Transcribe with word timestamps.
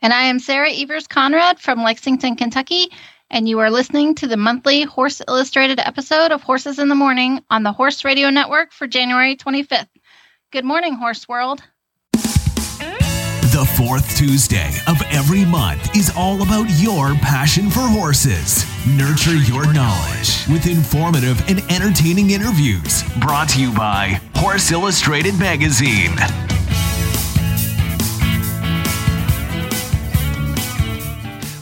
And 0.00 0.12
I 0.12 0.24
am 0.24 0.38
Sarah 0.38 0.70
Evers 0.70 1.08
Conrad 1.08 1.58
from 1.58 1.82
Lexington, 1.82 2.36
Kentucky, 2.36 2.88
and 3.30 3.48
you 3.48 3.58
are 3.58 3.70
listening 3.70 4.14
to 4.16 4.28
the 4.28 4.36
monthly 4.36 4.82
Horse 4.82 5.20
Illustrated 5.26 5.80
episode 5.80 6.30
of 6.30 6.42
Horses 6.42 6.78
in 6.78 6.88
the 6.88 6.94
Morning 6.94 7.42
on 7.50 7.64
the 7.64 7.72
Horse 7.72 8.04
Radio 8.04 8.30
Network 8.30 8.72
for 8.72 8.86
January 8.86 9.36
25th. 9.36 9.88
Good 10.52 10.64
morning, 10.64 10.94
Horse 10.94 11.28
World. 11.28 11.62
The 12.12 13.68
fourth 13.76 14.16
Tuesday 14.16 14.70
of 14.86 15.02
every 15.10 15.44
month 15.44 15.96
is 15.96 16.12
all 16.16 16.42
about 16.42 16.68
your 16.78 17.14
passion 17.16 17.68
for 17.68 17.80
horses. 17.80 18.64
Nurture 18.86 19.34
your 19.34 19.72
knowledge 19.72 20.46
with 20.48 20.66
informative 20.68 21.42
and 21.48 21.58
entertaining 21.72 22.30
interviews. 22.30 23.02
Brought 23.18 23.48
to 23.50 23.60
you 23.60 23.72
by 23.72 24.20
Horse 24.36 24.70
Illustrated 24.70 25.38
Magazine. 25.40 26.14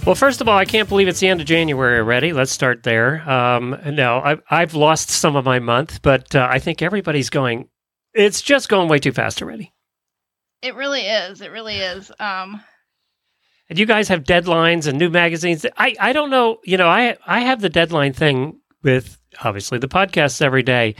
Well, 0.06 0.14
first 0.14 0.40
of 0.40 0.48
all, 0.48 0.56
I 0.56 0.64
can't 0.64 0.88
believe 0.88 1.08
it's 1.08 1.18
the 1.18 1.26
end 1.26 1.40
of 1.40 1.48
January 1.48 1.98
already. 1.98 2.32
Let's 2.32 2.52
start 2.52 2.84
there. 2.84 3.28
Um, 3.28 3.76
no, 3.86 4.18
I, 4.18 4.36
I've 4.48 4.74
lost 4.74 5.10
some 5.10 5.34
of 5.34 5.44
my 5.44 5.58
month, 5.58 6.00
but 6.00 6.32
uh, 6.32 6.46
I 6.48 6.60
think 6.60 6.80
everybody's 6.80 7.28
going. 7.28 7.68
It's 8.14 8.40
just 8.40 8.68
going 8.68 8.88
way 8.88 9.00
too 9.00 9.10
fast 9.10 9.42
already. 9.42 9.72
It 10.62 10.76
really 10.76 11.00
is. 11.00 11.40
It 11.40 11.50
really 11.50 11.78
is. 11.78 12.12
Um, 12.20 12.62
And 13.68 13.80
you 13.80 13.84
guys 13.84 14.06
have 14.06 14.22
deadlines 14.22 14.86
and 14.86 14.96
new 14.96 15.10
magazines. 15.10 15.66
I, 15.76 15.96
I 15.98 16.12
don't 16.12 16.30
know. 16.30 16.58
You 16.62 16.76
know, 16.76 16.88
I 16.88 17.16
I 17.26 17.40
have 17.40 17.60
the 17.60 17.68
deadline 17.68 18.12
thing 18.12 18.60
with 18.84 19.18
obviously 19.42 19.78
the 19.78 19.88
podcasts 19.88 20.40
every 20.40 20.62
day, 20.62 20.94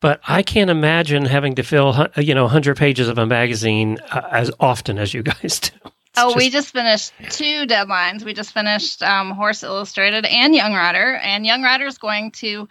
but 0.00 0.20
I 0.26 0.42
can't 0.42 0.70
imagine 0.70 1.24
having 1.24 1.54
to 1.54 1.62
fill 1.62 2.08
you 2.16 2.34
know 2.34 2.42
100 2.44 2.76
pages 2.76 3.06
of 3.06 3.16
a 3.16 3.26
magazine 3.26 3.98
uh, 4.10 4.22
as 4.32 4.50
often 4.58 4.98
as 4.98 5.14
you 5.14 5.22
guys 5.22 5.60
do. 5.84 5.90
Oh, 6.16 6.28
just- 6.30 6.36
we 6.36 6.50
just 6.50 6.70
finished 6.72 7.12
two 7.30 7.66
deadlines. 7.66 8.24
We 8.24 8.34
just 8.34 8.52
finished 8.52 9.02
um, 9.02 9.30
Horse 9.30 9.62
Illustrated 9.62 10.24
and 10.26 10.54
Young 10.54 10.74
Rider, 10.74 11.16
and 11.22 11.46
Young 11.46 11.62
Rider 11.62 11.86
is 11.86 11.98
going 11.98 12.32
to 12.32 12.68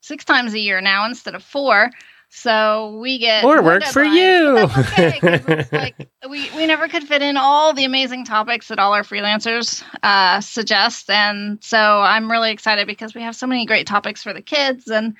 six 0.00 0.24
times 0.24 0.52
a 0.54 0.58
year 0.58 0.80
now 0.80 1.06
instead 1.06 1.34
of 1.34 1.42
four. 1.42 1.90
So 2.34 2.96
we 2.98 3.18
get 3.18 3.44
More 3.44 3.62
work 3.62 3.84
for 3.84 4.02
you. 4.02 4.58
okay, 4.58 5.66
like 5.72 6.08
we 6.28 6.50
we 6.56 6.66
never 6.66 6.88
could 6.88 7.02
fit 7.02 7.20
in 7.20 7.36
all 7.36 7.74
the 7.74 7.84
amazing 7.84 8.24
topics 8.24 8.68
that 8.68 8.78
all 8.78 8.94
our 8.94 9.02
freelancers 9.02 9.84
uh, 10.02 10.40
suggest, 10.40 11.10
and 11.10 11.62
so 11.62 11.76
I'm 11.76 12.30
really 12.30 12.50
excited 12.50 12.86
because 12.86 13.14
we 13.14 13.20
have 13.20 13.36
so 13.36 13.46
many 13.46 13.66
great 13.66 13.86
topics 13.86 14.22
for 14.22 14.32
the 14.32 14.40
kids, 14.40 14.88
and 14.88 15.14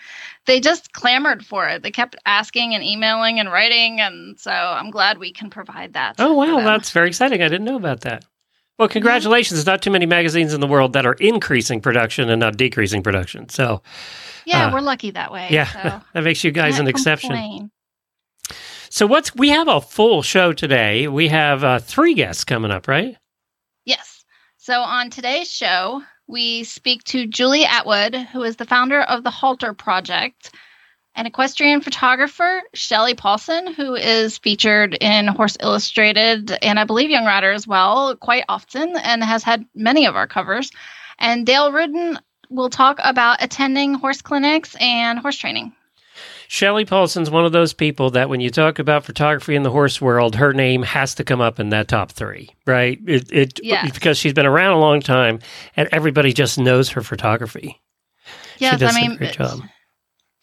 they 0.47 0.59
just 0.59 0.95
clamored 0.95 1.45
for 1.45 1.69
it. 1.69 1.83
They 1.83 1.91
kept 1.91 2.17
asking 2.25 2.75
and 2.75 2.83
emailing 2.83 3.39
and 3.39 3.53
writing, 3.53 4.01
and 4.01 4.41
so 4.41 4.51
I'm 4.51 4.91
glad 4.91 5.19
we 5.19 5.35
can 5.35 5.51
provide 5.51 5.93
that. 5.93 6.15
Oh 6.19 6.33
wow, 6.33 6.61
that's 6.61 6.93
very 6.93 7.09
exciting. 7.09 7.43
I 7.43 7.49
didn't 7.49 7.67
know 7.67 7.77
about 7.77 8.01
that. 8.01 8.25
Well, 8.79 8.89
congratulations. 8.89 9.59
There's 9.59 9.67
not 9.67 9.83
too 9.83 9.91
many 9.91 10.07
magazines 10.07 10.55
in 10.55 10.61
the 10.61 10.67
world 10.67 10.95
that 10.95 11.07
are 11.07 11.13
increasing 11.15 11.81
production 11.81 12.31
and 12.31 12.41
not 12.41 12.57
decreasing 12.57 13.03
production. 13.03 13.49
So, 13.49 13.83
yeah, 14.45 14.67
uh, 14.67 14.73
we're 14.73 14.81
lucky 14.81 15.11
that 15.13 15.31
way. 15.33 15.49
yeah, 15.51 15.67
so. 15.67 16.01
that 16.15 16.25
makes 16.25 16.43
you 16.43 16.51
guys 16.51 16.79
an 16.79 16.89
exception. 16.89 17.31
complain. 17.31 17.71
So, 18.89 19.07
what's 19.07 19.35
we 19.35 19.51
have 19.51 19.69
a 19.69 19.81
full 19.81 20.23
show 20.23 20.53
today. 20.53 21.07
We 21.09 21.29
have 21.29 21.63
uh, 21.63 21.79
three 21.79 22.15
guests 22.15 22.45
coming 22.45 22.71
up, 22.71 22.89
right? 22.89 23.17
Yes. 23.85 24.25
So 24.65 24.81
on 24.81 25.11
today's 25.11 25.51
show, 25.51 26.03
we 26.29 26.63
speak 26.63 27.03
to 27.07 27.27
Julie 27.27 27.65
Atwood, 27.65 28.15
who 28.15 28.45
is 28.45 28.57
the 28.57 28.65
founder 28.65 29.01
of 29.03 29.25
the 29.25 29.31
Halter 29.31 29.75
Project, 29.75 30.55
and 31.15 31.27
equestrian 31.27 31.81
photographer 31.81 32.63
Shelley 32.75 33.15
Paulson, 33.15 33.73
who 33.75 33.95
is 33.95 34.39
featured 34.39 34.95
in 35.01 35.27
Horse 35.27 35.57
Illustrated 35.61 36.57
and 36.63 36.79
I 36.79 36.85
believe 36.85 37.11
Young 37.11 37.27
Rider 37.27 37.53
as 37.53 37.67
well 37.67 38.17
quite 38.17 38.45
often 38.49 38.97
and 38.97 39.23
has 39.23 39.43
had 39.43 39.65
many 39.75 40.07
of 40.07 40.17
our 40.17 40.27
covers. 40.27 40.71
And 41.19 41.47
Dale 41.47 41.73
Rudin 41.73 42.19
will 42.51 42.71
talk 42.71 42.99
about 43.03 43.43
attending 43.43 43.95
horse 43.95 44.23
clinics 44.23 44.75
and 44.81 45.19
horse 45.19 45.37
training. 45.37 45.73
Shelley 46.49 46.85
Paulson's 46.85 47.31
one 47.31 47.47
of 47.47 47.53
those 47.53 47.73
people 47.73 48.11
that 48.11 48.29
when 48.29 48.41
you 48.41 48.51
talk 48.51 48.79
about 48.79 49.05
photography 49.05 49.55
in 49.55 49.63
the 49.63 49.71
horse 49.71 50.03
world, 50.03 50.37
her 50.37 50.53
name 50.53 50.83
has 50.83 51.15
to 51.15 51.25
come 51.25 51.41
up 51.41 51.59
in 51.59 51.71
that 51.71 51.89
top 51.89 52.13
three, 52.13 52.51
right? 52.67 52.99
It, 53.07 53.33
it 53.33 53.61
Yes. 53.63 53.91
because 53.93 54.19
she's 54.19 54.35
been 54.35 54.45
around 54.45 54.75
a 54.75 54.79
long 54.79 55.01
time 55.01 55.39
and 55.77 55.89
everybody 55.93 56.35
just 56.35 56.59
knows 56.59 56.91
her 56.91 57.03
photography. 57.03 57.81
Yes, 58.59 58.75
she 58.75 58.79
does 58.81 58.97
I 58.97 59.01
mean 59.01 59.13
a 59.13 59.17
great 59.17 59.33
job. 59.33 59.61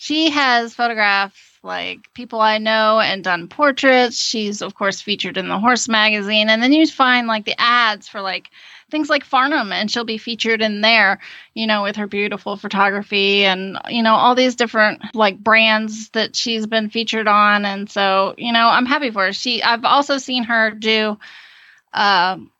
She 0.01 0.29
has 0.29 0.73
photographed 0.73 1.37
like 1.61 2.13
people 2.13 2.39
I 2.39 2.57
know 2.57 3.01
and 3.01 3.21
done 3.21 3.49
portraits. 3.49 4.17
She's 4.17 4.61
of 4.61 4.73
course 4.73 5.01
featured 5.01 5.35
in 5.35 5.49
the 5.49 5.59
horse 5.59 5.89
magazine, 5.89 6.49
and 6.49 6.63
then 6.63 6.71
you 6.71 6.87
find 6.87 7.27
like 7.27 7.43
the 7.43 7.59
ads 7.59 8.07
for 8.07 8.21
like 8.21 8.49
things 8.89 9.09
like 9.09 9.27
Farnam, 9.27 9.73
and 9.73 9.91
she'll 9.91 10.05
be 10.05 10.17
featured 10.17 10.61
in 10.61 10.79
there, 10.79 11.19
you 11.53 11.67
know, 11.67 11.83
with 11.83 11.97
her 11.97 12.07
beautiful 12.07 12.55
photography 12.55 13.43
and 13.43 13.77
you 13.89 14.01
know 14.01 14.15
all 14.15 14.35
these 14.35 14.55
different 14.55 15.01
like 15.13 15.37
brands 15.37 16.07
that 16.11 16.33
she's 16.33 16.65
been 16.65 16.89
featured 16.89 17.27
on, 17.27 17.65
and 17.65 17.89
so 17.89 18.35
you 18.37 18.53
know 18.53 18.69
I'm 18.69 18.85
happy 18.85 19.11
for 19.11 19.25
her. 19.25 19.33
She 19.33 19.61
I've 19.61 19.83
also 19.83 20.17
seen 20.17 20.45
her 20.45 20.71
do. 20.71 21.19
Um, 21.91 22.51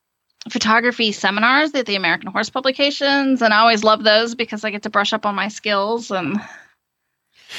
photography 0.49 1.11
seminars 1.13 1.73
at 1.75 1.85
the 1.85 1.95
American 1.95 2.31
Horse 2.31 2.49
Publications, 2.49 3.41
and 3.41 3.53
I 3.53 3.59
always 3.59 3.83
love 3.85 4.03
those 4.03 4.35
because 4.35 4.65
I 4.65 4.71
get 4.71 4.83
to 4.83 4.89
brush 4.89 5.13
up 5.13 5.25
on 5.25 5.35
my 5.35 5.47
skills 5.47 6.11
and 6.11 6.37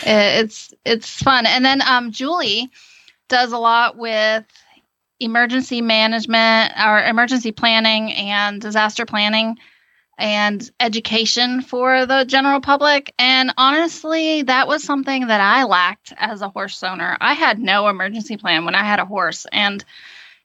it's 0.05 0.73
it's 0.85 1.23
fun. 1.23 1.47
And 1.47 1.65
then 1.65 1.83
um, 1.83 2.13
Julie 2.13 2.71
does 3.29 3.53
a 3.53 3.59
lot 3.59 3.97
with 3.97 4.45
emergency 5.21 5.83
management 5.83 6.73
or 6.83 7.03
emergency 7.03 7.53
planning 7.53 8.13
and 8.13 8.61
disaster 8.61 9.05
planning 9.05 9.59
and 10.19 10.71
education 10.81 11.63
for 11.63 12.05
the 12.07 12.25
general 12.25 12.61
public. 12.61 13.15
And 13.19 13.53
honestly, 13.57 14.43
that 14.43 14.69
was 14.69 14.83
something 14.85 15.29
that 15.29 15.41
I 15.41 15.65
lacked 15.65 16.13
as 16.17 16.43
a 16.43 16.49
horse 16.49 16.83
owner. 16.83 17.17
I 17.21 17.33
had 17.33 17.59
no 17.59 17.89
emergency 17.89 18.37
plan 18.37 18.65
when 18.65 18.75
I 18.75 18.85
had 18.85 18.99
a 18.99 19.07
horse. 19.07 19.47
And, 19.51 19.83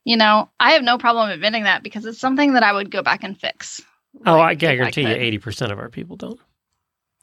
you 0.06 0.16
know, 0.16 0.50
I 0.59 0.72
have 0.72 0.83
no 0.83 0.97
problem 0.97 1.29
admitting 1.29 1.63
that 1.63 1.83
because 1.83 2.06
it's 2.06 2.19
something 2.19 2.53
that 2.53 2.63
I 2.63 2.72
would 2.72 2.89
go 2.89 3.01
back 3.01 3.23
and 3.23 3.38
fix. 3.38 3.81
Oh, 4.25 4.38
Like, 4.38 4.45
I 4.45 4.56
guarantee 4.56 5.01
you, 5.01 5.07
eighty 5.09 5.39
percent 5.39 5.73
of 5.73 5.79
our 5.79 5.89
people 5.89 6.16
don't 6.16 6.39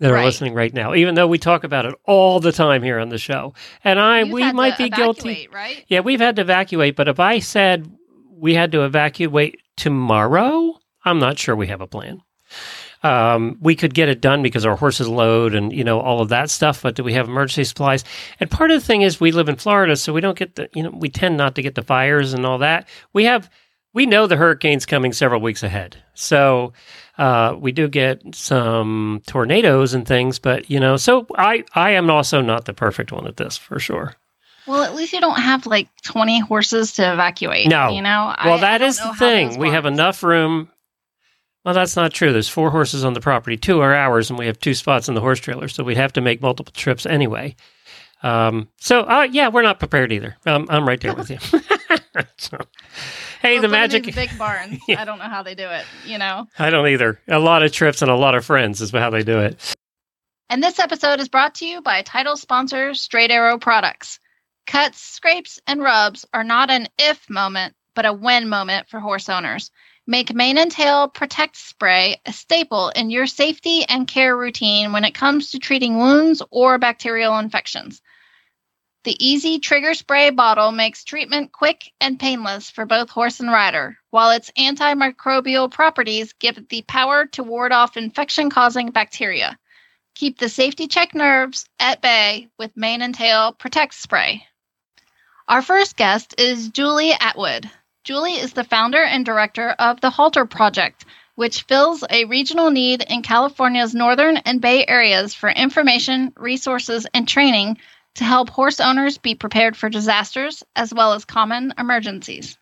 that 0.03 0.11
are 0.11 0.15
Right. 0.15 0.25
listening 0.25 0.53
right 0.55 0.75
now. 0.75 0.95
Even 0.95 1.15
though 1.15 1.27
we 1.27 1.39
talk 1.39 1.65
about 1.65 1.87
it 1.87 1.95
all 2.05 2.41
the 2.41 2.53
time 2.53 2.83
here 2.83 2.99
on 2.99 3.09
the 3.09 3.19
show, 3.19 3.55
and 3.85 3.99
I 3.99 4.21
You've 4.21 4.31
we 4.33 4.53
might 4.53 4.77
be 4.77 4.91
guilty. 4.91 5.49
right? 5.53 5.85
Yeah, 5.89 6.01
we've 6.01 6.21
had 6.21 6.37
to 6.37 6.43
evacuate, 6.43 6.97
but 6.97 7.09
if 7.09 7.19
I 7.21 7.39
said 7.39 7.91
we 8.31 8.55
had 8.55 8.73
to 8.73 8.85
evacuate 8.85 9.59
tomorrow, 9.77 10.79
I'm 11.05 11.19
not 11.19 11.39
sure 11.39 11.57
we 11.57 11.69
have 11.69 11.81
a 11.81 11.87
plan. 11.87 12.21
Um, 13.05 13.59
we 13.61 13.75
could 13.75 13.95
get 13.95 14.09
it 14.09 14.21
done 14.21 14.43
because 14.43 14.65
our 14.65 14.77
horses 14.77 15.09
load 15.09 15.55
and 15.57 15.73
you 15.73 15.83
know 15.83 15.99
all 16.01 16.21
of 16.21 16.29
that 16.29 16.51
stuff, 16.51 16.83
but 16.83 16.95
do 16.95 17.03
we 17.03 17.15
have 17.15 17.29
emergency 17.29 17.65
supplies? 17.65 18.05
And 18.39 18.49
part 18.51 18.71
of 18.71 18.81
the 18.81 18.87
thing 18.87 19.03
is 19.03 19.21
we 19.21 19.33
live 19.33 19.49
in 19.49 19.57
Florida, 19.57 19.97
so 19.97 20.13
we 20.13 20.21
don't 20.21 20.39
get 20.39 20.55
the 20.55 20.69
you 20.75 20.83
know 20.85 20.91
we 20.91 21.09
tend 21.09 21.37
not 21.37 21.55
to 21.57 21.63
get 21.63 21.75
the 21.75 21.83
fires 21.83 22.33
and 22.33 22.47
all 22.47 22.59
that. 22.59 22.87
We 23.13 23.25
have 23.25 23.51
we 23.95 24.07
know 24.07 24.27
the 24.27 24.37
hurricane's 24.37 24.87
coming 24.87 25.13
several 25.13 25.41
weeks 25.41 25.63
ahead, 25.63 25.97
so 26.15 26.73
uh, 27.19 27.55
we 27.59 27.73
do 27.73 27.89
get 27.89 28.23
some 28.35 29.23
tornadoes 29.27 29.95
and 29.95 30.07
things. 30.07 30.39
But 30.39 30.71
you 30.71 30.81
know, 30.81 30.97
so 30.97 31.27
I 31.37 31.65
I 31.75 31.91
am 31.91 32.11
also 32.11 32.41
not 32.41 32.65
the 32.65 32.75
perfect 32.75 33.13
one 33.13 33.27
at 33.27 33.37
this 33.37 33.57
for 33.57 33.79
sure. 33.79 34.15
Well, 34.67 34.83
at 34.85 34.95
least 34.95 35.13
you 35.13 35.21
don't 35.21 35.41
have 35.41 35.67
like 35.67 35.89
20 36.05 36.39
horses 36.41 36.93
to 36.93 37.13
evacuate. 37.13 37.69
No. 37.69 37.89
You 37.91 38.01
know? 38.01 38.33
Well, 38.45 38.55
I- 38.55 38.59
I 38.59 38.61
that 38.61 38.79
don't 38.79 38.89
is 38.91 38.99
the 38.99 39.13
thing. 39.15 39.59
We 39.59 39.71
have 39.71 39.87
enough 39.87 40.23
room. 40.23 40.71
Well, 41.65 41.75
that's 41.75 41.97
not 41.97 42.13
true. 42.13 42.33
There's 42.33 42.49
four 42.49 42.71
horses 42.71 43.05
on 43.05 43.13
the 43.15 43.21
property. 43.21 43.57
Two 43.57 43.81
are 43.81 43.93
ours, 43.95 44.31
and 44.31 44.39
we 44.39 44.47
have 44.47 44.61
two 44.61 44.75
spots 44.75 45.09
in 45.09 45.15
the 45.15 45.21
horse 45.21 45.41
trailer, 45.41 45.67
so 45.67 45.83
we'd 45.83 45.97
have 45.97 46.13
to 46.13 46.21
make 46.21 46.41
multiple 46.41 46.73
trips 46.77 47.07
anyway. 47.07 47.57
Um, 48.23 48.69
so, 48.79 49.01
uh, 49.01 49.27
yeah, 49.33 49.49
we're 49.49 49.63
not 49.63 49.81
prepared 49.81 50.13
either. 50.13 50.37
Um, 50.47 50.67
I'm 50.71 50.87
right 50.87 51.01
there 51.01 51.15
with 51.17 51.31
you. 51.31 51.39
So, 52.37 52.59
hey, 53.41 53.55
Well, 53.55 53.63
the 53.63 53.69
magic. 53.69 54.15
big 54.15 54.37
barns. 54.39 54.81
Yeah. 54.89 55.01
I 55.01 55.05
don't 55.05 55.19
know 55.19 55.25
how 55.29 55.43
they 55.43 55.55
do 55.55 55.69
it, 55.69 55.85
you 56.07 56.19
know? 56.19 56.47
I 56.59 56.71
don't 56.71 56.89
either. 56.89 57.21
A 57.29 57.39
lot 57.39 57.63
of 57.63 57.73
trips 57.73 58.03
and 58.03 58.11
a 58.11 58.17
lot 58.17 58.35
of 58.35 58.45
friends 58.45 58.81
is 58.81 58.91
how 58.91 59.11
they 59.11 59.23
do 59.23 59.39
it. 59.41 59.75
And 60.51 60.63
this 60.63 60.79
episode 60.79 61.21
is 61.21 61.29
brought 61.29 61.55
to 61.57 61.67
you 61.67 61.81
by 61.81 62.03
title 62.03 62.37
sponsor 62.37 62.93
Straight 62.95 63.31
Arrow 63.31 63.59
Products. 63.59 64.19
Cuts, 64.67 65.01
scrapes, 65.01 65.59
and 65.67 65.83
rubs 65.83 66.27
are 66.35 66.45
not 66.45 66.71
an 66.71 66.89
if 66.99 67.29
moment, 67.31 67.75
but 67.95 68.07
a 68.07 68.13
when 68.13 68.49
moment 68.49 68.89
for 68.89 69.01
horse 69.01 69.29
owners. 69.29 69.71
Make 70.07 70.35
mane 70.35 70.59
and 70.59 70.71
tail 70.71 71.09
protect 71.09 71.57
spray 71.57 72.21
a 72.27 72.33
staple 72.33 72.91
in 72.91 73.11
your 73.11 73.27
safety 73.27 73.85
and 73.89 74.07
care 74.07 74.37
routine 74.37 74.93
when 74.93 75.05
it 75.05 75.15
comes 75.15 75.51
to 75.53 75.59
treating 75.59 75.97
wounds 75.97 76.43
or 76.51 76.77
bacterial 76.79 77.39
infections. 77.39 78.03
The 79.05 79.25
easy 79.25 79.59
trigger 79.59 79.95
spray 79.95 80.31
bottle 80.31 80.71
makes 80.71 81.03
treatment 81.03 81.51
quick 81.51 81.93
and 82.01 82.21
painless 82.21 82.71
for 82.71 82.87
both 82.87 83.11
horse 83.11 83.41
and 83.41 83.51
rider, 83.51 83.99
while 84.11 84.31
its 84.31 84.53
antimicrobial 84.57 85.73
properties 85.73 86.35
give 86.35 86.57
it 86.57 86.69
the 86.69 86.83
power 86.83 87.27
to 87.27 87.43
ward 87.43 87.73
off 87.73 87.97
infection 87.97 88.49
causing 88.49 88.91
bacteria. 88.91 89.59
Keep 90.15 90.39
the 90.39 90.49
safety 90.49 90.87
check 90.87 91.17
nerves 91.17 91.69
at 91.81 92.01
bay 92.01 92.49
with 92.59 92.77
mane 92.77 93.03
and 93.03 93.13
tail 93.13 93.53
protect 93.53 93.95
spray. 93.95 94.47
Our 95.49 95.63
first 95.63 95.97
guest 95.97 96.37
is 96.39 96.69
Julie 96.69 97.13
Atwood. 97.13 97.69
Julie 98.05 98.39
is 98.39 98.53
the 98.53 98.63
founder 98.63 99.03
and 99.03 99.27
director 99.27 99.71
of 99.71 100.01
the 100.01 100.11
Halter 100.11 100.47
Project, 100.47 101.07
which 101.35 101.63
fills 101.63 102.05
a 102.09 102.27
regional 102.27 102.71
need 102.71 103.03
in 103.03 103.23
California's 103.23 103.97
northern 103.97 104.37
and 104.37 104.61
bay 104.61 104.87
areas 104.87 105.35
for 105.35 105.51
information, 105.51 106.33
resources, 106.37 107.05
and 107.13 107.27
training 107.27 107.79
to 108.15 108.25
help 108.25 108.51
horse 108.51 108.81
owners 108.81 109.19
be 109.19 109.35
prepared 109.35 109.77
for 109.77 109.89
disasters 109.89 110.63
as 110.77 110.93
well 110.93 111.15
as 111.15 111.25
common 111.25 111.73
emergencies. 111.79 112.59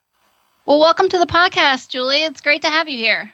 Well, 0.66 0.78
welcome 0.78 1.08
to 1.08 1.18
the 1.18 1.26
podcast, 1.26 1.88
Julie. 1.88 2.22
It's 2.22 2.40
great 2.40 2.62
to 2.62 2.70
have 2.70 2.88
you 2.88 2.98
here. 2.98 3.32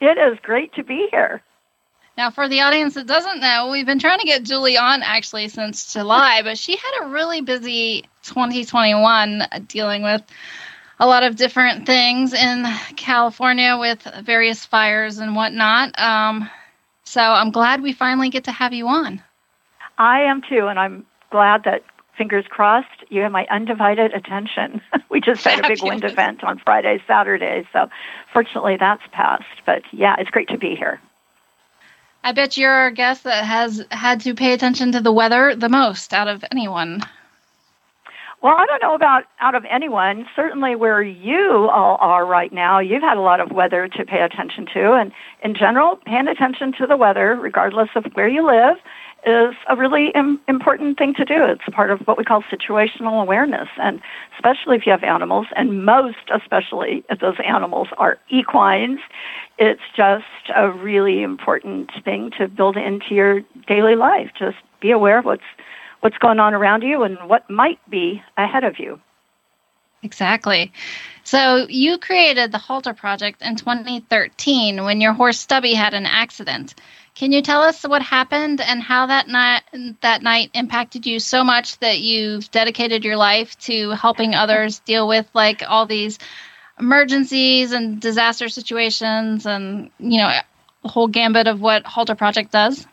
It 0.00 0.18
is 0.18 0.38
great 0.42 0.72
to 0.74 0.82
be 0.82 1.08
here. 1.10 1.42
Now, 2.16 2.30
for 2.30 2.48
the 2.48 2.60
audience 2.60 2.94
that 2.94 3.06
doesn't 3.06 3.40
know, 3.40 3.70
we've 3.70 3.86
been 3.86 3.98
trying 3.98 4.18
to 4.18 4.26
get 4.26 4.42
Julie 4.42 4.76
on 4.76 5.02
actually 5.02 5.48
since 5.48 5.92
July, 5.92 6.42
but 6.42 6.58
she 6.58 6.76
had 6.76 7.02
a 7.02 7.08
really 7.08 7.40
busy 7.40 8.02
2021 8.22 9.44
dealing 9.66 10.02
with 10.02 10.22
a 11.00 11.06
lot 11.06 11.22
of 11.22 11.36
different 11.36 11.86
things 11.86 12.34
in 12.34 12.64
California 12.96 13.76
with 13.78 14.02
various 14.22 14.64
fires 14.64 15.18
and 15.18 15.34
whatnot. 15.34 15.98
Um, 15.98 16.50
so 17.04 17.20
I'm 17.20 17.50
glad 17.50 17.82
we 17.82 17.92
finally 17.92 18.28
get 18.28 18.44
to 18.44 18.52
have 18.52 18.72
you 18.72 18.88
on. 18.88 19.22
I 19.98 20.22
am 20.22 20.42
too, 20.48 20.66
and 20.66 20.78
I'm 20.78 21.06
glad 21.32 21.64
that 21.64 21.82
fingers 22.16 22.44
crossed 22.48 22.88
you 23.08 23.22
have 23.22 23.32
my 23.32 23.46
undivided 23.50 24.12
attention. 24.12 24.80
we 25.10 25.20
just 25.20 25.44
had 25.44 25.64
a 25.64 25.68
big 25.68 25.82
wind 25.82 26.04
event 26.04 26.44
on 26.44 26.58
Friday, 26.58 27.02
Saturday, 27.06 27.66
so 27.72 27.88
fortunately 28.32 28.76
that's 28.78 29.02
passed. 29.12 29.44
But 29.66 29.82
yeah, 29.92 30.16
it's 30.18 30.30
great 30.30 30.48
to 30.48 30.58
be 30.58 30.74
here. 30.74 31.00
I 32.24 32.32
bet 32.32 32.56
you're 32.56 32.86
a 32.86 32.92
guest 32.92 33.24
that 33.24 33.44
has 33.44 33.84
had 33.90 34.20
to 34.20 34.34
pay 34.34 34.52
attention 34.52 34.92
to 34.92 35.00
the 35.00 35.12
weather 35.12 35.56
the 35.56 35.68
most 35.68 36.14
out 36.14 36.28
of 36.28 36.44
anyone. 36.52 37.02
Well, 38.42 38.56
I 38.56 38.66
don't 38.66 38.82
know 38.82 38.94
about 38.94 39.24
out 39.40 39.54
of 39.54 39.64
anyone. 39.70 40.26
Certainly, 40.34 40.74
where 40.76 41.02
you 41.02 41.68
all 41.68 41.96
are 42.00 42.26
right 42.26 42.52
now, 42.52 42.80
you've 42.80 43.02
had 43.02 43.16
a 43.16 43.20
lot 43.20 43.40
of 43.40 43.52
weather 43.52 43.86
to 43.88 44.04
pay 44.04 44.20
attention 44.20 44.66
to. 44.74 44.94
And 44.94 45.12
in 45.44 45.54
general, 45.54 45.96
paying 46.04 46.26
attention 46.26 46.72
to 46.78 46.86
the 46.86 46.96
weather, 46.96 47.36
regardless 47.36 47.90
of 47.94 48.04
where 48.14 48.28
you 48.28 48.44
live, 48.44 48.78
is 49.24 49.54
a 49.68 49.76
really 49.76 50.08
Im- 50.14 50.40
important 50.48 50.98
thing 50.98 51.14
to 51.14 51.24
do. 51.24 51.44
It's 51.44 51.62
part 51.72 51.90
of 51.90 52.00
what 52.00 52.18
we 52.18 52.24
call 52.24 52.42
situational 52.42 53.22
awareness. 53.22 53.68
And 53.78 54.00
especially 54.34 54.76
if 54.76 54.86
you 54.86 54.92
have 54.92 55.04
animals, 55.04 55.46
and 55.56 55.84
most 55.84 56.30
especially 56.34 57.04
if 57.08 57.20
those 57.20 57.36
animals 57.44 57.88
are 57.98 58.18
equines, 58.28 59.00
it's 59.58 59.82
just 59.96 60.24
a 60.54 60.70
really 60.70 61.22
important 61.22 61.90
thing 62.04 62.32
to 62.38 62.48
build 62.48 62.76
into 62.76 63.14
your 63.14 63.40
daily 63.66 63.94
life. 63.94 64.30
Just 64.38 64.58
be 64.80 64.90
aware 64.90 65.18
of 65.18 65.24
what's 65.24 65.42
what's 66.00 66.18
going 66.18 66.40
on 66.40 66.52
around 66.52 66.82
you 66.82 67.04
and 67.04 67.16
what 67.28 67.48
might 67.48 67.78
be 67.88 68.22
ahead 68.36 68.64
of 68.64 68.78
you. 68.78 69.00
Exactly. 70.02 70.72
So 71.22 71.66
you 71.68 71.96
created 71.98 72.50
the 72.50 72.58
Halter 72.58 72.92
Project 72.92 73.40
in 73.40 73.54
2013 73.54 74.82
when 74.84 75.00
your 75.00 75.12
horse 75.12 75.38
Stubby 75.38 75.74
had 75.74 75.94
an 75.94 76.06
accident. 76.06 76.74
Can 77.14 77.30
you 77.30 77.42
tell 77.42 77.62
us 77.62 77.82
what 77.82 78.02
happened 78.02 78.60
and 78.60 78.82
how 78.82 79.06
that 79.06 79.28
night 79.28 79.62
that 80.00 80.22
night 80.22 80.50
impacted 80.54 81.06
you 81.06 81.18
so 81.18 81.44
much 81.44 81.78
that 81.80 82.00
you've 82.00 82.50
dedicated 82.50 83.04
your 83.04 83.16
life 83.16 83.58
to 83.60 83.90
helping 83.90 84.34
others 84.34 84.78
deal 84.80 85.06
with 85.06 85.28
like 85.34 85.62
all 85.68 85.84
these 85.86 86.18
emergencies 86.80 87.72
and 87.72 88.00
disaster 88.00 88.48
situations 88.48 89.46
and 89.46 89.90
you 89.98 90.18
know 90.18 90.32
the 90.82 90.88
whole 90.88 91.06
gambit 91.06 91.46
of 91.46 91.60
what 91.60 91.86
Halter 91.86 92.14
Project 92.14 92.50
does? 92.50 92.86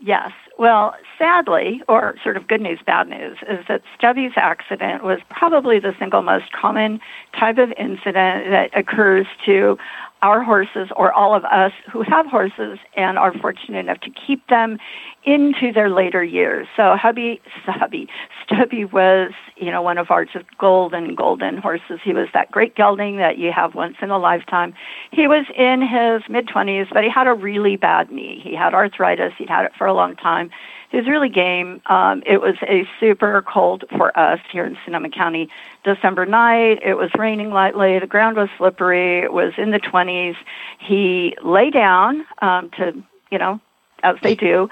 Yes. 0.00 0.32
Well, 0.58 0.94
sadly, 1.18 1.82
or 1.86 2.14
sort 2.22 2.38
of 2.38 2.48
good 2.48 2.62
news, 2.62 2.78
bad 2.86 3.08
news, 3.08 3.36
is 3.48 3.64
that 3.68 3.82
Stubby's 3.94 4.32
accident 4.36 5.02
was 5.02 5.18
probably 5.28 5.78
the 5.78 5.94
single 5.98 6.22
most 6.22 6.52
common 6.52 7.00
type 7.38 7.58
of 7.58 7.72
incident 7.78 8.50
that 8.50 8.70
occurs 8.74 9.26
to 9.44 9.76
our 10.22 10.42
horses 10.42 10.88
or 10.96 11.12
all 11.12 11.34
of 11.34 11.44
us 11.44 11.72
who 11.92 12.02
have 12.02 12.26
horses 12.26 12.78
and 12.96 13.18
are 13.18 13.32
fortunate 13.34 13.78
enough 13.78 14.00
to 14.00 14.10
keep 14.10 14.46
them 14.48 14.78
into 15.24 15.72
their 15.72 15.90
later 15.90 16.24
years. 16.24 16.66
So 16.76 16.96
hubby, 16.96 17.40
hubby, 17.66 18.08
Stubby 18.44 18.84
was, 18.84 19.32
you 19.56 19.70
know, 19.70 19.82
one 19.82 19.98
of 19.98 20.10
our 20.10 20.24
just 20.24 20.46
golden, 20.58 21.14
golden 21.14 21.58
horses. 21.58 22.00
He 22.02 22.12
was 22.12 22.28
that 22.32 22.50
great 22.50 22.74
gelding 22.74 23.18
that 23.18 23.38
you 23.38 23.52
have 23.52 23.74
once 23.74 23.96
in 24.00 24.10
a 24.10 24.18
lifetime. 24.18 24.74
He 25.12 25.28
was 25.28 25.46
in 25.56 25.82
his 25.82 26.22
mid 26.30 26.48
twenties, 26.48 26.86
but 26.92 27.04
he 27.04 27.10
had 27.10 27.26
a 27.26 27.34
really 27.34 27.76
bad 27.76 28.10
knee. 28.10 28.40
He 28.42 28.54
had 28.54 28.74
arthritis. 28.74 29.32
He'd 29.36 29.50
had 29.50 29.66
it 29.66 29.72
for 29.76 29.86
a 29.86 29.94
long 29.94 30.16
time 30.16 30.50
it 30.96 31.00
was 31.00 31.08
really 31.08 31.28
game. 31.28 31.82
Um, 31.86 32.22
it 32.24 32.40
was 32.40 32.54
a 32.62 32.88
super 32.98 33.42
cold 33.42 33.84
for 33.98 34.18
us 34.18 34.40
here 34.50 34.64
in 34.64 34.78
Sonoma 34.86 35.10
County 35.10 35.50
December 35.84 36.24
night. 36.24 36.78
It 36.82 36.94
was 36.94 37.10
raining 37.18 37.50
lightly. 37.50 37.98
The 37.98 38.06
ground 38.06 38.38
was 38.38 38.48
slippery. 38.56 39.18
It 39.18 39.30
was 39.30 39.52
in 39.58 39.72
the 39.72 39.78
20s. 39.78 40.36
He 40.78 41.36
lay 41.44 41.68
down 41.68 42.24
um, 42.40 42.70
to, 42.78 42.94
you 43.30 43.36
know, 43.36 43.60
as 44.02 44.16
they 44.22 44.34
do. 44.34 44.70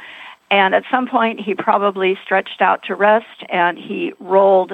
And 0.51 0.75
at 0.75 0.85
some 0.91 1.07
point, 1.07 1.41
he 1.41 1.55
probably 1.55 2.19
stretched 2.25 2.63
out 2.63 2.85
to 2.85 2.95
rest 2.95 3.45
and 3.51 3.77
he 3.77 4.15
rolled 4.19 4.73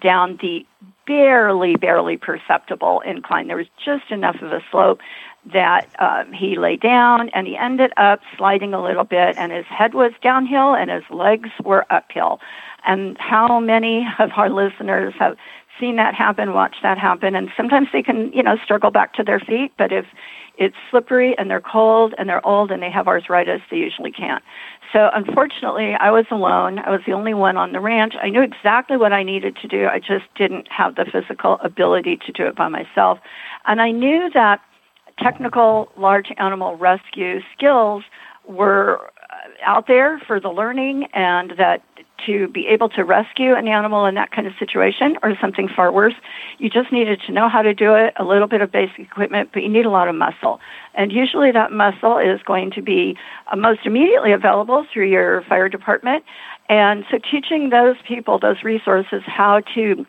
down 0.00 0.38
the 0.40 0.64
barely, 1.04 1.74
barely 1.74 2.16
perceptible 2.16 3.00
incline. 3.00 3.48
There 3.48 3.56
was 3.56 3.66
just 3.84 4.12
enough 4.12 4.36
of 4.40 4.52
a 4.52 4.62
slope 4.70 5.00
that 5.52 5.88
um, 5.98 6.32
he 6.32 6.56
lay 6.56 6.76
down 6.76 7.28
and 7.30 7.46
he 7.46 7.56
ended 7.56 7.92
up 7.96 8.20
sliding 8.36 8.74
a 8.74 8.82
little 8.82 9.04
bit 9.04 9.36
and 9.36 9.50
his 9.50 9.66
head 9.66 9.94
was 9.94 10.12
downhill 10.22 10.74
and 10.74 10.90
his 10.90 11.02
legs 11.10 11.50
were 11.64 11.84
uphill. 11.90 12.40
And 12.84 13.16
how 13.18 13.60
many 13.60 14.06
of 14.18 14.30
our 14.36 14.50
listeners 14.50 15.14
have 15.18 15.36
seen 15.80 15.96
that 15.96 16.14
happen, 16.14 16.52
watched 16.52 16.82
that 16.82 16.98
happen, 16.98 17.34
and 17.34 17.50
sometimes 17.56 17.88
they 17.92 18.02
can, 18.02 18.32
you 18.32 18.42
know, 18.42 18.56
struggle 18.62 18.90
back 18.90 19.14
to 19.14 19.24
their 19.24 19.40
feet, 19.40 19.72
but 19.78 19.90
if 19.90 20.04
it's 20.58 20.76
slippery 20.90 21.36
and 21.38 21.50
they're 21.50 21.60
cold 21.60 22.14
and 22.18 22.28
they're 22.28 22.46
old 22.46 22.70
and 22.70 22.82
they 22.82 22.90
have 22.90 23.08
arthritis, 23.08 23.62
they 23.70 23.78
usually 23.78 24.12
can't. 24.12 24.44
So 24.92 25.10
unfortunately, 25.14 25.94
I 25.94 26.10
was 26.10 26.26
alone. 26.30 26.78
I 26.78 26.90
was 26.90 27.00
the 27.06 27.12
only 27.12 27.32
one 27.32 27.56
on 27.56 27.72
the 27.72 27.80
ranch. 27.80 28.14
I 28.20 28.28
knew 28.28 28.42
exactly 28.42 28.98
what 28.98 29.12
I 29.12 29.22
needed 29.22 29.56
to 29.62 29.68
do. 29.68 29.86
I 29.86 29.98
just 29.98 30.26
didn't 30.36 30.70
have 30.70 30.96
the 30.96 31.06
physical 31.06 31.58
ability 31.62 32.18
to 32.26 32.32
do 32.32 32.46
it 32.46 32.54
by 32.54 32.68
myself. 32.68 33.18
And 33.66 33.80
I 33.80 33.90
knew 33.90 34.30
that 34.34 34.60
technical 35.22 35.90
large 35.96 36.32
animal 36.38 36.76
rescue 36.76 37.40
skills 37.56 38.02
were 38.46 39.10
uh, 39.30 39.34
out 39.64 39.86
there 39.86 40.20
for 40.26 40.40
the 40.40 40.48
learning 40.48 41.06
and 41.14 41.52
that 41.58 41.82
to 42.26 42.48
be 42.48 42.66
able 42.68 42.88
to 42.88 43.02
rescue 43.02 43.54
an 43.54 43.66
animal 43.66 44.06
in 44.06 44.14
that 44.14 44.30
kind 44.30 44.46
of 44.46 44.52
situation 44.58 45.16
or 45.22 45.34
something 45.40 45.68
far 45.68 45.92
worse, 45.92 46.14
you 46.58 46.70
just 46.70 46.92
needed 46.92 47.20
to 47.26 47.32
know 47.32 47.48
how 47.48 47.62
to 47.62 47.74
do 47.74 47.94
it, 47.94 48.14
a 48.16 48.24
little 48.24 48.46
bit 48.46 48.60
of 48.60 48.70
basic 48.70 49.00
equipment, 49.00 49.50
but 49.52 49.62
you 49.62 49.68
need 49.68 49.86
a 49.86 49.90
lot 49.90 50.08
of 50.08 50.14
muscle. 50.14 50.60
And 50.94 51.10
usually 51.10 51.50
that 51.52 51.72
muscle 51.72 52.18
is 52.18 52.40
going 52.44 52.70
to 52.72 52.82
be 52.82 53.16
uh, 53.50 53.56
most 53.56 53.80
immediately 53.84 54.32
available 54.32 54.86
through 54.92 55.08
your 55.08 55.42
fire 55.42 55.68
department. 55.68 56.24
And 56.68 57.04
so 57.10 57.18
teaching 57.18 57.70
those 57.70 57.96
people, 58.06 58.38
those 58.38 58.62
resources, 58.62 59.22
how 59.26 59.60
to 59.74 60.06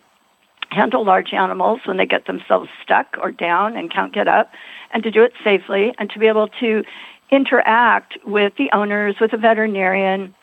handle 0.74 1.06
large 1.06 1.34
animals 1.34 1.82
when 1.86 1.98
they 1.98 2.06
get 2.06 2.26
themselves 2.26 2.70
stuck 2.84 3.18
or 3.22 3.32
down 3.32 3.78
and 3.78 3.92
can't 3.92 4.14
get 4.14 4.28
up 4.28 4.52
and 4.92 5.04
to 5.04 5.12
do 5.12 5.24
it 5.24 5.34
safely 5.44 5.94
and 5.98 6.10
to 6.10 6.20
be 6.20 6.28
able 6.28 6.48
to 6.60 6.84
interact 7.32 8.18
with 8.26 8.54
the 8.58 8.70
owners, 8.74 9.16
with 9.20 9.34
a 9.34 9.38
veterinarian, 9.38 10.34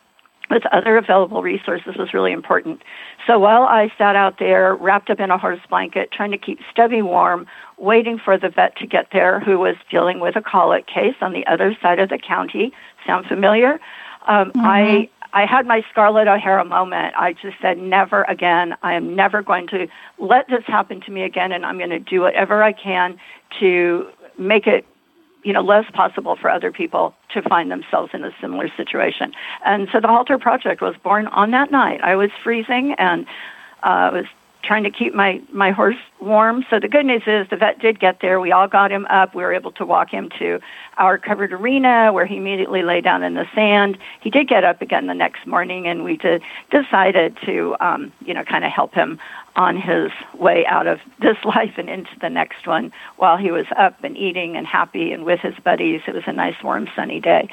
with 0.51 0.65
other 0.73 0.97
available 0.97 1.43
resources 1.43 1.95
was 1.97 2.13
really 2.13 2.33
important. 2.33 2.83
So 3.27 3.39
while 3.39 3.63
I 3.63 3.93
sat 3.97 4.17
out 4.17 4.39
there 4.39 4.75
wrapped 4.75 5.09
up 5.09 5.21
in 5.21 5.31
a 5.31 5.39
horse 5.39 5.61
blanket 5.69 6.11
trying 6.11 6.33
to 6.33 6.39
keep 6.39 6.59
Stubby 6.71 7.03
warm, 7.03 7.47
waiting 7.79 8.19
for 8.19 8.37
the 8.37 8.49
vet 8.49 8.77
to 8.77 8.87
get 8.87 9.09
there 9.13 9.41
who 9.41 9.59
was 9.59 9.77
dealing 9.91 10.21
with 10.21 10.37
a 10.37 10.43
colic 10.43 10.87
case 10.87 11.15
on 11.21 11.33
the 11.33 11.47
other 11.47 11.77
side 11.81 12.01
of 12.01 12.09
the 12.09 12.19
county, 12.19 12.73
sound 13.07 13.27
familiar? 13.27 13.81
Um, 14.27 14.51
mm-hmm. 14.51 14.61
I 14.61 15.09
I 15.33 15.47
had 15.47 15.67
my 15.67 15.83
Scarlett 15.91 16.29
O'Hara 16.29 16.65
moment. 16.65 17.15
I 17.17 17.35
just 17.35 17.57
said, 17.61 17.79
never 17.79 18.25
again. 18.25 18.75
I 18.83 18.95
am 18.95 19.15
never 19.15 19.43
going 19.43 19.67
to 19.69 19.87
let 20.19 20.49
this 20.49 20.65
happen 20.67 21.01
to 21.03 21.11
me 21.11 21.23
again, 21.23 21.53
and 21.53 21.65
I'm 21.65 21.79
going 21.79 21.91
to 21.91 21.99
do 21.99 22.21
whatever 22.21 22.63
I 22.63 22.73
can 22.73 23.19
to 23.61 24.09
make 24.39 24.67
it 24.67 24.85
you 25.43 25.53
know 25.53 25.63
less 25.63 25.91
possible 25.93 26.37
for 26.37 26.51
other 26.51 26.71
people 26.71 27.15
to 27.33 27.43
find 27.43 27.71
themselves 27.71 28.11
in 28.13 28.25
a 28.25 28.31
similar 28.41 28.69
situation. 28.77 29.33
And 29.65 29.89
so 29.93 30.01
the 30.01 30.09
Halter 30.09 30.39
Project 30.39 30.81
was 30.81 30.95
born 31.03 31.27
on 31.29 31.51
that 31.53 31.71
night. 31.71 32.01
I 32.03 32.17
was 32.17 32.31
freezing 32.43 32.95
and 32.99 33.27
uh, 33.83 34.11
was 34.13 34.27
trying 34.63 34.85
to 34.85 34.91
keep 34.91 35.15
my 35.15 35.41
my 35.53 35.71
horse 35.71 35.97
warm. 36.21 36.65
So 36.71 36.79
the 36.79 36.89
good 36.89 37.07
news 37.07 37.23
is 37.27 37.49
the 37.49 37.57
vet 37.57 37.79
did 37.79 37.99
get 37.99 38.21
there. 38.21 38.41
We 38.41 38.53
all 38.53 38.69
got 38.69 38.93
him 38.93 39.07
up. 39.07 39.35
We 39.35 39.43
were 39.43 39.53
able 39.53 39.73
to 39.73 39.87
walk 39.87 40.11
him 40.11 40.31
to 40.39 40.61
our 40.99 41.19
covered 41.19 41.53
arena 41.53 42.13
where 42.13 42.27
he 42.27 42.37
immediately 42.37 42.83
lay 42.83 43.01
down 43.01 43.23
in 43.23 43.35
the 43.35 43.47
sand. 43.55 43.99
He 44.21 44.31
did 44.31 44.49
get 44.49 44.65
up 44.65 44.83
again 44.83 45.07
the 45.07 45.15
next 45.15 45.47
morning, 45.47 45.87
and 45.87 46.05
we 46.05 46.17
did, 46.17 46.43
decided 46.71 47.37
to 47.47 47.77
um, 47.81 48.13
you 48.25 48.35
know 48.35 48.45
kind 48.45 48.65
of 48.65 48.71
help 48.71 48.95
him 48.95 49.19
on 49.57 49.77
his 49.77 50.11
way 50.35 50.65
out 50.67 50.87
of 50.87 51.01
this 51.21 51.37
life 51.45 51.75
and 51.77 51.89
into 51.89 52.19
the 52.21 52.31
next 52.31 52.67
one 52.67 52.93
while 53.17 53.37
he 53.37 53.51
was 53.51 53.67
up 53.77 54.03
and 54.05 54.17
eating 54.17 54.57
and 54.57 54.67
happy 54.67 55.13
and 55.13 55.25
with 55.25 55.41
his 55.41 55.55
buddies. 55.65 56.03
It 56.07 56.15
was 56.15 56.25
a 56.27 56.33
nice 56.33 56.63
warm 56.63 56.89
sunny 56.95 57.21
day, 57.21 57.49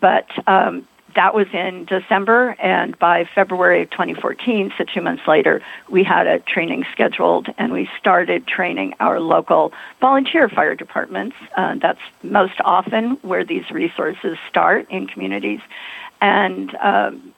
but. 0.00 0.26
Um, 0.46 0.86
that 1.18 1.34
was 1.34 1.48
in 1.52 1.84
December, 1.84 2.54
and 2.60 2.96
by 2.96 3.24
February 3.34 3.82
of 3.82 3.90
2014, 3.90 4.72
so 4.78 4.84
two 4.84 5.00
months 5.00 5.24
later, 5.26 5.60
we 5.90 6.04
had 6.04 6.28
a 6.28 6.38
training 6.38 6.84
scheduled, 6.92 7.48
and 7.58 7.72
we 7.72 7.90
started 7.98 8.46
training 8.46 8.94
our 9.00 9.18
local 9.18 9.72
volunteer 10.00 10.48
fire 10.48 10.76
departments. 10.76 11.34
Uh, 11.56 11.74
that's 11.82 11.98
most 12.22 12.60
often 12.64 13.18
where 13.22 13.44
these 13.44 13.68
resources 13.72 14.38
start 14.48 14.88
in 14.90 15.08
communities. 15.08 15.58
And 16.20 16.72
um, 16.76 17.34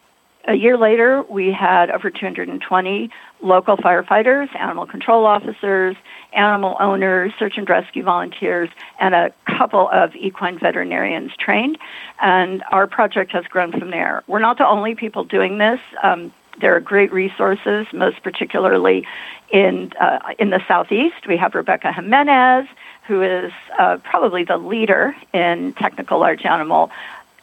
a 0.47 0.55
year 0.55 0.77
later, 0.77 1.23
we 1.23 1.51
had 1.51 1.91
over 1.91 2.11
220 2.11 3.11
local 3.43 3.77
firefighters, 3.77 4.55
animal 4.55 4.87
control 4.87 5.27
officers, 5.27 5.97
animal 6.33 6.77
owners, 6.81 7.33
search 7.39 7.57
and 7.57 7.69
rescue 7.69 8.03
volunteers, 8.03 8.69
and 8.99 9.15
a 9.15 9.33
couple 9.47 9.89
of 9.91 10.15
equine 10.15 10.59
veterinarians 10.59 11.33
trained. 11.37 11.79
And 12.21 12.63
our 12.71 12.87
project 12.87 13.33
has 13.33 13.45
grown 13.47 13.73
from 13.73 13.91
there. 13.91 14.23
We're 14.27 14.41
not 14.41 14.59
the 14.59 14.67
only 14.67 14.95
people 14.95 15.25
doing 15.25 15.59
this. 15.59 15.81
Um, 16.03 16.33
there 16.61 16.77
are 16.77 16.81
great 16.81 17.13
resources, 17.13 17.87
most 17.93 18.23
particularly 18.23 19.07
in 19.51 19.93
uh, 19.99 20.19
in 20.39 20.51
the 20.51 20.61
southeast. 20.69 21.27
We 21.27 21.37
have 21.39 21.55
Rebecca 21.55 21.93
Gimenez, 21.93 22.69
who 23.07 23.23
is 23.23 23.53
uh, 23.79 23.99
probably 24.03 24.45
the 24.45 24.59
leader 24.59 25.17
in 25.33 25.73
technical 25.75 26.19
large 26.21 26.45
animal 26.45 26.91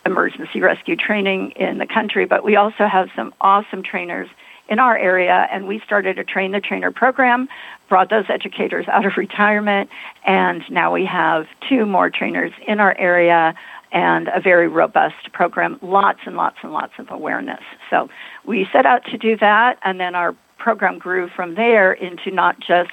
emergency 0.05 0.61
rescue 0.61 0.95
training 0.95 1.51
in 1.51 1.79
the 1.79 1.87
country. 1.87 2.25
But 2.25 2.43
we 2.43 2.55
also 2.55 2.85
have 2.85 3.09
some 3.15 3.33
awesome 3.41 3.83
trainers 3.83 4.29
in 4.69 4.79
our 4.79 4.97
area, 4.97 5.47
and 5.51 5.67
we 5.67 5.79
started 5.85 6.19
a 6.19 6.23
train 6.23 6.51
the 6.51 6.59
trainer 6.59 6.91
program, 6.91 7.47
brought 7.89 8.09
those 8.09 8.25
educators 8.29 8.87
out 8.87 9.05
of 9.05 9.13
retirement, 9.17 9.89
and 10.25 10.63
now 10.69 10.93
we 10.93 11.05
have 11.05 11.47
two 11.67 11.85
more 11.85 12.09
trainers 12.09 12.51
in 12.67 12.79
our 12.79 12.95
area 12.97 13.55
and 13.91 14.27
a 14.27 14.41
very 14.41 14.67
robust 14.67 15.31
program, 15.31 15.79
lots 15.81 16.19
and 16.25 16.35
lots 16.35 16.57
and 16.61 16.73
lots 16.73 16.93
of 16.99 17.09
awareness. 17.09 17.61
So 17.89 18.09
we 18.45 18.67
set 18.71 18.85
out 18.85 19.05
to 19.05 19.17
do 19.17 19.37
that, 19.37 19.79
and 19.83 19.99
then 19.99 20.15
our 20.15 20.35
program 20.57 20.99
grew 20.99 21.29
from 21.29 21.55
there 21.55 21.93
into 21.93 22.31
not 22.31 22.59
just 22.59 22.91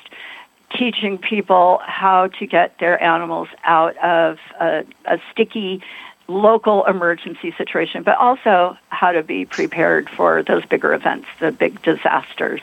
teaching 0.76 1.19
people 1.19 1.81
how 1.85 2.28
to 2.38 2.47
get 2.47 2.78
their 2.81 3.02
animals 3.02 3.49
out 3.64 3.97
of 3.99 4.38
a, 4.61 4.85
a 5.07 5.19
sticky 5.33 5.83
local 6.28 6.85
emergency 6.87 7.52
situation, 7.57 8.02
but 8.02 8.16
also 8.16 8.76
how 8.88 9.12
to 9.12 9.23
be 9.23 9.45
prepared 9.45 10.09
for 10.09 10.43
those 10.43 10.64
bigger 10.64 10.95
events, 10.95 11.28
the 11.40 11.52
big 11.52 11.83
disasters. 11.83 12.61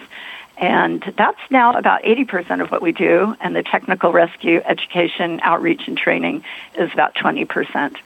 And 0.57 1.01
that's 1.17 1.39
now 1.49 1.73
about 1.73 2.03
80% 2.03 2.61
of 2.61 2.71
what 2.71 2.81
we 2.81 2.91
do, 2.91 3.35
and 3.39 3.55
the 3.55 3.63
technical 3.63 4.11
rescue 4.11 4.61
education, 4.65 5.39
outreach, 5.43 5.87
and 5.87 5.97
training 5.97 6.43
is 6.75 6.91
about 6.93 7.15
20%. 7.15 7.97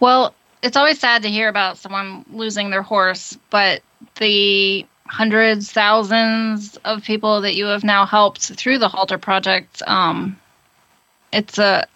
Well, 0.00 0.34
it's 0.62 0.76
always 0.76 0.98
sad 0.98 1.22
to 1.22 1.30
hear 1.30 1.48
about 1.48 1.78
someone 1.78 2.24
losing 2.30 2.70
their 2.70 2.82
horse, 2.82 3.38
but 3.50 3.82
the 4.16 4.86
hundreds, 5.06 5.72
thousands 5.72 6.76
of 6.84 7.02
people 7.02 7.40
that 7.40 7.54
you 7.54 7.66
have 7.66 7.84
now 7.84 8.04
helped 8.04 8.42
through 8.42 8.78
the 8.78 8.88
Halter 8.88 9.18
Project, 9.18 9.82
um, 9.86 10.38
it's 11.32 11.58
a 11.58 11.86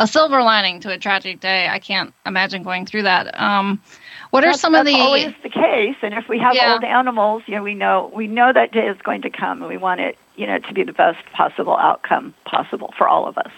a 0.00 0.06
silver 0.06 0.42
lining 0.42 0.80
to 0.80 0.90
a 0.90 0.98
tragic 0.98 1.40
day. 1.40 1.68
I 1.68 1.78
can't 1.78 2.14
imagine 2.24 2.62
going 2.62 2.86
through 2.86 3.02
that. 3.02 3.38
Um, 3.38 3.82
what 4.30 4.44
are 4.44 4.48
that's, 4.48 4.60
some 4.60 4.74
of 4.74 4.86
the? 4.86 4.94
always 4.94 5.34
the 5.42 5.50
case, 5.50 5.96
and 6.02 6.14
if 6.14 6.26
we 6.28 6.38
have 6.38 6.54
yeah. 6.54 6.72
old 6.72 6.84
animals, 6.84 7.42
you 7.46 7.54
know, 7.54 7.62
we 7.62 7.74
know 7.74 8.10
we 8.14 8.26
know 8.26 8.52
that 8.52 8.72
day 8.72 8.86
is 8.86 8.96
going 9.02 9.22
to 9.22 9.30
come, 9.30 9.60
and 9.60 9.70
we 9.70 9.76
want 9.76 10.00
it, 10.00 10.16
you 10.36 10.46
know, 10.46 10.58
to 10.58 10.72
be 10.72 10.84
the 10.84 10.92
best 10.92 11.18
possible 11.32 11.76
outcome 11.76 12.34
possible 12.44 12.94
for 12.96 13.06
all 13.06 13.26
of 13.26 13.36
us. 13.36 13.52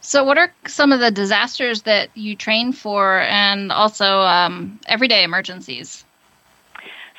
So, 0.00 0.24
what 0.24 0.38
are 0.38 0.52
some 0.66 0.92
of 0.92 1.00
the 1.00 1.10
disasters 1.10 1.82
that 1.82 2.16
you 2.16 2.34
train 2.34 2.72
for, 2.72 3.20
and 3.20 3.70
also 3.70 4.20
um, 4.20 4.80
everyday 4.86 5.22
emergencies? 5.22 6.04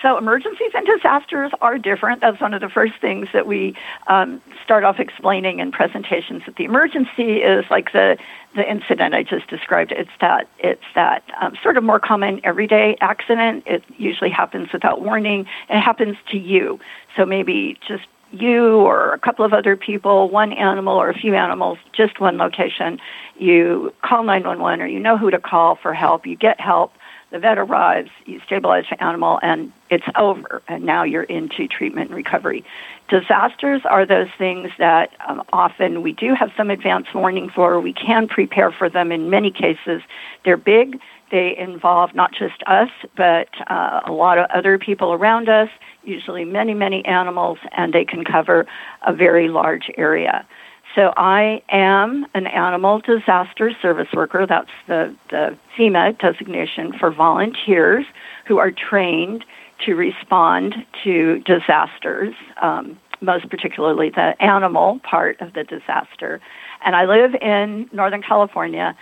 So 0.01 0.17
emergencies 0.17 0.71
and 0.73 0.85
disasters 0.85 1.51
are 1.61 1.77
different. 1.77 2.21
That's 2.21 2.41
one 2.41 2.53
of 2.53 2.61
the 2.61 2.69
first 2.69 2.93
things 2.99 3.27
that 3.33 3.45
we 3.45 3.75
um, 4.07 4.41
start 4.63 4.83
off 4.83 4.99
explaining 4.99 5.59
in 5.59 5.71
presentations. 5.71 6.43
That 6.45 6.55
the 6.55 6.65
emergency 6.65 7.37
is 7.37 7.65
like 7.69 7.91
the 7.91 8.17
the 8.55 8.69
incident 8.69 9.13
I 9.13 9.23
just 9.23 9.47
described. 9.47 9.91
It's 9.91 10.09
that 10.19 10.47
it's 10.59 10.83
that 10.95 11.23
um, 11.39 11.55
sort 11.61 11.77
of 11.77 11.83
more 11.83 11.99
common 11.99 12.41
everyday 12.43 12.97
accident. 12.99 13.63
It 13.67 13.83
usually 13.97 14.31
happens 14.31 14.73
without 14.73 15.01
warning. 15.01 15.45
It 15.69 15.79
happens 15.79 16.17
to 16.31 16.37
you. 16.37 16.79
So 17.15 17.25
maybe 17.25 17.77
just 17.87 18.05
you 18.31 18.77
or 18.77 19.13
a 19.13 19.19
couple 19.19 19.45
of 19.45 19.53
other 19.53 19.75
people, 19.75 20.29
one 20.29 20.53
animal 20.53 20.95
or 20.95 21.09
a 21.09 21.13
few 21.13 21.35
animals, 21.35 21.77
just 21.93 22.19
one 22.19 22.37
location. 22.37 22.99
You 23.37 23.93
call 24.01 24.23
911 24.23 24.81
or 24.81 24.87
you 24.87 24.99
know 24.99 25.17
who 25.17 25.29
to 25.31 25.39
call 25.39 25.75
for 25.75 25.93
help. 25.93 26.25
You 26.25 26.35
get 26.35 26.59
help 26.59 26.93
the 27.31 27.39
vet 27.39 27.57
arrives, 27.57 28.09
you 28.25 28.41
stabilize 28.45 28.83
the 28.89 29.01
animal, 29.01 29.39
and 29.41 29.71
it's 29.89 30.05
over. 30.17 30.61
And 30.67 30.83
now 30.83 31.03
you're 31.03 31.23
into 31.23 31.67
treatment 31.67 32.09
and 32.09 32.15
recovery. 32.15 32.63
Disasters 33.09 33.81
are 33.85 34.05
those 34.05 34.27
things 34.37 34.69
that 34.77 35.11
um, 35.27 35.41
often 35.51 36.01
we 36.01 36.11
do 36.11 36.33
have 36.33 36.51
some 36.55 36.69
advance 36.69 37.07
warning 37.13 37.49
for. 37.49 37.79
We 37.79 37.93
can 37.93 38.27
prepare 38.27 38.71
for 38.71 38.89
them 38.89 39.11
in 39.11 39.29
many 39.29 39.51
cases. 39.51 40.01
They're 40.43 40.57
big. 40.57 40.99
They 41.31 41.57
involve 41.57 42.13
not 42.13 42.33
just 42.33 42.61
us, 42.67 42.89
but 43.15 43.47
uh, 43.67 44.01
a 44.05 44.11
lot 44.11 44.37
of 44.37 44.49
other 44.53 44.77
people 44.77 45.13
around 45.13 45.47
us, 45.47 45.69
usually 46.03 46.43
many, 46.43 46.73
many 46.73 47.05
animals, 47.05 47.57
and 47.71 47.93
they 47.93 48.03
can 48.03 48.25
cover 48.25 48.67
a 49.07 49.13
very 49.13 49.47
large 49.47 49.89
area. 49.97 50.45
So 50.95 51.13
I 51.15 51.61
am 51.69 52.25
an 52.33 52.47
animal 52.47 52.99
disaster 52.99 53.71
service 53.81 54.09
worker. 54.13 54.45
That's 54.45 54.71
the, 54.87 55.15
the 55.29 55.57
FEMA 55.77 56.17
designation 56.19 56.93
for 56.99 57.11
volunteers 57.11 58.05
who 58.45 58.57
are 58.57 58.71
trained 58.71 59.45
to 59.85 59.95
respond 59.95 60.75
to 61.03 61.39
disasters, 61.39 62.33
um, 62.61 62.99
most 63.21 63.49
particularly 63.49 64.09
the 64.09 64.35
animal 64.41 64.99
part 65.03 65.39
of 65.39 65.53
the 65.53 65.63
disaster. 65.63 66.41
And 66.83 66.95
I 66.95 67.05
live 67.05 67.35
in 67.41 67.89
Northern 67.93 68.21
California, 68.21 68.95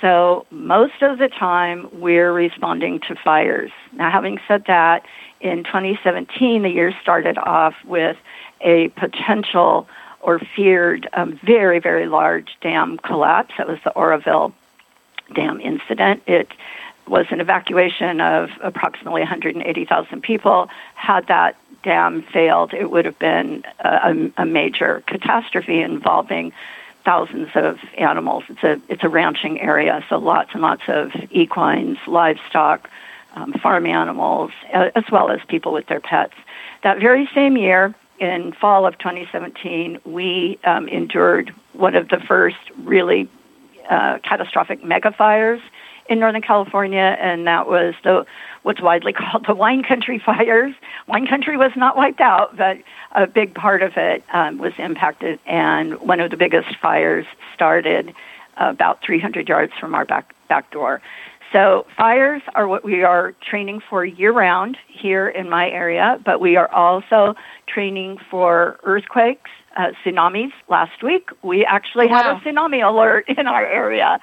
so 0.00 0.46
most 0.50 1.00
of 1.00 1.18
the 1.18 1.28
time 1.28 1.88
we're 1.92 2.32
responding 2.32 3.00
to 3.08 3.14
fires. 3.14 3.70
Now, 3.92 4.10
having 4.10 4.38
said 4.48 4.64
that, 4.66 5.04
in 5.40 5.64
2017, 5.64 6.62
the 6.62 6.70
year 6.70 6.92
started 7.00 7.38
off 7.38 7.74
with 7.84 8.16
a 8.62 8.88
potential 8.88 9.86
or 10.26 10.40
feared 10.40 11.08
a 11.12 11.24
very, 11.24 11.78
very 11.78 12.06
large 12.06 12.58
dam 12.60 12.98
collapse. 12.98 13.54
That 13.56 13.68
was 13.68 13.78
the 13.84 13.92
Oroville 13.92 14.52
Dam 15.32 15.60
incident. 15.60 16.24
It 16.26 16.50
was 17.06 17.26
an 17.30 17.40
evacuation 17.40 18.20
of 18.20 18.50
approximately 18.60 19.20
180,000 19.20 20.22
people. 20.22 20.68
Had 20.96 21.28
that 21.28 21.56
dam 21.84 22.22
failed, 22.22 22.74
it 22.74 22.90
would 22.90 23.04
have 23.04 23.18
been 23.20 23.62
a, 23.78 24.32
a 24.36 24.44
major 24.44 25.04
catastrophe 25.06 25.80
involving 25.80 26.52
thousands 27.04 27.50
of 27.54 27.78
animals. 27.96 28.42
It's 28.48 28.64
a 28.64 28.80
it's 28.88 29.04
a 29.04 29.08
ranching 29.08 29.60
area, 29.60 30.04
so 30.08 30.18
lots 30.18 30.50
and 30.54 30.62
lots 30.62 30.82
of 30.88 31.12
equines, 31.30 31.98
livestock, 32.08 32.90
um, 33.36 33.52
farm 33.52 33.86
animals, 33.86 34.50
as 34.72 35.04
well 35.12 35.30
as 35.30 35.38
people 35.46 35.72
with 35.72 35.86
their 35.86 36.00
pets. 36.00 36.34
That 36.82 36.98
very 36.98 37.30
same 37.32 37.56
year, 37.56 37.94
in 38.18 38.52
fall 38.52 38.86
of 38.86 38.98
2017, 38.98 40.00
we 40.04 40.58
um, 40.64 40.88
endured 40.88 41.54
one 41.72 41.94
of 41.94 42.08
the 42.08 42.18
first 42.18 42.56
really 42.82 43.28
uh, 43.88 44.18
catastrophic 44.22 44.82
mega 44.84 45.12
fires 45.12 45.60
in 46.08 46.20
Northern 46.20 46.42
California, 46.42 47.16
and 47.20 47.46
that 47.46 47.68
was 47.68 47.94
the 48.04 48.26
what's 48.62 48.80
widely 48.80 49.12
called 49.12 49.46
the 49.46 49.54
wine 49.54 49.82
country 49.82 50.18
fires. 50.18 50.74
Wine 51.06 51.26
country 51.26 51.56
was 51.56 51.72
not 51.76 51.96
wiped 51.96 52.20
out, 52.20 52.56
but 52.56 52.78
a 53.12 53.26
big 53.26 53.54
part 53.54 53.82
of 53.82 53.96
it 53.96 54.24
um, 54.32 54.58
was 54.58 54.72
impacted, 54.78 55.38
and 55.46 56.00
one 56.00 56.20
of 56.20 56.30
the 56.30 56.36
biggest 56.36 56.76
fires 56.76 57.26
started 57.54 58.14
about 58.56 59.02
300 59.02 59.48
yards 59.48 59.72
from 59.78 59.94
our 59.94 60.04
back 60.04 60.34
back 60.48 60.70
door. 60.70 61.02
So 61.52 61.86
fires 61.96 62.42
are 62.54 62.66
what 62.66 62.84
we 62.84 63.04
are 63.04 63.32
training 63.40 63.80
for 63.80 64.04
year 64.04 64.32
round 64.32 64.76
here 64.88 65.28
in 65.28 65.48
my 65.48 65.70
area, 65.70 66.20
but 66.24 66.40
we 66.40 66.56
are 66.56 66.70
also 66.72 67.36
training 67.66 68.18
for 68.30 68.78
earthquakes, 68.84 69.50
uh, 69.76 69.92
tsunamis. 70.04 70.52
Last 70.68 71.02
week, 71.02 71.28
we 71.42 71.64
actually 71.64 72.06
wow. 72.06 72.22
had 72.22 72.36
a 72.36 72.40
tsunami 72.40 72.86
alert 72.86 73.28
in 73.38 73.46
our 73.46 73.64
area. 73.64 74.18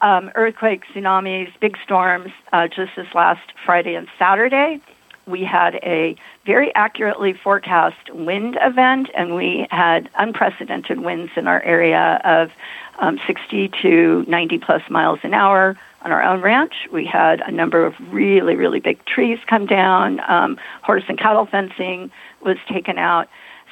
Um, 0.00 0.30
earthquakes, 0.34 0.88
tsunamis, 0.94 1.52
big 1.60 1.76
storms, 1.84 2.32
uh, 2.52 2.68
just 2.68 2.92
this 2.96 3.08
last 3.14 3.52
Friday 3.64 3.94
and 3.94 4.08
Saturday. 4.18 4.80
we 5.26 5.42
had 5.42 5.74
a 5.82 6.16
very 6.44 6.72
accurately 6.74 7.32
forecast 7.32 8.12
wind 8.12 8.56
event, 8.62 9.10
and 9.14 9.34
we 9.34 9.66
had 9.70 10.08
unprecedented 10.16 11.00
winds 11.00 11.32
in 11.36 11.48
our 11.48 11.60
area 11.62 12.20
of 12.24 12.52
um, 12.98 13.18
60 13.26 13.70
to 13.82 14.24
90 14.28 14.58
plus 14.58 14.82
miles 14.88 15.18
an 15.22 15.34
hour. 15.34 15.76
On 16.02 16.12
our 16.12 16.22
own 16.22 16.40
ranch, 16.40 16.86
we 16.92 17.04
had 17.04 17.40
a 17.40 17.50
number 17.50 17.84
of 17.84 17.94
really, 18.12 18.54
really 18.54 18.78
big 18.78 19.04
trees 19.06 19.40
come 19.48 19.66
down. 19.66 20.20
Um, 20.28 20.56
horse 20.82 21.02
and 21.08 21.18
cattle 21.18 21.46
fencing 21.46 22.12
was 22.46 22.56
taken 22.72 22.96
out. 22.96 23.28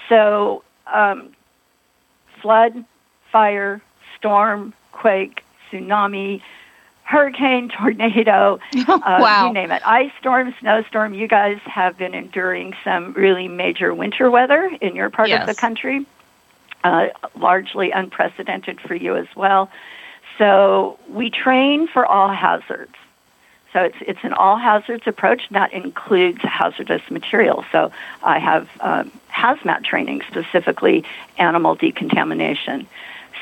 So, 0.08 0.62
um, 0.92 1.34
flood, 2.42 2.84
fire, 3.32 3.80
storm, 4.18 4.74
quake, 4.92 5.42
tsunami, 5.70 6.42
hurricane, 7.04 7.68
tornado, 7.68 8.58
uh, 8.88 8.98
wow. 8.98 9.46
you 9.46 9.52
name 9.52 9.70
it. 9.70 9.86
Ice 9.86 10.10
storm, 10.18 10.54
snowstorm. 10.60 11.14
You 11.14 11.28
guys 11.28 11.58
have 11.64 11.96
been 11.96 12.14
enduring 12.14 12.74
some 12.82 13.12
really 13.12 13.48
major 13.48 13.94
winter 13.94 14.30
weather 14.30 14.70
in 14.80 14.96
your 14.96 15.10
part 15.10 15.28
yes. 15.28 15.42
of 15.42 15.54
the 15.54 15.60
country, 15.60 16.06
uh, 16.82 17.06
largely 17.38 17.90
unprecedented 17.90 18.80
for 18.80 18.94
you 18.94 19.16
as 19.16 19.28
well. 19.36 19.70
So 20.38 20.98
we 21.08 21.30
train 21.30 21.88
for 21.92 22.04
all 22.04 22.32
hazards. 22.32 22.94
So 23.74 23.82
it's 23.82 23.96
it's 24.00 24.20
an 24.22 24.32
all 24.32 24.56
hazards 24.56 25.02
approach. 25.06 25.48
That 25.50 25.72
includes 25.72 26.40
hazardous 26.42 27.02
materials. 27.10 27.64
So 27.72 27.90
I 28.22 28.38
have 28.38 28.70
um, 28.80 29.10
hazmat 29.30 29.84
training, 29.84 30.22
specifically 30.30 31.04
animal 31.38 31.74
decontamination. 31.74 32.86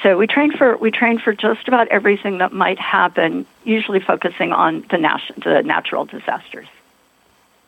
So 0.03 0.17
we 0.17 0.27
train 0.27 0.57
for 0.57 0.79
we 0.79 0.91
train 0.91 1.19
for 1.19 1.35
just 1.35 1.69
about 1.69 1.87
everything 1.89 2.39
that 2.39 2.51
might 2.51 2.79
happen, 2.79 3.45
usually 3.65 4.01
focusing 4.01 4.53
on 4.53 4.87
the, 4.91 4.97
nat- 4.97 5.31
the 5.45 5.63
natural 5.63 6.07
disasters. 6.07 6.67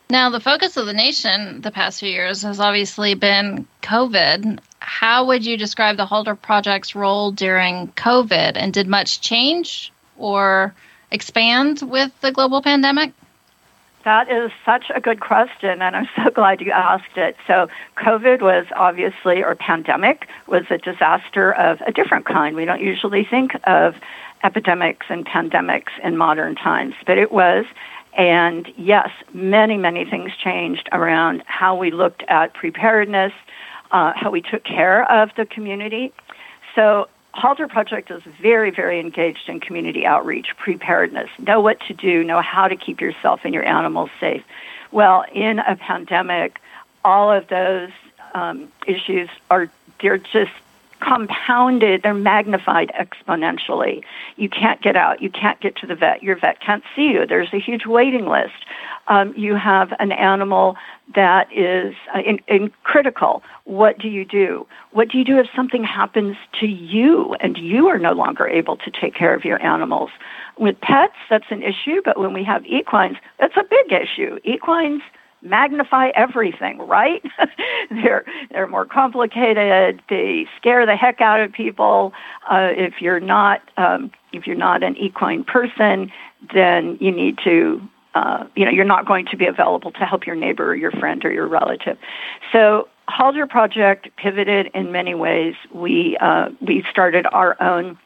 Now, 0.09 0.29
the 0.31 0.39
focus 0.39 0.75
of 0.75 0.87
the 0.87 0.93
nation 0.93 1.61
the 1.61 1.71
past 1.71 1.99
few 1.99 2.09
years 2.09 2.41
has 2.41 2.59
obviously 2.59 3.13
been 3.13 3.67
COVID. 3.83 4.59
How 4.79 5.25
would 5.25 5.45
you 5.45 5.55
describe 5.55 5.97
the 5.97 6.05
Halter 6.05 6.35
Project's 6.35 6.95
role 6.95 7.31
during 7.31 7.89
COVID, 7.89 8.53
and 8.55 8.73
did 8.73 8.87
much 8.87 9.21
change 9.21 9.91
or 10.17 10.73
expand 11.11 11.81
with 11.81 12.11
the 12.21 12.31
global 12.31 12.61
pandemic? 12.61 13.13
That 14.05 14.29
is 14.29 14.51
such 14.63 14.91
a 14.93 15.01
good 15.01 15.19
question, 15.19 15.81
and 15.81 15.95
I'm 15.95 16.07
so 16.15 16.29
glad 16.33 16.61
you 16.61 16.71
asked 16.71 17.17
it. 17.17 17.35
So, 17.47 17.67
COVID 17.97 18.41
was 18.41 18.67
obviously, 18.75 19.43
or 19.43 19.55
pandemic, 19.55 20.27
was 20.47 20.63
a 20.69 20.77
disaster 20.77 21.51
of 21.53 21.81
a 21.81 21.91
different 21.91 22.25
kind. 22.25 22.55
We 22.55 22.65
don't 22.65 22.81
usually 22.81 23.23
think 23.23 23.53
of 23.63 23.95
epidemics 24.43 25.07
and 25.09 25.25
pandemics 25.25 25.89
in 26.03 26.17
modern 26.17 26.55
times, 26.55 26.93
but 27.07 27.17
it 27.17 27.31
was. 27.31 27.65
And 28.15 28.71
yes, 28.77 29.09
many, 29.33 29.75
many 29.75 30.05
things 30.05 30.31
changed 30.41 30.87
around 30.91 31.43
how 31.47 31.75
we 31.75 31.89
looked 31.89 32.23
at 32.27 32.53
preparedness, 32.53 33.33
uh, 33.91 34.13
how 34.15 34.29
we 34.29 34.41
took 34.41 34.63
care 34.63 35.11
of 35.11 35.31
the 35.35 35.47
community. 35.47 36.13
So, 36.75 37.09
Halter 37.35 37.67
Project 37.67 38.09
is 38.11 38.23
very, 38.41 38.71
very 38.71 38.97
engaged 39.01 39.49
in 39.49 39.59
community 39.59 40.05
outreach, 40.05 40.55
preparedness, 40.57 41.29
know 41.37 41.59
what 41.59 41.81
to 41.81 41.93
do, 41.93 42.23
know 42.23 42.39
how 42.39 42.69
to 42.69 42.77
keep 42.77 43.01
yourself 43.01 43.41
and 43.43 43.53
your 43.53 43.65
animals 43.65 44.09
safe. 44.21 44.41
Well, 44.91 45.25
in 45.33 45.59
a 45.59 45.75
pandemic, 45.75 46.61
all 47.03 47.29
of 47.33 47.49
those 47.49 47.89
um, 48.33 48.71
issues 48.87 49.29
are 49.51 49.69
they're 50.01 50.17
just 50.17 50.51
compounded, 50.99 52.01
they're 52.03 52.13
magnified 52.13 52.91
exponentially. 52.99 54.01
You 54.37 54.49
can't 54.49 54.81
get 54.81 54.95
out, 54.95 55.21
you 55.21 55.29
can't 55.29 55.59
get 55.59 55.75
to 55.77 55.87
the 55.87 55.95
vet, 55.95 56.23
your 56.23 56.37
vet 56.37 56.59
can't 56.59 56.83
see 56.95 57.09
you, 57.09 57.25
there's 57.25 57.53
a 57.53 57.59
huge 57.59 57.85
waiting 57.85 58.27
list. 58.27 58.65
Um, 59.07 59.33
you 59.37 59.55
have 59.55 59.93
an 59.99 60.11
animal 60.11 60.75
that 61.13 61.47
is 61.53 61.93
uh, 62.15 62.19
in, 62.19 62.39
in 62.47 62.71
critical. 62.83 63.43
What 63.65 63.99
do 63.99 64.07
you 64.07 64.25
do? 64.25 64.65
What 64.91 65.09
do 65.09 65.19
you 65.19 65.23
do 65.23 65.37
if 65.37 65.47
something 65.55 65.83
happens 65.83 66.37
to 66.59 66.65
you 66.65 67.35
and 67.39 67.55
you 67.57 67.87
are 67.87 67.99
no 67.99 68.13
longer 68.13 68.47
able 68.47 68.77
to 68.77 68.89
take 68.89 69.13
care 69.13 69.35
of 69.35 69.45
your 69.45 69.61
animals? 69.61 70.09
With 70.57 70.79
pets, 70.81 71.13
that's 71.29 71.45
an 71.51 71.61
issue, 71.61 72.01
but 72.03 72.19
when 72.19 72.33
we 72.33 72.43
have 72.45 72.65
equines, 72.65 73.17
that's 73.39 73.55
a 73.57 73.63
big 73.63 73.91
issue. 73.91 74.39
Equines 74.43 75.01
magnify 75.45 76.09
everything, 76.15 76.79
right? 76.79 77.23
they're 77.89 78.25
they're 78.51 78.67
more 78.67 78.85
complicated. 78.85 80.01
They 80.09 80.47
scare 80.57 80.85
the 80.85 80.95
heck 80.95 81.21
out 81.21 81.39
of 81.39 81.53
people. 81.53 82.13
Uh, 82.49 82.69
if 82.75 83.01
you're 83.01 83.19
not 83.19 83.61
um, 83.77 84.11
if 84.33 84.47
you're 84.47 84.57
not 84.57 84.83
an 84.83 84.97
equine 84.97 85.43
person, 85.43 86.11
then 86.53 86.97
you 86.99 87.11
need 87.11 87.37
to. 87.43 87.81
Uh, 88.15 88.47
you 88.55 88.63
know, 88.63 88.71
you're 88.71 88.85
not 88.85 89.05
going 89.05 89.25
to 89.25 89.35
be 89.35 89.45
available 89.45 89.91
to 89.91 90.05
help 90.05 90.25
your 90.25 90.37
neighbor 90.37 90.69
or 90.69 90.75
your 90.75 90.91
friend 90.91 91.25
or 91.25 91.33
your 91.33 91.49
relative. 91.49 91.97
So, 92.53 92.87
Halter 93.09 93.45
Project 93.45 94.07
pivoted 94.15 94.67
in 94.73 94.93
many 94.93 95.13
ways. 95.13 95.53
We 95.73 96.15
uh, 96.21 96.49
we 96.61 96.85
started 96.89 97.27
our 97.33 97.61
own 97.61 97.97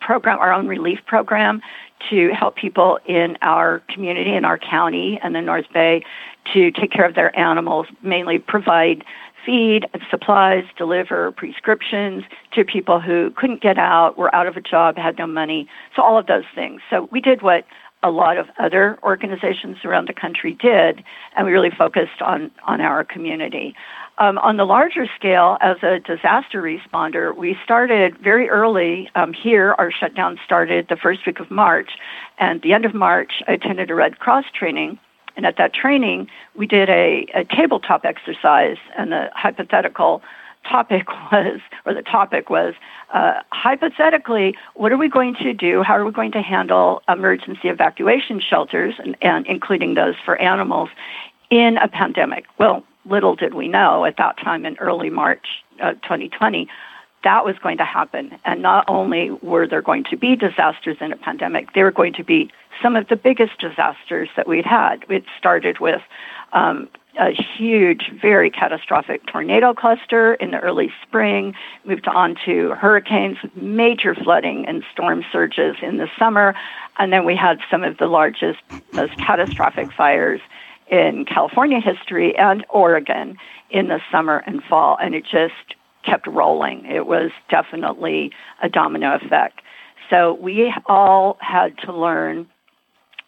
program, 0.00 0.38
our 0.38 0.52
own 0.52 0.68
relief 0.68 0.98
program, 1.06 1.62
to 2.10 2.30
help 2.30 2.56
people 2.56 2.98
in 3.06 3.36
our 3.42 3.82
community, 3.88 4.34
in 4.34 4.44
our 4.44 4.58
county, 4.58 5.18
and 5.22 5.34
the 5.34 5.40
North 5.40 5.66
Bay 5.72 6.02
to 6.52 6.70
take 6.70 6.90
care 6.90 7.06
of 7.06 7.14
their 7.14 7.36
animals, 7.38 7.86
mainly 8.02 8.38
provide 8.38 9.04
feed, 9.44 9.86
supplies, 10.10 10.64
deliver 10.76 11.32
prescriptions 11.32 12.24
to 12.52 12.64
people 12.64 13.00
who 13.00 13.30
couldn't 13.36 13.60
get 13.60 13.78
out, 13.78 14.16
were 14.16 14.34
out 14.34 14.46
of 14.46 14.56
a 14.56 14.60
job, 14.60 14.96
had 14.96 15.18
no 15.18 15.26
money. 15.26 15.68
So 15.96 16.02
all 16.02 16.18
of 16.18 16.26
those 16.26 16.44
things. 16.54 16.80
So 16.90 17.08
we 17.10 17.20
did 17.20 17.42
what 17.42 17.64
a 18.02 18.10
lot 18.10 18.36
of 18.36 18.46
other 18.58 18.98
organizations 19.02 19.78
around 19.84 20.08
the 20.08 20.12
country 20.12 20.54
did, 20.60 21.04
and 21.36 21.46
we 21.46 21.52
really 21.52 21.70
focused 21.70 22.20
on, 22.20 22.50
on 22.66 22.80
our 22.80 23.04
community. 23.04 23.74
Um, 24.18 24.38
on 24.38 24.56
the 24.56 24.64
larger 24.64 25.06
scale, 25.16 25.56
as 25.60 25.78
a 25.82 25.98
disaster 25.98 26.62
responder, 26.62 27.34
we 27.34 27.56
started 27.64 28.18
very 28.18 28.48
early 28.48 29.10
um, 29.14 29.32
here. 29.32 29.74
Our 29.78 29.90
shutdown 29.90 30.38
started 30.44 30.86
the 30.88 30.96
first 30.96 31.26
week 31.26 31.40
of 31.40 31.50
March, 31.50 31.90
and 32.38 32.60
the 32.62 32.72
end 32.72 32.84
of 32.84 32.94
March, 32.94 33.32
I 33.48 33.52
attended 33.52 33.90
a 33.90 33.94
Red 33.94 34.18
Cross 34.18 34.44
training 34.56 34.98
and 35.36 35.46
at 35.46 35.56
that 35.58 35.74
training, 35.74 36.28
we 36.54 36.66
did 36.66 36.88
a, 36.88 37.26
a 37.34 37.44
tabletop 37.44 38.04
exercise, 38.04 38.76
and 38.96 39.12
the 39.12 39.30
hypothetical 39.34 40.22
topic 40.68 41.08
was, 41.32 41.60
or 41.84 41.94
the 41.94 42.02
topic 42.02 42.50
was, 42.50 42.74
uh, 43.14 43.40
hypothetically, 43.50 44.54
what 44.74 44.92
are 44.92 44.96
we 44.96 45.08
going 45.08 45.34
to 45.42 45.52
do? 45.52 45.82
How 45.82 45.94
are 45.94 46.04
we 46.04 46.12
going 46.12 46.32
to 46.32 46.42
handle 46.42 47.02
emergency 47.08 47.68
evacuation 47.68 48.40
shelters, 48.40 48.94
and, 48.98 49.16
and 49.22 49.46
including 49.46 49.94
those 49.94 50.14
for 50.24 50.36
animals, 50.36 50.90
in 51.50 51.76
a 51.78 51.88
pandemic? 51.88 52.44
Well, 52.58 52.84
little 53.04 53.34
did 53.34 53.54
we 53.54 53.68
know 53.68 54.04
at 54.04 54.16
that 54.18 54.36
time 54.38 54.64
in 54.64 54.76
early 54.78 55.10
March 55.10 55.46
uh, 55.82 55.92
2020 55.94 56.68
that 57.24 57.44
was 57.44 57.56
going 57.58 57.78
to 57.78 57.84
happen. 57.84 58.38
And 58.44 58.62
not 58.62 58.84
only 58.88 59.30
were 59.30 59.66
there 59.66 59.82
going 59.82 60.04
to 60.10 60.16
be 60.16 60.36
disasters 60.36 60.96
in 61.00 61.12
a 61.12 61.16
pandemic, 61.16 61.72
they 61.72 61.82
were 61.82 61.92
going 61.92 62.14
to 62.14 62.24
be 62.24 62.50
some 62.82 62.96
of 62.96 63.08
the 63.08 63.16
biggest 63.16 63.58
disasters 63.58 64.28
that 64.36 64.48
we'd 64.48 64.66
had. 64.66 65.04
It 65.08 65.24
started 65.38 65.78
with 65.78 66.00
um, 66.52 66.88
a 67.18 67.30
huge, 67.30 68.10
very 68.20 68.50
catastrophic 68.50 69.26
tornado 69.26 69.74
cluster 69.74 70.34
in 70.34 70.50
the 70.50 70.58
early 70.60 70.92
spring, 71.02 71.54
moved 71.84 72.08
on 72.08 72.36
to 72.46 72.70
hurricanes 72.70 73.36
major 73.54 74.14
flooding 74.14 74.66
and 74.66 74.82
storm 74.92 75.24
surges 75.30 75.76
in 75.82 75.98
the 75.98 76.08
summer, 76.18 76.54
and 76.98 77.12
then 77.12 77.24
we 77.24 77.36
had 77.36 77.58
some 77.70 77.84
of 77.84 77.98
the 77.98 78.06
largest, 78.06 78.60
most 78.92 79.16
catastrophic 79.18 79.92
fires 79.92 80.40
in 80.90 81.24
California 81.24 81.80
history 81.80 82.36
and 82.36 82.64
Oregon 82.70 83.36
in 83.70 83.88
the 83.88 84.00
summer 84.10 84.42
and 84.46 84.62
fall, 84.62 84.98
and 85.00 85.14
it 85.14 85.24
just 85.24 85.74
kept 86.04 86.26
rolling. 86.26 86.84
It 86.84 87.06
was 87.06 87.30
definitely 87.48 88.32
a 88.62 88.68
domino 88.68 89.14
effect. 89.14 89.60
So 90.10 90.34
we 90.34 90.72
all 90.86 91.38
had 91.40 91.78
to 91.84 91.92
learn 91.92 92.46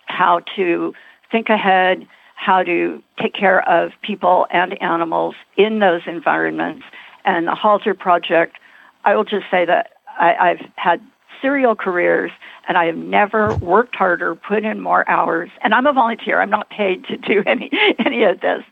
how 0.06 0.40
to 0.56 0.92
think 1.30 1.48
ahead, 1.48 2.06
how 2.36 2.62
to 2.62 3.02
take 3.20 3.34
care 3.34 3.66
of 3.68 3.92
people 4.02 4.46
and 4.50 4.80
animals 4.82 5.34
in 5.56 5.78
those 5.78 6.02
environments. 6.06 6.84
And 7.24 7.46
the 7.46 7.54
Halter 7.54 7.94
Project, 7.94 8.58
I 9.04 9.16
will 9.16 9.24
just 9.24 9.46
say 9.50 9.64
that 9.64 9.92
I, 10.18 10.34
I've 10.34 10.66
had 10.76 11.00
serial 11.44 11.76
careers 11.76 12.30
and 12.66 12.78
I 12.78 12.86
have 12.86 12.96
never 12.96 13.54
worked 13.56 13.94
harder, 13.94 14.34
put 14.34 14.64
in 14.64 14.80
more 14.80 15.06
hours. 15.10 15.50
And 15.62 15.74
I'm 15.74 15.86
a 15.86 15.92
volunteer. 15.92 16.40
I'm 16.40 16.48
not 16.48 16.70
paid 16.70 17.04
to 17.04 17.18
do 17.18 17.42
any 17.46 17.70
any 17.98 18.24
of 18.24 18.40
this. 18.40 18.62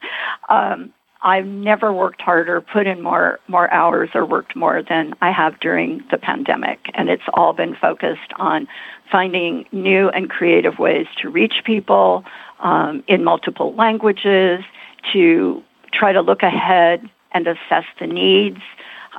Um, 0.49 0.91
I've 1.25 1.47
never 1.47 1.93
worked 1.93 2.23
harder, 2.23 2.63
put 2.63 2.87
in 2.87 3.03
more 3.03 3.39
more 3.47 3.71
hours, 3.71 4.09
or 4.15 4.25
worked 4.25 4.57
more 4.57 4.83
than 4.83 5.15
I 5.21 5.31
have 5.31 5.61
during 5.61 6.03
the 6.11 6.17
pandemic, 6.17 6.79
and 6.95 7.11
it's 7.11 7.29
all 7.35 7.53
been 7.53 7.77
focused 7.77 8.33
on 8.37 8.67
finding 9.11 9.67
new 9.71 10.09
and 10.09 10.31
creative 10.31 10.79
ways 10.79 11.07
to 11.21 11.29
reach 11.29 11.63
people 11.65 12.25
um, 12.61 13.05
in 13.07 13.23
multiple 13.23 13.75
languages, 13.75 14.65
to 15.13 15.63
try 15.93 16.13
to 16.13 16.23
look 16.23 16.43
ahead 16.43 17.09
and 17.33 17.47
assess 17.47 17.85
the 18.01 18.07
needs. 18.07 18.63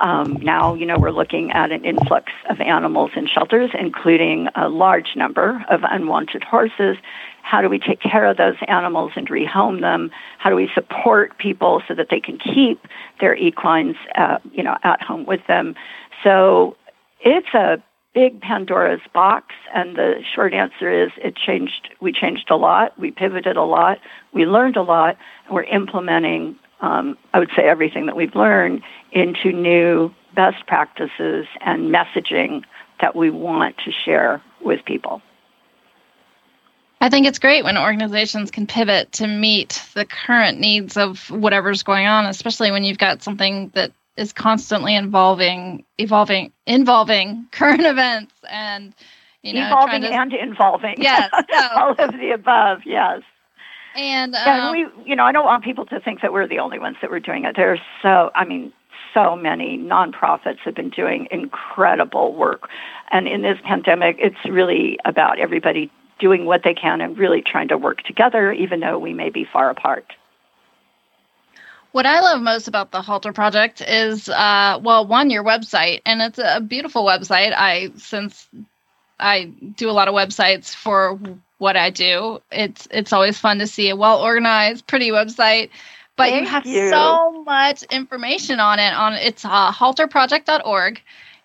Um, 0.00 0.38
now, 0.42 0.74
you 0.74 0.86
know, 0.86 0.98
we're 0.98 1.12
looking 1.12 1.52
at 1.52 1.70
an 1.70 1.84
influx 1.84 2.32
of 2.50 2.60
animals 2.60 3.12
in 3.14 3.26
shelters, 3.26 3.70
including 3.78 4.48
a 4.56 4.68
large 4.68 5.14
number 5.16 5.64
of 5.70 5.80
unwanted 5.84 6.42
horses. 6.42 6.96
How 7.42 7.60
do 7.60 7.68
we 7.68 7.78
take 7.78 8.00
care 8.00 8.26
of 8.26 8.36
those 8.36 8.56
animals 8.66 9.12
and 9.16 9.28
rehome 9.28 9.80
them? 9.80 10.10
How 10.38 10.50
do 10.50 10.56
we 10.56 10.68
support 10.74 11.38
people 11.38 11.82
so 11.86 11.94
that 11.94 12.08
they 12.10 12.20
can 12.20 12.38
keep 12.38 12.80
their 13.20 13.36
equines, 13.36 13.96
uh, 14.16 14.38
you 14.52 14.62
know, 14.62 14.76
at 14.82 15.00
home 15.02 15.26
with 15.26 15.46
them? 15.46 15.74
So 16.24 16.76
it's 17.20 17.54
a 17.54 17.82
big 18.14 18.40
Pandora's 18.40 19.00
box, 19.12 19.54
and 19.74 19.96
the 19.96 20.22
short 20.34 20.54
answer 20.54 20.90
is 20.90 21.10
it 21.18 21.36
changed. 21.36 21.90
We 22.00 22.12
changed 22.12 22.50
a 22.50 22.56
lot. 22.56 22.98
We 22.98 23.10
pivoted 23.10 23.56
a 23.56 23.64
lot. 23.64 23.98
We 24.32 24.46
learned 24.46 24.76
a 24.76 24.82
lot, 24.82 25.18
and 25.46 25.54
we're 25.54 25.64
implementing. 25.64 26.56
Um, 26.84 27.16
I 27.32 27.38
would 27.38 27.50
say 27.56 27.62
everything 27.62 28.06
that 28.06 28.16
we've 28.16 28.34
learned 28.34 28.82
into 29.10 29.52
new 29.52 30.14
best 30.34 30.66
practices 30.66 31.46
and 31.62 31.90
messaging 31.90 32.62
that 33.00 33.16
we 33.16 33.30
want 33.30 33.76
to 33.86 33.90
share 33.90 34.42
with 34.62 34.84
people. 34.84 35.22
I 37.00 37.08
think 37.08 37.26
it's 37.26 37.38
great 37.38 37.64
when 37.64 37.78
organizations 37.78 38.50
can 38.50 38.66
pivot 38.66 39.12
to 39.12 39.26
meet 39.26 39.82
the 39.94 40.04
current 40.04 40.60
needs 40.60 40.98
of 40.98 41.30
whatever's 41.30 41.82
going 41.82 42.06
on, 42.06 42.26
especially 42.26 42.70
when 42.70 42.84
you've 42.84 42.98
got 42.98 43.22
something 43.22 43.70
that 43.74 43.92
is 44.18 44.34
constantly 44.34 44.94
involving, 44.94 45.86
evolving, 45.96 46.52
involving 46.66 47.46
current 47.52 47.82
events 47.82 48.34
and 48.50 48.94
you 49.40 49.54
know, 49.54 49.66
evolving 49.66 50.02
to, 50.02 50.08
and 50.08 50.34
involving. 50.34 50.96
Yes, 50.98 51.30
so. 51.50 51.68
all 51.76 51.92
of 51.92 52.12
the 52.12 52.32
above. 52.32 52.80
Yes. 52.84 53.22
And, 53.94 54.34
um, 54.34 54.72
we, 54.72 54.86
you 55.04 55.14
know, 55.14 55.24
I 55.24 55.32
don't 55.32 55.44
want 55.44 55.62
people 55.62 55.86
to 55.86 56.00
think 56.00 56.20
that 56.22 56.32
we're 56.32 56.48
the 56.48 56.58
only 56.58 56.78
ones 56.78 56.96
that 57.00 57.10
were 57.10 57.20
doing 57.20 57.44
it. 57.44 57.54
There's 57.56 57.80
so, 58.02 58.30
I 58.34 58.44
mean, 58.44 58.72
so 59.12 59.36
many 59.36 59.78
nonprofits 59.78 60.58
have 60.64 60.74
been 60.74 60.90
doing 60.90 61.28
incredible 61.30 62.34
work, 62.34 62.68
and 63.10 63.28
in 63.28 63.42
this 63.42 63.58
pandemic, 63.64 64.16
it's 64.18 64.44
really 64.44 64.98
about 65.04 65.38
everybody 65.38 65.90
doing 66.18 66.44
what 66.44 66.62
they 66.64 66.74
can 66.74 67.00
and 67.00 67.16
really 67.16 67.42
trying 67.42 67.68
to 67.68 67.78
work 67.78 68.02
together, 68.02 68.52
even 68.52 68.80
though 68.80 68.98
we 68.98 69.12
may 69.12 69.30
be 69.30 69.44
far 69.44 69.70
apart. 69.70 70.12
What 71.92 72.06
I 72.06 72.20
love 72.20 72.40
most 72.42 72.66
about 72.66 72.90
the 72.90 73.02
Halter 73.02 73.32
Project 73.32 73.80
is, 73.80 74.28
uh, 74.28 74.80
well, 74.82 75.06
one, 75.06 75.30
your 75.30 75.44
website, 75.44 76.00
and 76.04 76.20
it's 76.20 76.40
a 76.42 76.60
beautiful 76.60 77.04
website. 77.04 77.52
I 77.56 77.92
since 77.96 78.48
I 79.20 79.44
do 79.76 79.88
a 79.88 79.92
lot 79.92 80.08
of 80.08 80.14
websites 80.14 80.74
for 80.74 81.20
what 81.64 81.78
I 81.78 81.88
do, 81.88 82.42
it's 82.52 82.86
it's 82.90 83.10
always 83.10 83.38
fun 83.38 83.58
to 83.58 83.66
see 83.66 83.88
a 83.88 83.96
well 83.96 84.20
organized, 84.20 84.86
pretty 84.86 85.08
website. 85.08 85.70
But 86.14 86.28
Thank 86.28 86.42
you 86.42 86.50
have 86.50 86.66
you. 86.66 86.90
so 86.90 87.42
much 87.42 87.82
information 87.84 88.60
on 88.60 88.78
it. 88.78 88.92
On 88.92 89.14
it's 89.14 89.46
uh, 89.46 89.72
halterproject.org, 89.72 91.00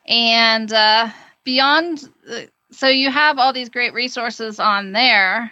and 0.07 0.73
uh, 0.73 1.09
beyond. 1.45 2.09
Uh, 2.29 2.41
so 2.69 2.87
you 2.87 3.09
have 3.09 3.39
all 3.39 3.53
these 3.53 3.69
great 3.69 3.93
resources 3.93 4.59
on 4.59 4.91
there. 4.91 5.51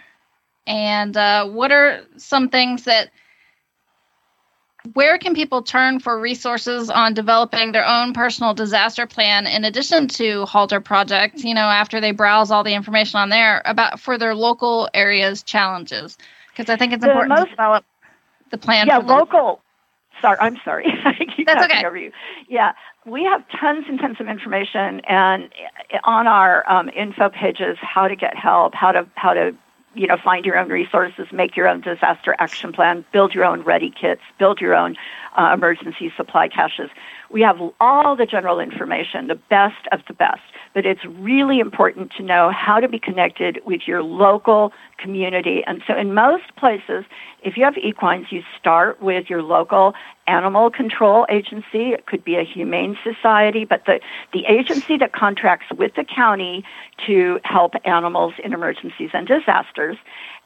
And 0.66 1.16
uh, 1.16 1.48
what 1.48 1.72
are 1.72 2.02
some 2.18 2.50
things 2.50 2.84
that 2.84 3.08
where 4.94 5.18
can 5.18 5.34
people 5.34 5.62
turn 5.62 5.98
for 5.98 6.18
resources 6.18 6.88
on 6.88 7.12
developing 7.14 7.72
their 7.72 7.86
own 7.86 8.12
personal 8.12 8.54
disaster 8.54 9.06
plan 9.06 9.46
in 9.46 9.64
addition 9.64 10.06
to 10.08 10.44
halter 10.46 10.80
project 10.80 11.40
you 11.40 11.54
know 11.54 11.62
after 11.62 12.00
they 12.00 12.12
browse 12.12 12.50
all 12.50 12.62
the 12.64 12.74
information 12.74 13.18
on 13.18 13.28
there 13.28 13.60
about 13.64 13.98
for 14.00 14.16
their 14.18 14.34
local 14.34 14.88
areas 14.94 15.42
challenges 15.42 16.16
because 16.50 16.70
i 16.70 16.76
think 16.76 16.92
it's 16.92 17.02
The 17.04 17.10
important 17.10 17.30
most- 17.30 17.44
to 17.44 17.50
develop 17.50 17.84
the 18.50 18.58
plan 18.58 18.86
yeah, 18.86 18.98
local. 18.98 19.60
Sorry, 20.22 20.36
I'm 20.40 20.58
sorry. 20.64 20.86
I 21.04 21.12
keep 21.36 21.46
That's 21.46 21.64
okay. 21.66 21.84
over 21.86 21.96
you. 21.96 22.10
Yeah, 22.48 22.72
we 23.06 23.22
have 23.24 23.44
tons 23.60 23.84
and 23.88 24.00
tons 24.00 24.16
of 24.20 24.26
information, 24.26 25.00
and 25.08 25.48
on 26.02 26.26
our 26.26 26.68
um, 26.68 26.88
info 26.88 27.28
pages, 27.28 27.76
how 27.80 28.08
to 28.08 28.16
get 28.16 28.34
help, 28.36 28.74
how 28.74 28.90
to 28.90 29.06
how 29.14 29.34
to 29.34 29.54
you 29.98 30.06
know 30.06 30.16
find 30.16 30.46
your 30.46 30.56
own 30.56 30.68
resources, 30.68 31.26
make 31.32 31.56
your 31.56 31.68
own 31.68 31.80
disaster 31.80 32.34
action 32.38 32.72
plan, 32.72 33.04
build 33.12 33.34
your 33.34 33.44
own 33.44 33.62
ready 33.62 33.90
kits, 33.90 34.22
build 34.38 34.60
your 34.60 34.74
own 34.74 34.96
uh, 35.36 35.50
emergency 35.52 36.12
supply 36.16 36.48
caches. 36.48 36.90
We 37.30 37.42
have 37.42 37.60
all 37.80 38.16
the 38.16 38.24
general 38.24 38.60
information, 38.60 39.26
the 39.26 39.34
best 39.34 39.86
of 39.92 40.00
the 40.06 40.14
best. 40.14 40.40
But 40.74 40.86
it's 40.86 41.04
really 41.04 41.60
important 41.60 42.12
to 42.16 42.22
know 42.22 42.50
how 42.50 42.80
to 42.80 42.88
be 42.88 42.98
connected 42.98 43.60
with 43.64 43.82
your 43.86 44.02
local 44.02 44.72
community. 44.98 45.62
And 45.66 45.82
so, 45.86 45.96
in 45.96 46.14
most 46.14 46.54
places, 46.56 47.04
if 47.42 47.56
you 47.56 47.64
have 47.64 47.76
equines, 47.76 48.26
you 48.30 48.42
start 48.58 49.00
with 49.00 49.30
your 49.30 49.42
local 49.42 49.94
animal 50.26 50.70
control 50.70 51.26
agency. 51.30 51.92
It 51.92 52.06
could 52.06 52.24
be 52.24 52.36
a 52.36 52.44
humane 52.44 52.98
society, 53.02 53.64
but 53.64 53.84
the, 53.86 54.00
the 54.32 54.44
agency 54.46 54.96
that 54.98 55.12
contracts 55.12 55.66
with 55.76 55.94
the 55.94 56.04
county 56.04 56.64
to 57.06 57.40
help 57.44 57.74
animals 57.84 58.34
in 58.44 58.52
emergencies 58.52 59.10
and 59.14 59.26
disasters. 59.26 59.96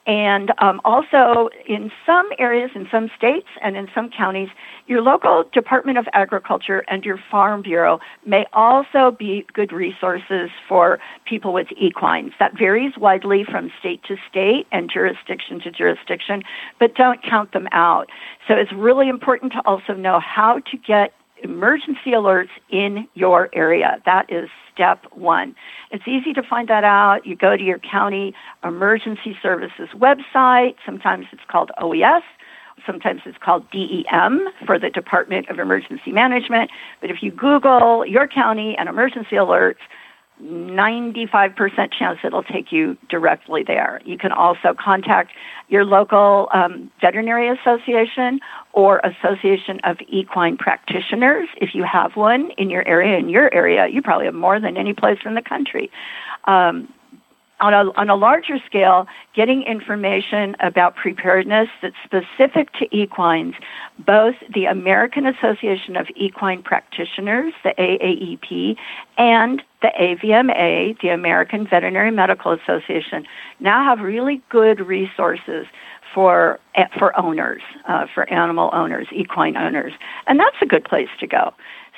And 0.05 0.53
um, 0.59 0.81
also, 0.85 1.49
in 1.69 1.93
some 2.05 2.29
areas, 2.38 2.71
in 2.75 2.88
some 2.91 3.09
states, 3.17 3.47
and 3.62 3.77
in 3.77 3.87
some 3.95 4.11
counties, 4.11 4.49
your 4.88 5.01
local 5.01 5.45
Department 5.53 5.97
of 5.97 6.07
Agriculture 6.12 6.85
and 6.88 7.05
your 7.05 7.21
Farm 7.31 7.62
Bureau 7.62 8.01
may 8.27 8.45
also 8.53 9.15
be 9.17 9.47
good 9.53 9.73
resources 9.73 10.51
for 10.69 10.99
people 11.25 11.53
with 11.53 11.69
equines. 11.81 12.33
That 12.41 12.59
varies 12.59 12.95
widely 12.99 13.45
from 13.45 13.71
state 13.79 14.03
to 14.09 14.17
state 14.29 14.67
and 14.73 14.91
jurisdiction 14.93 15.61
to 15.61 15.71
jurisdiction, 15.71 16.43
but 16.81 16.97
don't 16.97 17.23
count 17.23 17.53
them 17.53 17.69
out. 17.71 18.09
So 18.49 18.55
it's 18.55 18.73
really 18.73 19.09
important 19.09 19.53
to 19.53 19.62
also 19.65 19.95
know 19.95 20.19
how 20.19 20.59
to 20.71 20.77
get 20.77 21.12
emergency 21.43 22.11
alerts 22.13 22.51
in 22.71 23.09
your 23.15 23.49
area. 23.53 24.01
That 24.07 24.31
is 24.31 24.49
step 24.73 25.05
one. 25.13 25.55
It's 25.91 26.07
easy 26.07 26.33
to 26.35 26.43
find 26.43 26.69
that 26.69 26.85
out. 26.85 27.27
You 27.27 27.37
go 27.37 27.57
to 27.57 27.63
your 27.63 27.79
county 27.79 28.35
emergency 28.65 29.37
services 29.43 29.89
website. 29.95 30.77
Sometimes 30.85 31.27
it's 31.33 31.43
called 31.49 31.71
OES. 31.79 32.23
Sometimes 32.87 33.21
it's 33.27 33.39
called 33.39 33.71
DEM 33.71 34.49
for 34.67 34.79
the 34.79 34.91
Department 34.91 35.49
of 35.49 35.59
Emergency 35.59 36.11
Management. 36.11 36.71
But 37.01 37.11
if 37.11 37.23
you 37.23 37.31
Google 37.31 38.05
your 38.07 38.27
county 38.27 38.77
and 38.77 38.89
emergency 38.89 39.37
alerts, 39.37 39.77
95% 40.43 41.93
chance 41.93 42.19
it'll 42.25 42.43
take 42.43 42.73
you 42.73 42.97
directly 43.09 43.63
there. 43.65 44.01
You 44.05 44.19
can 44.19 44.33
also 44.33 44.75
contact 44.79 45.33
your 45.69 45.85
local 45.85 46.49
um, 46.53 46.91
veterinary 47.01 47.49
association 47.49 48.41
or 48.73 49.01
association 49.05 49.81
of 49.85 49.99
equine 50.09 50.57
practitioners 50.57 51.49
if 51.59 51.75
you 51.75 51.85
have 51.85 52.17
one 52.17 52.51
in 52.59 52.71
your 52.71 52.87
area. 52.89 53.19
In 53.19 53.29
your 53.29 53.53
area, 53.55 53.87
you 53.87 54.03
probably 54.03 54.27
have 54.27 54.35
more 54.35 54.59
than 54.59 54.77
any 54.77 54.95
place 54.95 55.19
in 55.25 55.35
the 55.35 55.43
country. 55.43 55.91
Um, 56.45 56.93
on 57.62 57.72
a, 57.72 57.90
on 57.92 58.11
a 58.11 58.16
larger 58.16 58.59
scale, 58.66 59.07
getting 59.35 59.62
information 59.62 60.57
about 60.61 60.96
preparedness 60.96 61.68
that's 61.81 61.94
specific 62.05 62.72
to 62.75 62.94
equines, 62.94 63.55
both 64.01 64.35
the 64.53 64.64
American 64.66 65.27
Association 65.27 65.96
of 65.96 66.09
Equine 66.16 66.62
Practitioners, 66.62 67.55
the 67.62 67.72
AAEP, 67.79 68.77
and 69.16 69.62
the 69.81 69.92
AVMA, 69.98 71.01
the 71.01 71.09
American 71.09 71.66
Veterinary 71.66 72.11
Medical 72.11 72.53
Association, 72.53 73.25
now 73.61 73.85
have 73.85 74.01
really 74.05 74.42
good 74.51 74.81
resources 74.81 75.66
for 76.12 76.59
for 76.98 77.18
owners, 77.18 77.62
uh, 77.88 78.07
for 78.12 78.29
animal 78.29 78.70
owners, 78.72 79.07
equine 79.12 79.57
owners, 79.57 79.92
and 80.27 80.38
that's 80.38 80.57
a 80.61 80.66
good 80.66 80.85
place 80.85 81.09
to 81.20 81.27
go. 81.27 81.55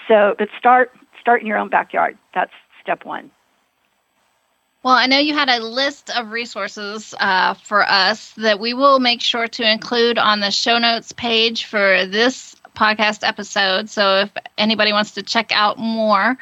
So, 0.07 0.35
but 0.39 0.49
start 0.59 0.93
start 1.21 1.41
in 1.41 1.47
your 1.47 1.57
own 1.57 1.71
backyard. 1.71 2.17
That's 2.35 2.53
step 2.81 3.05
one. 3.05 3.31
Well, 4.85 4.95
I 4.95 5.07
know 5.07 5.19
you 5.19 5.33
had 5.33 5.49
a 5.49 5.65
list 5.65 6.11
of 6.11 6.31
resources 6.31 7.15
uh, 7.19 7.55
for 7.55 7.89
us 7.89 8.33
that 8.33 8.61
we 8.61 8.75
will 8.75 9.01
make 9.01 9.23
sure 9.23 9.49
to 9.49 9.73
include 9.73 10.19
on 10.19 10.41
the 10.41 10.51
show 10.51 10.77
notes 10.77 11.11
page 11.13 11.65
for 11.65 12.05
this 12.05 12.55
podcast 12.77 13.27
episode. 13.27 13.89
So 13.89 14.21
if 14.21 14.31
anybody 14.59 14.93
wants 14.93 15.13
to 15.13 15.23
check 15.23 15.53
out 15.53 15.79
more, 15.79 16.37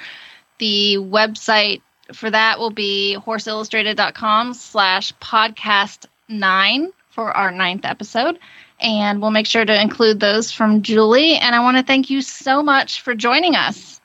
the 0.58 0.96
website 0.98 1.82
for 2.12 2.32
that 2.32 2.58
will 2.58 2.72
be 2.72 3.16
horseillustrated.com 3.24 4.54
slash 4.54 5.12
podcast 5.20 6.06
nine 6.28 6.90
for 7.10 7.30
our 7.30 7.52
ninth 7.52 7.84
episode. 7.84 8.40
And 8.80 9.22
we'll 9.22 9.30
make 9.30 9.46
sure 9.46 9.64
to 9.64 9.80
include 9.80 10.18
those 10.18 10.50
from 10.50 10.82
Julie. 10.82 11.36
And 11.36 11.54
I 11.54 11.60
want 11.60 11.76
to 11.76 11.84
thank 11.84 12.10
you 12.10 12.20
so 12.20 12.60
much 12.60 13.02
for 13.02 13.14
joining 13.14 13.54
us. 13.54 14.00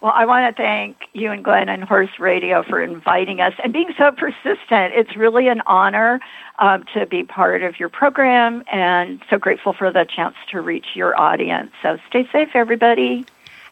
Well, 0.00 0.12
I 0.14 0.26
want 0.26 0.54
to 0.54 0.62
thank 0.62 0.96
you 1.14 1.32
and 1.32 1.42
Glenn 1.42 1.70
and 1.70 1.82
Horse 1.82 2.18
Radio 2.18 2.62
for 2.62 2.82
inviting 2.82 3.40
us 3.40 3.54
and 3.64 3.72
being 3.72 3.94
so 3.96 4.12
persistent. 4.12 4.92
It's 4.94 5.16
really 5.16 5.48
an 5.48 5.62
honor 5.66 6.20
um, 6.58 6.84
to 6.92 7.06
be 7.06 7.24
part 7.24 7.62
of 7.62 7.80
your 7.80 7.88
program 7.88 8.62
and 8.70 9.22
so 9.30 9.38
grateful 9.38 9.72
for 9.72 9.90
the 9.90 10.04
chance 10.04 10.34
to 10.50 10.60
reach 10.60 10.86
your 10.94 11.18
audience. 11.18 11.72
So 11.82 11.96
stay 12.08 12.28
safe, 12.30 12.50
everybody. 12.54 13.24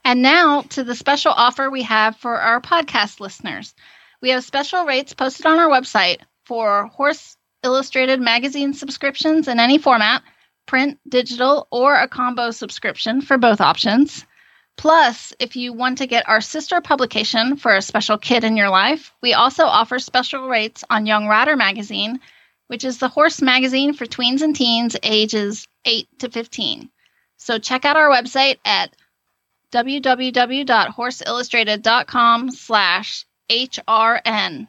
And 0.02 0.22
now 0.22 0.62
to 0.70 0.82
the 0.82 0.94
special 0.94 1.32
offer 1.32 1.70
we 1.70 1.82
have 1.82 2.16
for 2.16 2.40
our 2.40 2.60
podcast 2.60 3.20
listeners. 3.20 3.74
We 4.22 4.30
have 4.30 4.44
special 4.44 4.86
rates 4.86 5.12
posted 5.12 5.44
on 5.44 5.58
our 5.58 5.68
website 5.68 6.20
for 6.46 6.86
Horse 6.86 7.36
Illustrated 7.62 8.20
magazine 8.20 8.72
subscriptions 8.72 9.48
in 9.48 9.60
any 9.60 9.78
format, 9.78 10.22
print, 10.66 10.98
digital, 11.08 11.66
or 11.70 11.94
a 11.94 12.08
combo 12.08 12.50
subscription 12.50 13.20
for 13.20 13.38
both 13.38 13.60
options. 13.60 14.26
Plus, 14.76 15.32
if 15.38 15.56
you 15.56 15.72
want 15.72 15.98
to 15.98 16.06
get 16.06 16.28
our 16.28 16.40
sister 16.40 16.80
publication 16.80 17.56
for 17.56 17.74
a 17.74 17.82
special 17.82 18.18
kid 18.18 18.44
in 18.44 18.56
your 18.56 18.70
life, 18.70 19.12
we 19.22 19.32
also 19.32 19.64
offer 19.64 19.98
special 19.98 20.48
rates 20.48 20.84
on 20.90 21.06
Young 21.06 21.26
Rider 21.26 21.56
magazine, 21.56 22.20
which 22.66 22.84
is 22.84 22.98
the 22.98 23.08
horse 23.08 23.40
magazine 23.40 23.94
for 23.94 24.06
tweens 24.06 24.42
and 24.42 24.54
teens 24.54 24.96
ages 25.02 25.66
8 25.84 26.06
to 26.18 26.30
15. 26.30 26.90
So 27.36 27.58
check 27.58 27.84
out 27.84 27.96
our 27.96 28.10
website 28.10 28.58
at 28.64 28.94
www.horseillustrated.com 29.72 32.50
slash 32.50 33.26
HRN. 33.50 34.68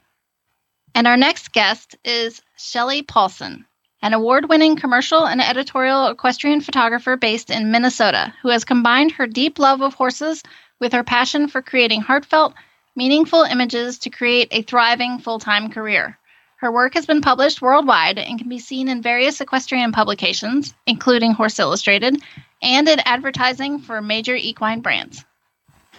And 0.95 1.07
our 1.07 1.17
next 1.17 1.51
guest 1.51 1.95
is 2.03 2.41
Shelley 2.57 3.03
Paulson, 3.03 3.67
an 4.05 4.13
award 4.13 4.47
winning 4.47 4.75
commercial 4.75 5.25
and 5.25 5.41
editorial 5.41 6.09
equestrian 6.09 6.61
photographer 6.61 7.17
based 7.17 7.49
in 7.49 7.71
Minnesota, 7.71 8.31
who 8.43 8.49
has 8.49 8.63
combined 8.63 9.11
her 9.11 9.25
deep 9.25 9.57
love 9.57 9.81
of 9.81 9.95
horses 9.95 10.43
with 10.79 10.93
her 10.93 11.03
passion 11.03 11.47
for 11.47 11.59
creating 11.63 12.01
heartfelt, 12.01 12.53
meaningful 12.95 13.41
images 13.41 13.97
to 13.97 14.11
create 14.11 14.47
a 14.51 14.61
thriving 14.61 15.17
full 15.17 15.39
time 15.39 15.71
career. 15.71 16.19
Her 16.57 16.71
work 16.71 16.93
has 16.93 17.07
been 17.07 17.21
published 17.21 17.63
worldwide 17.63 18.19
and 18.19 18.37
can 18.37 18.47
be 18.47 18.59
seen 18.59 18.89
in 18.89 19.01
various 19.01 19.41
equestrian 19.41 19.91
publications, 19.91 20.75
including 20.85 21.31
Horse 21.31 21.57
Illustrated, 21.57 22.21
and 22.61 22.87
in 22.87 22.99
advertising 23.05 23.79
for 23.79 24.03
major 24.03 24.35
equine 24.35 24.81
brands. 24.81 25.25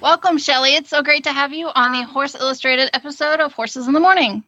Welcome, 0.01 0.39
Shelley. 0.39 0.77
It's 0.77 0.91
so 0.91 1.03
great 1.03 1.25
to 1.25 1.33
have 1.33 1.53
you 1.53 1.67
on 1.75 1.91
the 1.91 2.05
Horse 2.05 2.37
Illustrated 2.37 2.89
episode 2.95 3.41
of 3.41 3.53
Horses 3.53 3.89
in 3.89 3.95
the 3.95 3.99
Morning. 3.99 4.45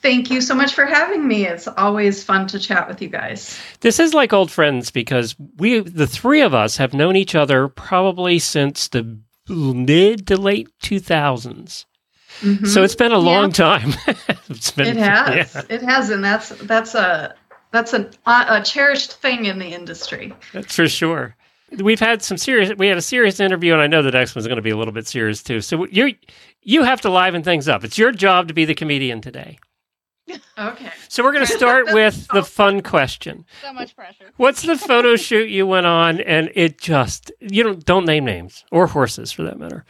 Thank 0.00 0.30
you 0.30 0.40
so 0.40 0.54
much 0.54 0.74
for 0.74 0.86
having 0.86 1.26
me. 1.26 1.44
It's 1.46 1.66
always 1.66 2.22
fun 2.22 2.46
to 2.48 2.58
chat 2.58 2.86
with 2.88 3.02
you 3.02 3.08
guys. 3.08 3.58
This 3.80 3.98
is 3.98 4.14
like 4.14 4.32
old 4.32 4.50
friends 4.50 4.90
because 4.90 5.34
we, 5.56 5.80
the 5.80 6.06
three 6.06 6.40
of 6.40 6.54
us, 6.54 6.76
have 6.76 6.94
known 6.94 7.16
each 7.16 7.34
other 7.34 7.68
probably 7.68 8.38
since 8.38 8.88
the 8.88 9.18
mid 9.48 10.26
to 10.28 10.36
late 10.36 10.68
2000s. 10.82 11.84
Mhm. 12.40 12.66
So 12.68 12.84
it's 12.84 12.94
been 12.94 13.10
a 13.12 13.18
Yeah. 13.18 13.24
long 13.24 13.50
time. 13.52 13.90
been, 14.76 14.86
it 14.86 14.96
has. 14.98 15.54
yeah, 15.54 15.62
It 15.68 15.82
has, 15.82 16.10
and 16.10 16.22
that's 16.22 16.50
that's 16.50 16.94
a 16.94 17.34
that's 17.72 17.92
an, 17.92 18.10
a 18.26 18.62
cherished 18.62 19.14
thing 19.14 19.46
in 19.46 19.58
the 19.58 19.66
industry. 19.68 20.32
that's 20.52 20.74
for 20.76 20.86
sure. 20.88 21.34
We've 21.82 22.00
had 22.00 22.22
some 22.22 22.38
serious. 22.38 22.72
We 22.78 22.86
had 22.86 22.96
a 22.96 23.02
serious 23.02 23.40
interview, 23.40 23.72
and 23.74 23.82
I 23.82 23.86
know 23.88 24.02
the 24.02 24.10
next 24.10 24.34
one's 24.34 24.46
going 24.46 24.56
to 24.56 24.62
be 24.62 24.70
a 24.70 24.76
little 24.76 24.92
bit 24.94 25.06
serious 25.06 25.42
too. 25.42 25.60
So 25.60 25.86
you 25.86 26.14
you 26.62 26.84
have 26.84 27.00
to 27.02 27.10
liven 27.10 27.42
things 27.42 27.68
up. 27.68 27.82
It's 27.84 27.98
your 27.98 28.12
job 28.12 28.48
to 28.48 28.54
be 28.54 28.64
the 28.64 28.74
comedian 28.74 29.20
today. 29.20 29.58
Okay. 30.58 30.90
So 31.08 31.22
we're 31.22 31.32
going 31.32 31.46
to 31.46 31.52
start 31.52 31.86
with 31.92 32.26
the 32.32 32.42
fun 32.42 32.82
question. 32.82 33.44
So 33.62 33.72
much 33.72 33.94
pressure. 33.94 34.30
What's 34.36 34.62
the 34.62 34.76
photo 34.76 35.16
shoot 35.16 35.48
you 35.48 35.66
went 35.66 35.86
on, 35.86 36.20
and 36.20 36.50
it 36.54 36.78
just 36.78 37.30
you 37.40 37.62
don't 37.62 37.84
don't 37.84 38.04
name 38.04 38.24
names 38.24 38.64
or 38.70 38.86
horses 38.86 39.32
for 39.32 39.42
that 39.44 39.58
matter, 39.58 39.84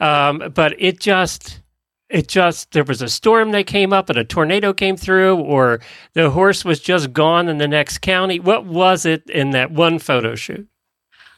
um, 0.00 0.52
but 0.54 0.74
it 0.78 1.00
just 1.00 1.60
it 2.08 2.28
just 2.28 2.72
there 2.72 2.84
was 2.84 3.02
a 3.02 3.08
storm 3.08 3.50
that 3.52 3.66
came 3.66 3.92
up 3.92 4.10
and 4.10 4.18
a 4.18 4.24
tornado 4.24 4.72
came 4.72 4.96
through, 4.96 5.36
or 5.38 5.80
the 6.14 6.30
horse 6.30 6.64
was 6.64 6.78
just 6.80 7.12
gone 7.12 7.48
in 7.48 7.58
the 7.58 7.68
next 7.68 7.98
county. 7.98 8.38
What 8.38 8.66
was 8.66 9.04
it 9.06 9.28
in 9.30 9.50
that 9.50 9.72
one 9.72 9.98
photo 9.98 10.34
shoot? 10.34 10.68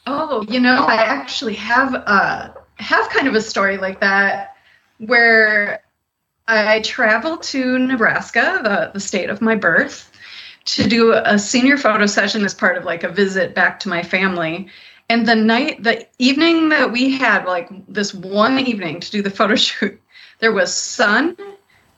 Oh, 0.06 0.44
you 0.48 0.60
know, 0.60 0.84
I 0.84 0.96
actually 0.96 1.54
have 1.54 1.94
a 1.94 2.54
have 2.76 3.08
kind 3.10 3.28
of 3.28 3.34
a 3.34 3.40
story 3.40 3.78
like 3.78 4.00
that 4.00 4.56
where 4.98 5.83
I 6.46 6.80
traveled 6.80 7.42
to 7.44 7.78
Nebraska, 7.78 8.60
the, 8.62 8.90
the 8.92 9.00
state 9.00 9.30
of 9.30 9.40
my 9.40 9.54
birth, 9.54 10.10
to 10.66 10.86
do 10.88 11.12
a 11.12 11.38
senior 11.38 11.76
photo 11.76 12.06
session 12.06 12.44
as 12.44 12.54
part 12.54 12.76
of 12.76 12.84
like 12.84 13.02
a 13.02 13.08
visit 13.08 13.54
back 13.54 13.80
to 13.80 13.88
my 13.88 14.02
family. 14.02 14.68
And 15.08 15.26
the 15.26 15.34
night, 15.34 15.82
the 15.82 16.06
evening 16.18 16.70
that 16.70 16.90
we 16.92 17.12
had, 17.12 17.44
like 17.44 17.68
this 17.88 18.14
one 18.14 18.58
evening 18.58 19.00
to 19.00 19.10
do 19.10 19.22
the 19.22 19.30
photo 19.38 19.54
shoot, 19.54 20.00
there 20.40 20.52
was 20.52 20.74
sun, 20.74 21.36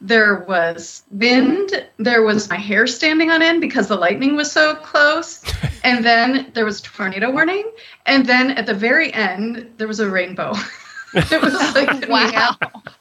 there 0.01 0.45
was 0.47 1.03
wind, 1.11 1.89
there 1.97 2.23
was 2.23 2.51
my 2.51 2.57
hair 2.57 2.87
standing 2.87 3.31
on 3.31 3.43
end 3.43 3.61
because 3.61 3.89
the 3.89 3.97
lightning 3.97 4.37
was 4.37 4.53
so 4.53 4.75
close, 4.77 5.43
and 5.85 6.05
then 6.05 6.51
there 6.55 6.65
was 6.65 6.81
tornado 6.81 7.31
warning, 7.31 7.71
and 8.05 8.27
then 8.27 8.53
at 8.53 8.67
the 8.67 8.75
very 8.75 9.13
end 9.13 9.73
there 9.77 9.89
was 9.89 10.01
a 10.01 10.09
rainbow. 10.09 10.53
it 11.15 11.43
was 11.43 11.75
like 11.75 12.09
Wow. 12.09 12.57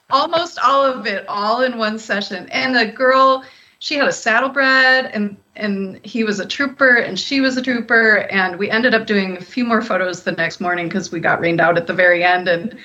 Almost 0.10 0.60
all 0.60 0.86
of 0.86 1.06
it 1.08 1.26
all 1.28 1.62
in 1.62 1.78
one 1.78 1.98
session. 2.00 2.48
And 2.52 2.76
the 2.76 2.86
girl, 2.86 3.44
she 3.80 3.96
had 3.96 4.08
a 4.08 4.12
saddlebred 4.12 5.12
and 5.14 5.38
and 5.56 6.04
he 6.06 6.24
was 6.24 6.40
a 6.40 6.46
trooper 6.46 6.96
and 6.96 7.20
she 7.20 7.40
was 7.40 7.56
a 7.56 7.62
trooper 7.62 8.28
and 8.32 8.58
we 8.58 8.70
ended 8.70 8.94
up 8.94 9.08
doing 9.08 9.38
a 9.38 9.42
few 9.42 9.64
more 9.64 9.82
photos 9.82 10.24
the 10.24 10.32
next 10.34 10.60
morning 10.60 10.88
because 10.88 11.12
we 11.12 11.20
got 11.20 11.40
rained 11.40 11.62
out 11.62 11.78
at 11.78 11.88
the 11.88 11.94
very 11.94 12.24
end 12.24 12.48
and 12.48 12.78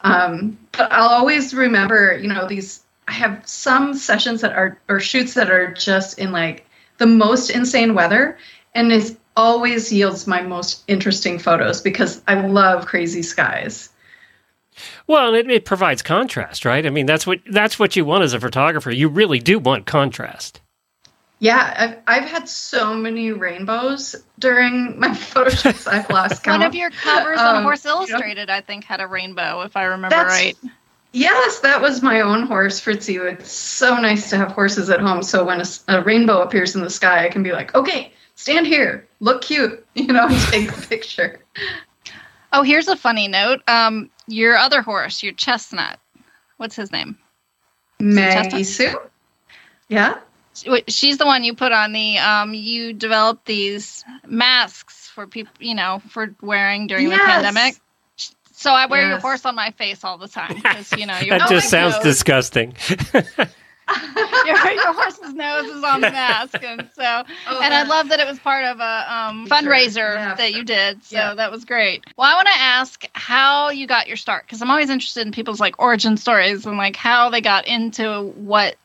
um 0.00 0.58
but 0.72 0.90
I'll 0.92 1.08
always 1.08 1.54
remember, 1.54 2.16
you 2.16 2.28
know, 2.28 2.46
these 2.46 2.82
I 3.08 3.12
have 3.12 3.46
some 3.46 3.94
sessions 3.94 4.40
that 4.40 4.52
are 4.52 4.78
or 4.88 4.98
shoots 4.98 5.34
that 5.34 5.50
are 5.50 5.72
just 5.72 6.18
in 6.18 6.32
like 6.32 6.66
the 6.98 7.06
most 7.06 7.50
insane 7.50 7.94
weather 7.94 8.38
and 8.74 8.92
it 8.92 9.16
always 9.36 9.92
yields 9.92 10.26
my 10.26 10.40
most 10.40 10.82
interesting 10.88 11.38
photos 11.38 11.80
because 11.80 12.22
I 12.26 12.46
love 12.46 12.86
crazy 12.86 13.22
skies. 13.22 13.90
Well, 15.06 15.34
it, 15.34 15.50
it 15.50 15.64
provides 15.64 16.02
contrast, 16.02 16.64
right? 16.64 16.84
I 16.86 16.90
mean, 16.90 17.06
that's 17.06 17.26
what 17.26 17.40
that's 17.50 17.78
what 17.78 17.96
you 17.96 18.04
want 18.04 18.24
as 18.24 18.32
a 18.32 18.40
photographer. 18.40 18.90
You 18.90 19.08
really 19.08 19.38
do 19.38 19.58
want 19.58 19.86
contrast. 19.86 20.60
Yeah, 21.38 21.74
I've, 22.06 22.22
I've 22.22 22.28
had 22.28 22.48
so 22.48 22.94
many 22.94 23.30
rainbows 23.32 24.16
during 24.38 24.98
my 24.98 25.12
photo 25.14 25.50
shoots. 25.50 25.86
I've 25.86 26.08
lost 26.08 26.42
count. 26.42 26.60
One 26.60 26.66
of 26.66 26.74
your 26.74 26.90
covers 26.90 27.38
on 27.38 27.56
Um, 27.56 27.62
Horse 27.64 27.84
you 27.84 27.90
know- 27.90 27.96
Illustrated, 27.98 28.48
I 28.48 28.62
think, 28.62 28.84
had 28.84 29.00
a 29.00 29.06
rainbow, 29.06 29.60
if 29.62 29.76
I 29.76 29.84
remember 29.84 30.16
That's- 30.16 30.32
right. 30.32 30.56
Yes, 31.12 31.60
that 31.60 31.80
was 31.80 32.02
my 32.02 32.20
own 32.20 32.42
horse, 32.46 32.78
Fritzy. 32.78 33.16
It's 33.16 33.50
so 33.50 33.96
nice 33.96 34.28
to 34.30 34.36
have 34.36 34.52
horses 34.52 34.90
at 34.90 35.00
home. 35.00 35.22
So 35.22 35.44
when 35.44 35.62
a 35.88 36.02
rainbow 36.02 36.42
appears 36.42 36.74
in 36.74 36.82
the 36.82 36.90
sky, 36.90 37.24
I 37.24 37.30
can 37.30 37.42
be 37.42 37.52
like, 37.52 37.74
okay, 37.74 38.12
stand 38.34 38.66
here, 38.66 39.06
look 39.20 39.40
cute, 39.40 39.86
you 39.94 40.08
know, 40.08 40.26
and 40.28 40.40
take 40.50 40.68
a 40.70 40.80
picture. 40.88 41.40
Oh, 42.52 42.62
here's 42.62 42.88
a 42.88 42.96
funny 42.96 43.28
note. 43.28 43.62
Um, 43.66 44.10
your 44.26 44.56
other 44.56 44.82
horse, 44.82 45.22
your 45.22 45.32
chestnut. 45.32 45.98
What's 46.56 46.76
his 46.76 46.90
name? 46.92 47.18
Maggie 47.98 48.64
Sue. 48.64 48.98
Yeah. 49.88 50.18
She's 50.88 51.18
the 51.18 51.26
one 51.26 51.44
you 51.44 51.54
put 51.54 51.72
on 51.72 51.92
the. 51.92 52.18
Um, 52.18 52.54
you 52.54 52.92
developed 52.94 53.44
these 53.44 54.04
masks 54.26 55.08
for 55.08 55.26
people, 55.26 55.52
you 55.60 55.74
know, 55.74 56.00
for 56.08 56.34
wearing 56.40 56.86
during 56.86 57.10
the 57.10 57.16
pandemic. 57.16 57.76
So 58.52 58.70
I 58.72 58.86
wear 58.86 59.06
your 59.06 59.18
horse 59.18 59.44
on 59.44 59.54
my 59.54 59.70
face 59.72 60.02
all 60.02 60.16
the 60.16 60.28
time 60.28 60.54
because 60.54 60.90
you 60.92 61.04
know 61.04 61.18
your 61.22 61.38
That 61.38 61.50
just 61.50 61.68
sounds 61.68 61.94
nose- 61.96 62.04
disgusting. 62.04 62.74
your, 64.44 64.56
your 64.72 64.92
horse's 64.92 65.32
nose 65.34 65.68
is 65.70 65.84
on 65.84 66.00
the 66.00 66.10
mask, 66.12 66.58
and 66.62 66.88
so 66.94 67.22
Oh, 67.48 67.60
and 67.62 67.72
I 67.72 67.82
love 67.84 68.08
that 68.08 68.20
it 68.20 68.26
was 68.26 68.38
part 68.38 68.64
of 68.64 68.80
a 68.80 69.14
um, 69.14 69.46
fundraiser 69.46 70.14
Yeah. 70.16 70.34
that 70.34 70.54
you 70.54 70.64
did. 70.64 71.04
So 71.04 71.16
Yeah. 71.16 71.34
that 71.34 71.50
was 71.50 71.64
great. 71.64 72.04
Well, 72.16 72.30
I 72.30 72.34
want 72.34 72.48
to 72.48 72.54
ask 72.58 73.04
how 73.12 73.70
you 73.70 73.86
got 73.86 74.08
your 74.08 74.16
start 74.16 74.44
because 74.44 74.60
I'm 74.62 74.70
always 74.70 74.90
interested 74.90 75.26
in 75.26 75.32
people's 75.32 75.60
like 75.60 75.78
origin 75.80 76.16
stories 76.16 76.66
and 76.66 76.76
like 76.76 76.96
how 76.96 77.30
they 77.30 77.40
got 77.40 77.66
into 77.66 78.22
what 78.36 78.76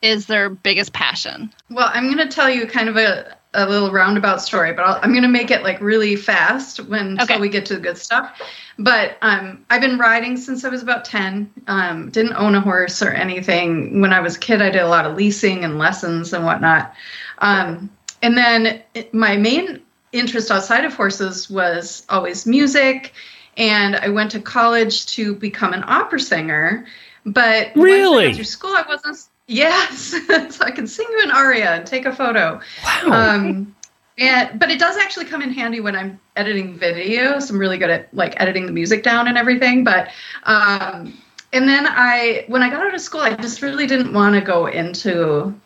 is 0.00 0.26
their 0.26 0.48
biggest 0.48 0.92
passion. 0.92 1.52
Well, 1.70 1.90
I'm 1.92 2.04
going 2.06 2.18
to 2.28 2.34
tell 2.34 2.48
you 2.48 2.66
kind 2.66 2.88
of 2.88 2.96
a, 2.96 3.36
a 3.54 3.66
little 3.66 3.90
roundabout 3.90 4.42
story, 4.42 4.72
but 4.72 4.84
I'll, 4.84 5.00
I'm 5.02 5.10
going 5.10 5.22
to 5.22 5.28
make 5.28 5.50
it 5.50 5.62
like 5.62 5.80
really 5.80 6.16
fast 6.16 6.80
when 6.80 7.20
Okay. 7.20 7.38
we 7.40 7.48
get 7.48 7.64
to 7.66 7.74
the 7.74 7.80
good 7.80 7.96
stuff. 7.98 8.40
But 8.78 9.16
um, 9.22 9.64
I've 9.70 9.80
been 9.80 9.98
riding 9.98 10.36
since 10.36 10.64
I 10.64 10.68
was 10.68 10.82
about 10.82 11.04
10. 11.04 11.50
Um, 11.66 12.10
didn't 12.10 12.34
own 12.34 12.54
a 12.54 12.60
horse 12.60 13.02
or 13.02 13.10
anything. 13.10 14.00
When 14.00 14.12
I 14.12 14.20
was 14.20 14.36
a 14.36 14.38
kid, 14.38 14.60
I 14.62 14.70
did 14.70 14.82
a 14.82 14.88
lot 14.88 15.06
of 15.06 15.16
leasing 15.16 15.64
and 15.64 15.78
lessons 15.78 16.32
and 16.32 16.44
whatnot. 16.44 16.92
Um, 17.38 17.90
and 18.22 18.36
then 18.36 18.82
my 19.12 19.36
main 19.36 19.80
interest 20.12 20.50
outside 20.50 20.84
of 20.84 20.94
horses 20.94 21.48
was 21.50 22.04
always 22.08 22.46
music. 22.46 23.12
And 23.56 23.96
I 23.96 24.08
went 24.08 24.30
to 24.32 24.40
college 24.40 25.06
to 25.06 25.34
become 25.34 25.72
an 25.72 25.84
opera 25.86 26.20
singer. 26.20 26.86
But 27.26 27.68
I 27.68 27.72
Really? 27.74 28.34
through 28.34 28.44
school, 28.44 28.70
I 28.70 28.84
wasn't. 28.88 29.18
Yes, 29.48 30.14
so 30.54 30.64
I 30.64 30.70
can 30.70 30.86
sing 30.86 31.06
you 31.10 31.22
an 31.24 31.30
aria 31.30 31.74
and 31.74 31.86
take 31.86 32.06
a 32.06 32.14
photo. 32.14 32.60
Wow. 32.84 33.34
Um, 33.34 33.74
and 34.18 34.60
but 34.60 34.70
it 34.70 34.78
does 34.78 34.96
actually 34.96 35.24
come 35.24 35.42
in 35.42 35.52
handy 35.52 35.80
when 35.80 35.96
I'm 35.96 36.20
editing 36.36 36.78
videos. 36.78 37.50
I'm 37.50 37.58
really 37.58 37.78
good 37.78 37.90
at 37.90 38.12
like 38.14 38.40
editing 38.40 38.66
the 38.66 38.72
music 38.72 39.02
down 39.02 39.26
and 39.26 39.38
everything. 39.38 39.84
But 39.84 40.10
um, 40.44 41.14
and 41.52 41.68
then 41.68 41.86
I, 41.86 42.44
when 42.48 42.62
I 42.62 42.68
got 42.68 42.86
out 42.86 42.94
of 42.94 43.00
school, 43.00 43.20
I 43.20 43.34
just 43.36 43.62
really 43.62 43.86
didn't 43.86 44.12
want 44.12 44.34
to 44.34 44.40
go 44.40 44.66
into, 44.66 45.58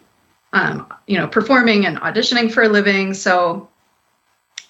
um, 0.53 0.93
you 1.07 1.19
know, 1.19 1.27
performing 1.27 1.87
and 1.87 1.99
auditioning 1.99 2.53
for 2.53 2.63
a 2.63 2.69
living. 2.69 3.15
So 3.15 3.69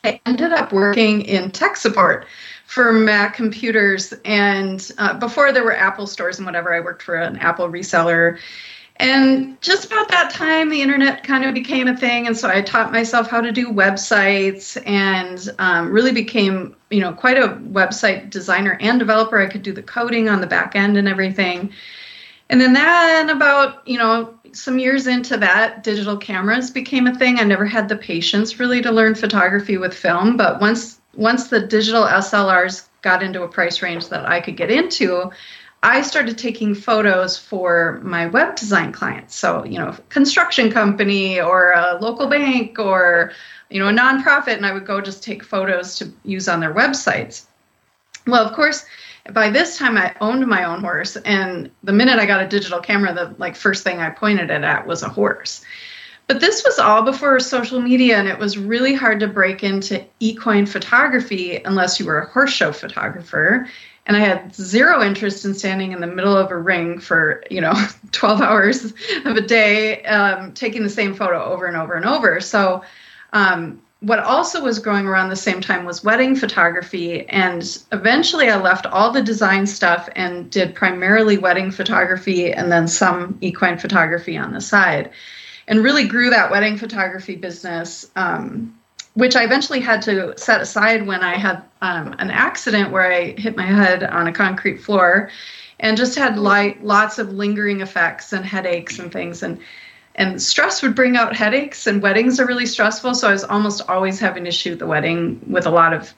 I 0.04 0.20
ended 0.24 0.52
up 0.52 0.72
working 0.72 1.22
in 1.22 1.50
tech 1.50 1.76
support 1.76 2.26
for 2.66 2.92
Mac 2.92 3.34
computers. 3.34 4.14
And 4.24 4.90
uh, 4.96 5.18
before 5.18 5.52
there 5.52 5.64
were 5.64 5.76
Apple 5.76 6.06
stores 6.06 6.38
and 6.38 6.46
whatever, 6.46 6.74
I 6.74 6.80
worked 6.80 7.02
for 7.02 7.16
an 7.16 7.36
Apple 7.36 7.68
reseller. 7.68 8.38
And 8.96 9.60
just 9.60 9.86
about 9.86 10.08
that 10.08 10.30
time, 10.30 10.68
the 10.68 10.82
internet 10.82 11.24
kind 11.24 11.44
of 11.44 11.54
became 11.54 11.88
a 11.88 11.96
thing, 11.96 12.26
and 12.26 12.36
so 12.36 12.48
I 12.48 12.60
taught 12.60 12.92
myself 12.92 13.28
how 13.28 13.40
to 13.40 13.50
do 13.50 13.68
websites, 13.68 14.80
and 14.86 15.48
um, 15.58 15.90
really 15.90 16.12
became, 16.12 16.76
you 16.90 17.00
know, 17.00 17.12
quite 17.12 17.38
a 17.38 17.48
website 17.48 18.30
designer 18.30 18.78
and 18.80 18.98
developer. 18.98 19.40
I 19.40 19.48
could 19.48 19.62
do 19.62 19.72
the 19.72 19.82
coding 19.82 20.28
on 20.28 20.40
the 20.40 20.46
back 20.46 20.76
end 20.76 20.96
and 20.96 21.08
everything. 21.08 21.72
And 22.50 22.60
then 22.60 22.74
then 22.74 23.30
about, 23.30 23.86
you 23.88 23.96
know, 23.96 24.34
some 24.52 24.78
years 24.78 25.06
into 25.06 25.38
that, 25.38 25.82
digital 25.82 26.18
cameras 26.18 26.70
became 26.70 27.06
a 27.06 27.14
thing. 27.14 27.38
I 27.38 27.44
never 27.44 27.64
had 27.64 27.88
the 27.88 27.96
patience 27.96 28.60
really 28.60 28.82
to 28.82 28.92
learn 28.92 29.14
photography 29.14 29.78
with 29.78 29.94
film, 29.94 30.36
but 30.36 30.60
once 30.60 31.00
once 31.14 31.48
the 31.48 31.60
digital 31.60 32.04
SLRs 32.04 32.88
got 33.02 33.22
into 33.22 33.42
a 33.42 33.48
price 33.48 33.82
range 33.82 34.08
that 34.08 34.26
I 34.26 34.40
could 34.40 34.56
get 34.56 34.70
into, 34.70 35.30
I 35.82 36.02
started 36.02 36.38
taking 36.38 36.74
photos 36.74 37.36
for 37.36 38.00
my 38.04 38.26
web 38.26 38.54
design 38.54 38.92
clients. 38.92 39.34
So, 39.34 39.64
you 39.64 39.78
know, 39.78 39.96
construction 40.10 40.70
company 40.70 41.40
or 41.40 41.72
a 41.72 41.98
local 42.00 42.28
bank 42.28 42.78
or, 42.78 43.32
you 43.68 43.80
know, 43.80 43.88
a 43.88 43.92
nonprofit, 43.92 44.56
and 44.56 44.66
I 44.66 44.72
would 44.72 44.86
go 44.86 45.00
just 45.00 45.24
take 45.24 45.42
photos 45.42 45.96
to 45.98 46.12
use 46.24 46.48
on 46.48 46.60
their 46.60 46.72
websites. 46.72 47.46
Well, 48.28 48.46
of 48.46 48.54
course, 48.54 48.84
by 49.32 49.50
this 49.50 49.76
time 49.76 49.96
I 49.96 50.14
owned 50.20 50.46
my 50.46 50.64
own 50.64 50.80
horse, 50.80 51.16
and 51.16 51.70
the 51.82 51.92
minute 51.92 52.20
I 52.20 52.26
got 52.26 52.44
a 52.44 52.48
digital 52.48 52.80
camera, 52.80 53.12
the 53.12 53.34
like 53.38 53.56
first 53.56 53.82
thing 53.82 53.98
I 53.98 54.10
pointed 54.10 54.50
it 54.50 54.62
at 54.62 54.86
was 54.86 55.02
a 55.02 55.08
horse. 55.08 55.64
But 56.28 56.40
this 56.40 56.62
was 56.64 56.78
all 56.78 57.02
before 57.02 57.38
social 57.40 57.80
media, 57.80 58.16
and 58.16 58.28
it 58.28 58.38
was 58.38 58.56
really 58.56 58.94
hard 58.94 59.18
to 59.20 59.26
break 59.26 59.64
into 59.64 60.04
equine 60.20 60.66
photography 60.66 61.60
unless 61.64 61.98
you 61.98 62.06
were 62.06 62.20
a 62.20 62.28
horse 62.28 62.52
show 62.52 62.72
photographer. 62.72 63.66
And 64.06 64.16
I 64.16 64.20
had 64.20 64.54
zero 64.54 65.02
interest 65.02 65.44
in 65.44 65.54
standing 65.54 65.92
in 65.92 66.00
the 66.00 66.06
middle 66.06 66.36
of 66.36 66.50
a 66.50 66.58
ring 66.58 66.98
for, 66.98 67.44
you 67.50 67.60
know, 67.60 67.72
12 68.12 68.40
hours 68.40 68.92
of 69.24 69.36
a 69.36 69.40
day, 69.40 70.02
um, 70.04 70.52
taking 70.52 70.82
the 70.82 70.90
same 70.90 71.14
photo 71.14 71.42
over 71.44 71.66
and 71.66 71.76
over 71.76 71.94
and 71.94 72.04
over. 72.04 72.40
So, 72.40 72.82
um, 73.32 73.80
what 74.00 74.18
also 74.18 74.60
was 74.60 74.80
growing 74.80 75.06
around 75.06 75.28
the 75.28 75.36
same 75.36 75.60
time 75.60 75.84
was 75.84 76.02
wedding 76.02 76.34
photography. 76.34 77.28
And 77.28 77.78
eventually 77.92 78.50
I 78.50 78.56
left 78.56 78.84
all 78.84 79.12
the 79.12 79.22
design 79.22 79.64
stuff 79.64 80.08
and 80.16 80.50
did 80.50 80.74
primarily 80.74 81.38
wedding 81.38 81.70
photography 81.70 82.52
and 82.52 82.70
then 82.70 82.88
some 82.88 83.38
equine 83.40 83.78
photography 83.78 84.36
on 84.36 84.52
the 84.52 84.60
side 84.60 85.12
and 85.68 85.84
really 85.84 86.08
grew 86.08 86.30
that 86.30 86.50
wedding 86.50 86.76
photography 86.76 87.36
business, 87.36 88.10
um, 88.16 88.76
which 89.14 89.36
I 89.36 89.44
eventually 89.44 89.80
had 89.80 90.02
to 90.02 90.34
set 90.38 90.60
aside 90.60 91.06
when 91.06 91.22
I 91.22 91.36
had 91.36 91.62
um, 91.82 92.14
an 92.18 92.30
accident 92.30 92.90
where 92.90 93.12
I 93.12 93.32
hit 93.32 93.56
my 93.56 93.66
head 93.66 94.02
on 94.04 94.26
a 94.26 94.32
concrete 94.32 94.78
floor 94.78 95.30
and 95.80 95.96
just 95.96 96.16
had 96.16 96.38
light, 96.38 96.82
lots 96.84 97.18
of 97.18 97.32
lingering 97.32 97.80
effects 97.80 98.32
and 98.32 98.44
headaches 98.44 98.98
and 98.98 99.12
things. 99.12 99.42
And 99.42 99.58
and 100.14 100.42
stress 100.42 100.82
would 100.82 100.94
bring 100.94 101.16
out 101.16 101.34
headaches 101.34 101.86
and 101.86 102.02
weddings 102.02 102.38
are 102.38 102.46
really 102.46 102.66
stressful 102.66 103.14
so 103.14 103.28
i 103.28 103.32
was 103.32 103.44
almost 103.44 103.80
always 103.88 104.20
having 104.20 104.44
to 104.44 104.50
shoot 104.50 104.78
the 104.78 104.86
wedding 104.86 105.40
with 105.46 105.64
a 105.64 105.70
lot 105.70 105.94
of 105.94 106.12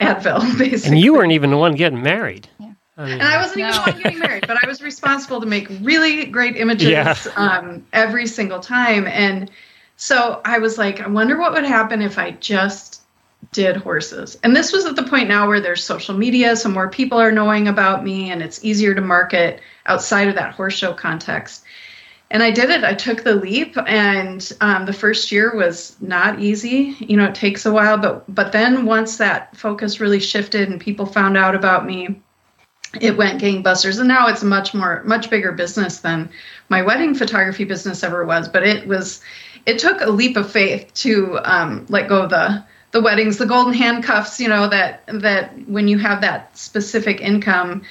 advil 0.00 0.40
basically 0.58 0.96
And 0.96 0.98
you 0.98 1.14
weren't 1.14 1.30
even 1.30 1.50
the 1.50 1.56
one 1.56 1.76
getting 1.76 2.02
married. 2.02 2.48
Yeah. 2.58 2.72
I 2.96 3.04
mean, 3.04 3.12
and 3.12 3.22
I 3.22 3.36
wasn't 3.36 3.58
even 3.58 3.70
No. 3.70 3.84
the 3.84 3.90
one 3.92 4.02
getting 4.02 4.18
married, 4.18 4.46
but 4.48 4.58
I 4.64 4.66
was 4.66 4.82
responsible 4.82 5.40
to 5.40 5.46
make 5.46 5.68
really 5.80 6.24
great 6.26 6.56
images 6.56 6.88
Yeah. 6.88 7.14
um, 7.36 7.86
every 7.92 8.26
single 8.26 8.58
time. 8.58 9.06
And 9.06 9.48
so 9.96 10.40
I 10.44 10.58
was 10.58 10.78
like, 10.78 11.00
I 11.00 11.08
wonder 11.08 11.38
what 11.38 11.52
would 11.52 11.64
happen 11.64 12.02
if 12.02 12.18
I 12.18 12.32
just 12.32 13.02
did 13.52 13.76
horses. 13.76 14.38
And 14.42 14.54
this 14.54 14.72
was 14.72 14.84
at 14.84 14.96
the 14.96 15.02
point 15.02 15.28
now 15.28 15.48
where 15.48 15.60
there's 15.60 15.82
social 15.82 16.14
media, 16.14 16.56
so 16.56 16.68
more 16.68 16.88
people 16.88 17.18
are 17.18 17.32
knowing 17.32 17.68
about 17.68 18.04
me, 18.04 18.30
and 18.30 18.42
it's 18.42 18.64
easier 18.64 18.94
to 18.94 19.00
market 19.00 19.60
outside 19.86 20.28
of 20.28 20.34
that 20.34 20.54
horse 20.54 20.74
show 20.74 20.92
context. 20.92 21.64
And 22.30 22.42
I 22.42 22.50
did 22.50 22.70
it. 22.70 22.82
I 22.82 22.92
took 22.92 23.22
the 23.22 23.36
leap, 23.36 23.76
and 23.86 24.52
um, 24.60 24.84
the 24.84 24.92
first 24.92 25.30
year 25.30 25.54
was 25.54 25.96
not 26.00 26.40
easy. 26.40 26.96
You 26.98 27.16
know, 27.16 27.26
it 27.26 27.36
takes 27.36 27.64
a 27.66 27.72
while, 27.72 27.96
but 27.98 28.24
but 28.34 28.52
then 28.52 28.84
once 28.84 29.16
that 29.18 29.56
focus 29.56 30.00
really 30.00 30.20
shifted 30.20 30.68
and 30.68 30.80
people 30.80 31.06
found 31.06 31.36
out 31.36 31.54
about 31.54 31.86
me, 31.86 32.20
it 33.02 33.16
went 33.16 33.40
gangbusters. 33.40 33.98
And 33.98 34.08
now 34.08 34.28
it's 34.28 34.42
a 34.42 34.46
much 34.46 34.74
more 34.74 35.02
much 35.04 35.30
bigger 35.30 35.52
business 35.52 35.98
than 35.98 36.28
my 36.68 36.82
wedding 36.82 37.14
photography 37.14 37.64
business 37.64 38.02
ever 38.02 38.24
was. 38.24 38.48
But 38.48 38.64
it 38.64 38.86
was 38.86 39.20
it 39.66 39.78
took 39.78 40.00
a 40.00 40.10
leap 40.10 40.36
of 40.36 40.50
faith 40.50 40.92
to 40.94 41.38
um, 41.44 41.86
let 41.88 42.08
go 42.08 42.22
of 42.22 42.30
the 42.30 42.64
the 42.92 43.00
weddings 43.02 43.36
the 43.36 43.46
golden 43.46 43.74
handcuffs 43.74 44.40
you 44.40 44.48
know 44.48 44.68
that 44.68 45.02
that 45.08 45.52
when 45.68 45.86
you 45.88 45.98
have 45.98 46.20
that 46.22 46.56
specific 46.56 47.20
income 47.20 47.82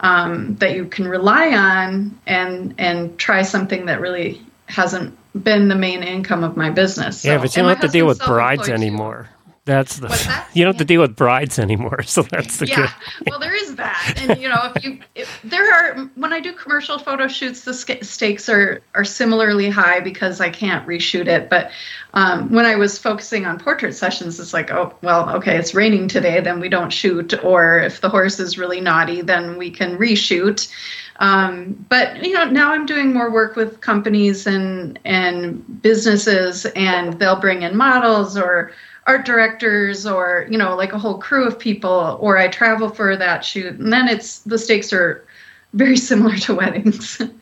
um, 0.00 0.54
that 0.56 0.76
you 0.76 0.86
can 0.86 1.08
rely 1.08 1.52
on 1.52 2.18
and 2.26 2.74
and 2.78 3.18
try 3.18 3.42
something 3.42 3.86
that 3.86 4.00
really 4.00 4.42
hasn't 4.66 5.16
been 5.40 5.68
the 5.68 5.74
main 5.74 6.02
income 6.02 6.44
of 6.44 6.56
my 6.56 6.70
business. 6.70 7.24
Yeah, 7.24 7.38
but 7.38 7.56
you 7.56 7.62
don't 7.62 7.68
have 7.68 7.80
to 7.80 7.88
deal 7.88 8.06
with 8.06 8.18
brides 8.18 8.66
self-employed, 8.66 8.78
too. 9.24 9.28
That's 9.64 9.98
the 9.98 10.08
that? 10.08 10.48
you 10.54 10.64
don't 10.64 10.74
have 10.74 10.78
to 10.80 10.84
deal 10.84 11.00
with 11.00 11.14
brides 11.14 11.58
anymore. 11.58 12.02
So 12.02 12.22
that's 12.22 12.58
the 12.58 12.66
yeah 12.66 12.92
good. 13.18 13.30
well 13.30 13.38
there 13.38 13.54
is 13.54 13.76
that 13.76 14.14
and 14.18 14.40
you 14.40 14.48
know 14.48 14.72
if 14.74 14.84
you 14.84 14.98
if 15.14 15.40
there 15.44 15.72
are 15.72 16.04
when 16.14 16.32
i 16.32 16.40
do 16.40 16.52
commercial 16.52 16.98
photo 16.98 17.28
shoots 17.28 17.64
the 17.64 17.74
stakes 17.74 18.48
are 18.48 18.82
are 18.94 19.04
similarly 19.04 19.68
high 19.68 20.00
because 20.00 20.40
i 20.40 20.48
can't 20.48 20.86
reshoot 20.86 21.26
it 21.26 21.48
but 21.48 21.70
um, 22.14 22.50
when 22.50 22.64
i 22.64 22.74
was 22.74 22.98
focusing 22.98 23.46
on 23.46 23.58
portrait 23.58 23.94
sessions 23.94 24.38
it's 24.38 24.52
like 24.52 24.70
oh 24.70 24.94
well 25.02 25.28
okay 25.30 25.56
it's 25.56 25.74
raining 25.74 26.08
today 26.08 26.40
then 26.40 26.60
we 26.60 26.68
don't 26.68 26.92
shoot 26.92 27.32
or 27.44 27.78
if 27.78 28.00
the 28.00 28.08
horse 28.08 28.38
is 28.38 28.58
really 28.58 28.80
naughty 28.80 29.22
then 29.22 29.56
we 29.58 29.70
can 29.70 29.96
reshoot 29.98 30.70
um, 31.16 31.72
but 31.88 32.22
you 32.24 32.32
know 32.32 32.44
now 32.44 32.72
i'm 32.72 32.86
doing 32.86 33.12
more 33.12 33.30
work 33.30 33.56
with 33.56 33.80
companies 33.80 34.46
and 34.46 34.98
and 35.04 35.82
businesses 35.82 36.66
and 36.76 37.18
they'll 37.18 37.40
bring 37.40 37.62
in 37.62 37.76
models 37.76 38.36
or 38.36 38.72
art 39.06 39.24
directors 39.24 40.06
or 40.06 40.46
you 40.50 40.58
know 40.58 40.76
like 40.76 40.92
a 40.92 40.98
whole 40.98 41.18
crew 41.18 41.46
of 41.46 41.58
people 41.58 42.18
or 42.20 42.38
i 42.38 42.48
travel 42.48 42.88
for 42.88 43.16
that 43.16 43.44
shoot 43.44 43.78
and 43.78 43.92
then 43.92 44.08
it's 44.08 44.40
the 44.40 44.58
stakes 44.58 44.92
are 44.92 45.24
very 45.72 45.96
similar 46.10 46.36
to 46.36 46.54
weddings 46.54 47.20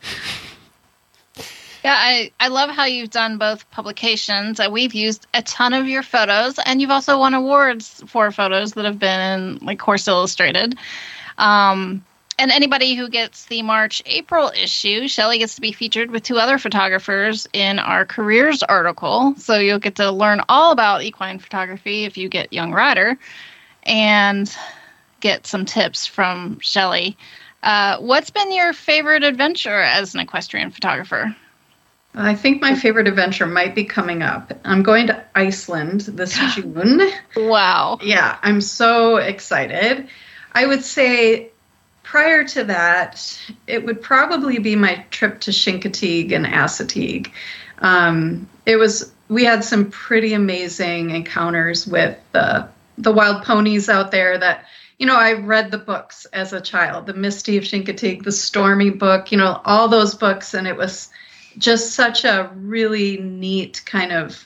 Yeah, 1.83 1.95
I, 1.97 2.31
I 2.39 2.49
love 2.49 2.69
how 2.69 2.85
you've 2.85 3.09
done 3.09 3.39
both 3.39 3.69
publications. 3.71 4.59
Uh, 4.59 4.69
we've 4.71 4.93
used 4.93 5.25
a 5.33 5.41
ton 5.41 5.73
of 5.73 5.87
your 5.87 6.03
photos, 6.03 6.59
and 6.59 6.79
you've 6.79 6.91
also 6.91 7.17
won 7.17 7.33
awards 7.33 8.03
for 8.05 8.31
photos 8.31 8.73
that 8.73 8.85
have 8.85 8.99
been 8.99 9.57
like 9.63 9.81
Horse 9.81 10.07
Illustrated. 10.07 10.77
Um, 11.39 12.05
and 12.41 12.49
anybody 12.51 12.95
who 12.95 13.07
gets 13.07 13.45
the 13.45 13.61
March 13.61 14.01
April 14.07 14.51
issue, 14.59 15.07
Shelley 15.07 15.37
gets 15.37 15.53
to 15.55 15.61
be 15.61 15.71
featured 15.71 16.09
with 16.09 16.23
two 16.23 16.37
other 16.39 16.57
photographers 16.57 17.47
in 17.53 17.77
our 17.77 18.03
careers 18.03 18.63
article. 18.63 19.35
So 19.37 19.59
you'll 19.59 19.77
get 19.77 19.95
to 19.97 20.09
learn 20.11 20.41
all 20.49 20.71
about 20.71 21.03
equine 21.03 21.37
photography 21.37 22.03
if 22.05 22.17
you 22.17 22.29
get 22.29 22.51
Young 22.51 22.71
Rider 22.73 23.15
and 23.83 24.51
get 25.19 25.45
some 25.45 25.65
tips 25.65 26.07
from 26.07 26.59
Shelley. 26.61 27.15
Uh, 27.61 27.97
what's 27.99 28.31
been 28.31 28.51
your 28.51 28.73
favorite 28.73 29.21
adventure 29.23 29.79
as 29.79 30.15
an 30.15 30.19
equestrian 30.19 30.71
photographer? 30.71 31.35
i 32.13 32.35
think 32.35 32.61
my 32.61 32.75
favorite 32.75 33.07
adventure 33.07 33.45
might 33.47 33.73
be 33.73 33.85
coming 33.85 34.21
up 34.21 34.51
i'm 34.65 34.83
going 34.83 35.07
to 35.07 35.23
iceland 35.33 36.01
this 36.01 36.37
june 36.55 36.99
Wow. 37.37 37.99
yeah 38.03 38.37
i'm 38.41 38.59
so 38.59 39.15
excited 39.15 40.09
i 40.51 40.65
would 40.65 40.83
say 40.83 41.51
prior 42.11 42.43
to 42.43 42.65
that 42.65 43.39
it 43.67 43.85
would 43.85 44.01
probably 44.01 44.59
be 44.59 44.75
my 44.75 44.95
trip 45.11 45.39
to 45.39 45.49
Chincoteague 45.49 46.33
and 46.33 46.45
assateague. 46.45 47.31
Um, 47.79 48.49
it 48.65 48.75
was 48.75 49.13
we 49.29 49.45
had 49.45 49.63
some 49.63 49.89
pretty 49.89 50.33
amazing 50.33 51.11
encounters 51.11 51.87
with 51.87 52.19
the 52.33 52.67
the 52.97 53.13
wild 53.13 53.45
ponies 53.45 53.87
out 53.87 54.11
there 54.11 54.37
that 54.37 54.65
you 54.99 55.05
know 55.05 55.15
i 55.15 55.31
read 55.31 55.71
the 55.71 55.77
books 55.77 56.25
as 56.33 56.51
a 56.51 56.59
child 56.59 57.05
the 57.05 57.13
misty 57.13 57.55
of 57.55 57.63
Chincoteague 57.63 58.23
the 58.23 58.31
stormy 58.31 58.89
book 58.89 59.31
you 59.31 59.37
know 59.37 59.61
all 59.63 59.87
those 59.87 60.13
books 60.13 60.53
and 60.53 60.67
it 60.67 60.75
was 60.75 61.09
just 61.57 61.93
such 61.93 62.25
a 62.25 62.51
really 62.55 63.17
neat 63.19 63.81
kind 63.85 64.11
of 64.11 64.45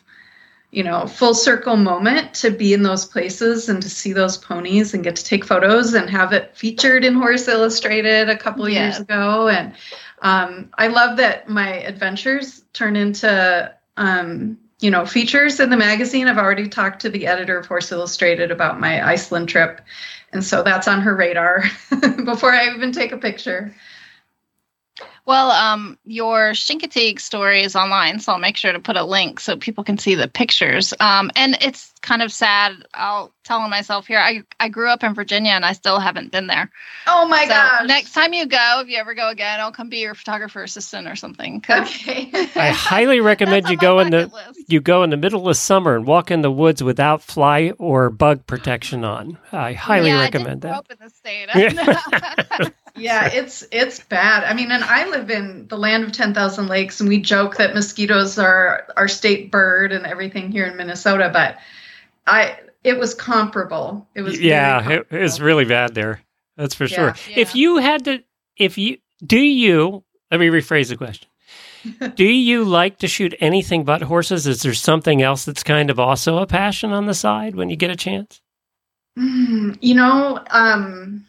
you 0.75 0.83
know 0.83 1.07
full 1.07 1.33
circle 1.33 1.77
moment 1.77 2.33
to 2.33 2.51
be 2.51 2.73
in 2.73 2.83
those 2.83 3.05
places 3.05 3.69
and 3.69 3.81
to 3.81 3.89
see 3.89 4.11
those 4.11 4.37
ponies 4.37 4.93
and 4.93 5.05
get 5.05 5.15
to 5.15 5.23
take 5.23 5.45
photos 5.45 5.93
and 5.93 6.09
have 6.09 6.33
it 6.33 6.51
featured 6.53 7.05
in 7.05 7.13
horse 7.13 7.47
illustrated 7.47 8.29
a 8.29 8.35
couple 8.35 8.67
years 8.67 8.99
ago. 8.99 9.47
And 9.47 9.73
um, 10.21 10.69
i 10.77 10.87
love 10.87 11.17
that 11.17 11.47
my 11.47 11.75
adventures 11.75 12.63
turn 12.73 12.97
into 12.97 13.73
um, 13.95 14.57
you 14.81 14.91
know 14.91 15.05
features 15.05 15.61
in 15.61 15.69
the 15.69 15.77
magazine. 15.77 16.27
I've 16.27 16.37
already 16.37 16.67
talked 16.67 17.01
to 17.03 17.09
the 17.09 17.25
editor 17.25 17.57
of 17.57 17.65
horse 17.67 17.93
illustrated 17.93 18.51
about 18.51 18.77
my 18.77 19.07
iceland 19.07 19.47
trip. 19.47 19.79
And 20.33 20.43
so 20.43 20.61
that's 20.61 20.89
on 20.89 20.99
her 20.99 21.15
radar 21.15 21.63
before 22.25 22.51
i 22.51 22.67
even 22.75 22.91
take 22.91 23.13
a 23.13 23.17
picture 23.17 23.73
Well, 25.25 25.49
um, 25.51 25.97
your 26.05 26.51
Chincoteague 26.51 27.19
story 27.19 27.63
is 27.63 27.75
online, 27.75 28.19
so 28.19 28.31
I'll 28.31 28.37
make 28.39 28.57
sure 28.57 28.71
to 28.71 28.79
put 28.79 28.95
a 28.95 29.03
link 29.03 29.39
so 29.39 29.57
people 29.57 29.83
can 29.83 29.97
see 29.97 30.13
the 30.15 30.27
pictures. 30.27 30.93
Um, 30.99 31.31
and 31.35 31.57
it's 31.61 31.91
kind 32.01 32.21
of 32.21 32.31
sad. 32.31 32.85
I'll 32.93 33.33
tell 33.43 33.67
myself 33.67 34.05
here. 34.05 34.19
I 34.19 34.43
I 34.59 34.69
grew 34.69 34.87
up 34.87 35.03
in 35.03 35.15
Virginia, 35.15 35.51
and 35.51 35.65
I 35.65 35.73
still 35.73 35.99
haven't 35.99 36.31
been 36.31 36.45
there. 36.47 36.69
Oh 37.07 37.27
my 37.27 37.43
so 37.43 37.49
gosh. 37.49 37.87
next 37.87 38.13
time 38.13 38.33
you 38.33 38.45
go, 38.45 38.81
if 38.83 38.87
you 38.87 38.97
ever 38.97 39.15
go 39.15 39.29
again, 39.29 39.59
I'll 39.59 39.71
come 39.71 39.89
be 39.89 39.97
your 39.97 40.13
photographer 40.13 40.63
assistant 40.63 41.07
or 41.07 41.15
something. 41.15 41.63
Okay. 41.75 42.29
I 42.55 42.69
highly 42.69 43.19
recommend 43.19 43.67
you 43.67 43.77
go 43.77 43.99
in 43.99 44.09
the 44.11 44.27
list. 44.27 44.71
you 44.71 44.79
go 44.79 45.03
in 45.03 45.09
the 45.09 45.17
middle 45.17 45.49
of 45.49 45.57
summer 45.57 45.95
and 45.95 46.05
walk 46.05 46.31
in 46.31 46.41
the 46.41 46.51
woods 46.51 46.81
without 46.81 47.21
fly 47.21 47.73
or 47.77 48.09
bug 48.09 48.47
protection 48.47 49.03
on. 49.03 49.37
I 49.51 49.73
highly 49.73 50.09
yeah, 50.09 50.21
recommend 50.21 50.65
I 50.65 50.69
that. 50.69 50.87
did 50.87 50.89
grow 50.89 50.89
up 50.89 50.91
in 50.91 50.97
the 51.01 51.09
state. 51.09 52.73
yeah, 52.95 53.27
it's 53.27 53.65
it's 53.71 53.99
bad. 53.99 54.43
I 54.43 54.53
mean, 54.53 54.71
and 54.71 54.83
I 54.83 55.07
live 55.09 55.29
in 55.29 55.67
the 55.67 55.77
land 55.77 56.03
of 56.03 56.11
10,000 56.11 56.67
lakes 56.67 56.99
and 56.99 57.09
we 57.09 57.19
joke 57.19 57.57
that 57.57 57.73
mosquitoes 57.73 58.37
are 58.37 58.87
our 58.95 59.07
state 59.07 59.51
bird 59.51 59.91
and 59.91 60.05
everything 60.05 60.51
here 60.51 60.65
in 60.65 60.77
Minnesota, 60.77 61.29
but 61.31 61.57
I 62.27 62.57
it 62.83 62.97
was 62.97 63.13
comparable. 63.13 64.07
It 64.15 64.21
was 64.21 64.39
yeah, 64.39 64.89
it, 64.89 65.07
it's 65.11 65.39
really 65.39 65.65
bad 65.65 65.95
there. 65.95 66.21
That's 66.55 66.75
for 66.75 66.87
sure. 66.87 67.15
Yeah. 67.29 67.39
If 67.39 67.55
you 67.55 67.77
had 67.77 68.05
to, 68.05 68.23
if 68.57 68.77
you 68.77 68.99
do 69.25 69.39
you, 69.39 70.03
let 70.31 70.39
me 70.39 70.47
rephrase 70.47 70.89
the 70.89 70.97
question. 70.97 71.27
do 72.15 72.25
you 72.25 72.63
like 72.63 72.99
to 72.99 73.07
shoot 73.07 73.35
anything 73.39 73.83
but 73.83 74.03
horses? 74.03 74.47
Is 74.47 74.61
there 74.61 74.73
something 74.73 75.21
else 75.21 75.45
that's 75.45 75.63
kind 75.63 75.89
of 75.89 75.99
also 75.99 76.37
a 76.37 76.47
passion 76.47 76.91
on 76.91 77.05
the 77.05 77.13
side 77.13 77.55
when 77.55 77.69
you 77.69 77.75
get 77.75 77.91
a 77.91 77.95
chance? 77.95 78.41
Mm, 79.17 79.77
you 79.81 79.95
know, 79.95 80.43
um 80.49 81.25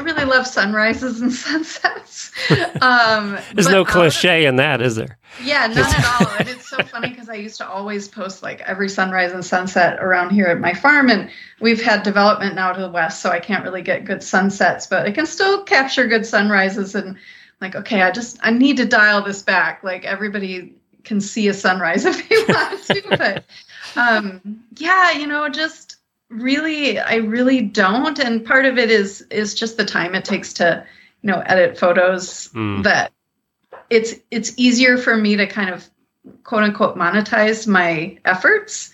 I 0.00 0.02
really 0.02 0.24
love 0.24 0.46
sunrises 0.46 1.20
and 1.20 1.32
sunsets. 1.46 2.32
Um, 2.80 3.38
There's 3.54 3.68
no 3.68 3.84
cliche 3.84 4.46
in 4.46 4.56
that, 4.56 4.80
is 4.80 4.96
there? 4.96 5.18
Yeah, 5.42 5.66
none 5.74 5.78
at 5.78 6.20
all. 6.20 6.36
And 6.38 6.48
it's 6.48 6.68
so 6.70 6.82
funny 6.82 7.10
because 7.10 7.28
I 7.28 7.34
used 7.34 7.58
to 7.58 7.68
always 7.68 8.08
post 8.08 8.42
like 8.42 8.62
every 8.62 8.88
sunrise 8.88 9.32
and 9.32 9.44
sunset 9.44 10.02
around 10.02 10.30
here 10.30 10.46
at 10.46 10.58
my 10.58 10.72
farm. 10.72 11.10
And 11.10 11.30
we've 11.60 11.82
had 11.82 12.02
development 12.02 12.54
now 12.54 12.72
to 12.72 12.80
the 12.80 12.88
west, 12.88 13.20
so 13.20 13.30
I 13.30 13.38
can't 13.38 13.62
really 13.62 13.82
get 13.82 14.06
good 14.06 14.22
sunsets, 14.22 14.86
but 14.86 15.06
I 15.06 15.12
can 15.12 15.26
still 15.26 15.62
capture 15.64 16.06
good 16.06 16.24
sunrises. 16.24 16.94
And 16.94 17.16
like, 17.60 17.76
okay, 17.76 18.00
I 18.02 18.10
just, 18.10 18.38
I 18.42 18.50
need 18.50 18.78
to 18.78 18.86
dial 18.86 19.22
this 19.22 19.42
back. 19.42 19.84
Like 19.84 20.06
everybody 20.06 20.74
can 21.04 21.20
see 21.20 21.48
a 21.48 21.54
sunrise 21.54 22.06
if 22.06 22.26
they 22.26 22.52
want 22.52 22.82
to. 22.84 23.16
But 23.18 23.44
um, 23.96 24.62
yeah, 24.76 25.10
you 25.12 25.26
know, 25.26 25.48
just 25.50 25.89
really, 26.30 26.98
I 26.98 27.16
really 27.16 27.60
don't. 27.60 28.18
And 28.18 28.44
part 28.46 28.64
of 28.64 28.78
it 28.78 28.90
is, 28.90 29.22
is 29.30 29.54
just 29.54 29.76
the 29.76 29.84
time 29.84 30.14
it 30.14 30.24
takes 30.24 30.54
to, 30.54 30.86
you 31.22 31.30
know, 31.30 31.40
edit 31.44 31.78
photos 31.78 32.48
Mm. 32.54 32.84
that 32.84 33.12
it's 33.90 34.14
it's 34.30 34.52
easier 34.56 34.96
for 34.96 35.16
me 35.16 35.36
to 35.36 35.46
kind 35.46 35.70
of 35.70 35.88
quote 36.44 36.62
unquote 36.62 36.96
monetize 36.96 37.66
my 37.66 38.18
efforts 38.24 38.90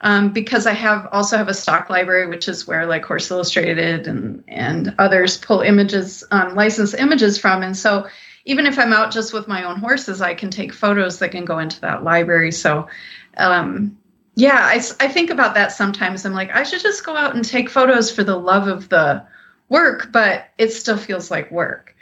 um, 0.00 0.32
because 0.32 0.66
I 0.66 0.72
have 0.72 1.08
also 1.12 1.36
have 1.36 1.48
a 1.48 1.54
stock 1.54 1.90
library, 1.90 2.28
which 2.28 2.48
is 2.48 2.66
where 2.66 2.86
like 2.86 3.04
Horse 3.04 3.30
Illustrated 3.30 4.06
and 4.06 4.44
and 4.48 4.94
others 4.98 5.36
pull 5.36 5.60
images, 5.60 6.24
um, 6.30 6.54
licensed 6.54 6.94
images 6.94 7.38
from, 7.38 7.62
and 7.62 7.76
so 7.76 8.06
even 8.44 8.64
if 8.66 8.78
I'm 8.78 8.92
out 8.92 9.12
just 9.12 9.34
with 9.34 9.46
my 9.48 9.64
own 9.64 9.78
horses, 9.78 10.22
I 10.22 10.34
can 10.34 10.50
take 10.50 10.72
photos 10.72 11.18
that 11.18 11.32
can 11.32 11.44
go 11.44 11.58
into 11.58 11.80
that 11.82 12.02
library. 12.02 12.52
So. 12.52 12.88
Um, 13.36 13.98
yeah, 14.38 14.66
I 14.70 15.08
think 15.08 15.30
about 15.30 15.54
that 15.54 15.72
sometimes. 15.72 16.24
I'm 16.24 16.32
like, 16.32 16.54
I 16.54 16.62
should 16.62 16.80
just 16.80 17.04
go 17.04 17.16
out 17.16 17.34
and 17.34 17.44
take 17.44 17.68
photos 17.68 18.08
for 18.08 18.22
the 18.22 18.36
love 18.36 18.68
of 18.68 18.88
the 18.88 19.26
work, 19.68 20.12
but 20.12 20.50
it 20.58 20.72
still 20.72 20.96
feels 20.96 21.28
like 21.28 21.50
work. 21.50 21.96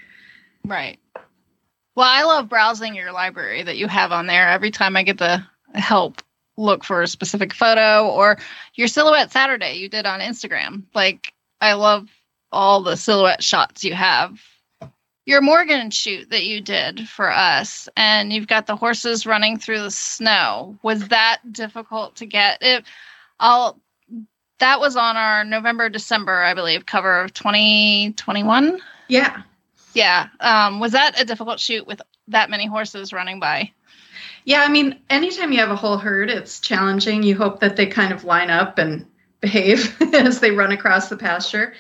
Right. 0.63 0.99
Well, 1.95 2.07
I 2.07 2.25
love 2.25 2.51
browsing 2.51 2.95
your 2.95 3.11
library 3.11 3.63
that 3.63 3.79
you 3.79 3.89
have 3.89 4.13
on 4.13 4.27
there. 4.27 4.51
Every 4.51 4.71
time 4.71 4.99
I 4.99 5.03
get 5.03 5.17
the 5.17 5.43
help 5.73 6.21
look 6.59 6.85
for 6.85 7.01
a 7.01 7.07
specific 7.07 7.55
photo 7.55 8.07
or 8.07 8.37
your 8.75 8.89
silhouette 8.89 9.33
Saturday 9.33 9.79
you 9.79 9.89
did 9.89 10.05
on 10.05 10.21
Instagram. 10.21 10.83
Like, 10.95 11.33
I 11.63 11.73
love 11.73 12.11
all 12.53 12.83
the 12.83 12.99
silhouette 12.99 13.43
shots 13.43 13.83
you 13.83 13.95
have. 13.95 14.39
Your 15.27 15.41
Morgan 15.41 15.91
shoot 15.91 16.31
that 16.31 16.47
you 16.47 16.61
did 16.61 17.09
for 17.09 17.31
us, 17.31 17.89
and 17.97 18.33
you've 18.33 18.47
got 18.47 18.69
the 18.69 18.77
horses 18.77 19.27
running 19.27 19.59
through 19.59 19.81
the 19.81 19.91
snow. 19.91 20.79
Was 20.83 21.09
that 21.09 21.41
difficult 21.53 22.15
to 22.17 22.27
get? 22.27 22.59
It, 22.63 22.85
I'll. 23.41 23.81
That 24.59 24.81
was 24.81 24.97
on 24.97 25.17
our 25.17 25.45
November 25.45 25.91
December, 25.91 26.43
I 26.43 26.55
believe, 26.55 26.87
cover 26.87 27.21
of 27.21 27.35
2021. 27.35 28.81
Yeah. 29.09 29.43
Yeah. 29.93 30.29
Um, 30.41 30.81
was 30.81 30.93
that 30.93 31.21
a 31.21 31.27
difficult 31.27 31.61
shoot 31.61 31.87
with 31.87 32.01
that 32.29 32.49
many 32.49 32.67
horses 32.67 33.13
running 33.13 33.39
by? 33.39 33.73
Yeah, 34.45 34.63
I 34.63 34.69
mean, 34.69 34.99
anytime 35.11 35.53
you 35.53 35.59
have 35.59 35.71
a 35.71 35.77
whole 35.77 35.99
herd, 35.99 36.31
it's 36.31 36.61
challenging. 36.61 37.23
You 37.23 37.37
hope 37.37 37.61
that 37.61 37.77
they 37.77 37.87
kind 37.87 38.13
of 38.13 38.25
line 38.25 38.49
up 38.49 38.79
and 38.79 39.05
behave 39.41 40.01
as 40.15 40.41
they 40.41 40.53
run 40.53 40.73
across 40.73 41.09
the 41.09 41.17
pasture. 41.17 41.75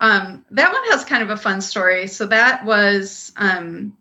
Um, 0.00 0.44
that 0.50 0.72
one 0.72 0.84
has 0.90 1.04
kind 1.04 1.22
of 1.22 1.30
a 1.30 1.36
fun 1.36 1.60
story. 1.60 2.06
So 2.06 2.26
that 2.26 2.64
was 2.64 3.32
um, 3.36 3.96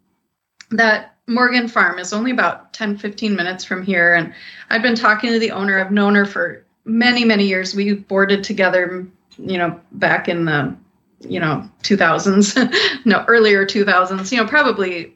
that 0.71 1.15
Morgan 1.27 1.67
Farm 1.67 1.99
is 1.99 2.13
only 2.13 2.31
about 2.31 2.73
10, 2.73 2.97
15 2.97 3.35
minutes 3.35 3.63
from 3.63 3.83
here. 3.83 4.15
And 4.15 4.33
I've 4.69 4.81
been 4.81 4.95
talking 4.95 5.31
to 5.31 5.39
the 5.39 5.51
owner. 5.51 5.79
I've 5.79 5.91
known 5.91 6.15
her 6.15 6.25
for 6.25 6.65
many, 6.85 7.25
many 7.25 7.45
years. 7.45 7.75
We 7.75 7.93
boarded 7.93 8.43
together, 8.43 9.07
you 9.37 9.57
know, 9.57 9.79
back 9.93 10.27
in 10.27 10.45
the, 10.45 10.75
you 11.21 11.39
know, 11.39 11.69
2000s, 11.83 13.05
no, 13.05 13.25
earlier 13.27 13.65
2000s, 13.65 14.31
you 14.31 14.37
know, 14.37 14.47
probably 14.47 15.15